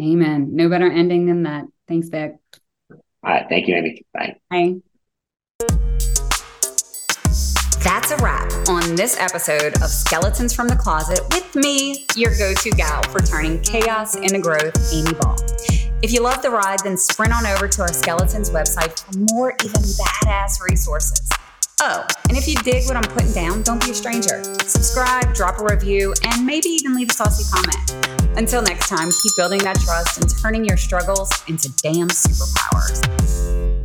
Amen. 0.00 0.54
No 0.54 0.68
better 0.68 0.90
ending 0.90 1.26
than 1.26 1.42
that. 1.42 1.64
Thanks, 1.88 2.08
Vic. 2.08 2.36
All 3.24 3.32
right. 3.32 3.46
Thank 3.48 3.68
you, 3.68 3.76
Amy. 3.76 4.04
Bye. 4.12 4.36
Bye. 4.50 4.74
That's 7.84 8.12
a 8.12 8.16
wrap 8.18 8.50
on 8.68 8.94
this 8.94 9.18
episode 9.18 9.74
of 9.82 9.90
Skeletons 9.90 10.54
from 10.54 10.68
the 10.68 10.76
Closet 10.76 11.20
with 11.32 11.54
me, 11.56 12.06
your 12.14 12.36
go 12.36 12.54
to 12.54 12.70
gal 12.70 13.02
for 13.04 13.20
turning 13.20 13.60
chaos 13.62 14.14
into 14.14 14.38
growth, 14.38 14.76
Amy 14.92 15.12
Ball. 15.14 15.36
If 16.02 16.12
you 16.12 16.22
love 16.22 16.42
the 16.42 16.50
ride, 16.50 16.80
then 16.84 16.96
sprint 16.96 17.32
on 17.32 17.46
over 17.46 17.68
to 17.68 17.82
our 17.82 17.92
Skeletons 17.92 18.50
website 18.50 19.00
for 19.00 19.18
more 19.34 19.54
even 19.64 19.82
badass 19.82 20.60
resources. 20.68 21.28
Oh, 21.84 22.06
and 22.28 22.38
if 22.38 22.46
you 22.46 22.54
dig 22.62 22.86
what 22.86 22.94
I'm 22.94 23.02
putting 23.02 23.32
down, 23.32 23.64
don't 23.64 23.84
be 23.84 23.90
a 23.90 23.94
stranger. 23.94 24.44
Subscribe, 24.68 25.34
drop 25.34 25.58
a 25.58 25.64
review, 25.64 26.14
and 26.22 26.46
maybe 26.46 26.68
even 26.68 26.94
leave 26.94 27.10
a 27.10 27.12
saucy 27.12 27.42
comment. 27.52 28.38
Until 28.38 28.62
next 28.62 28.88
time, 28.88 29.10
keep 29.10 29.32
building 29.36 29.58
that 29.64 29.80
trust 29.80 30.20
and 30.20 30.30
turning 30.40 30.64
your 30.64 30.76
struggles 30.76 31.28
into 31.48 31.72
damn 31.82 32.06
superpowers. 32.06 33.81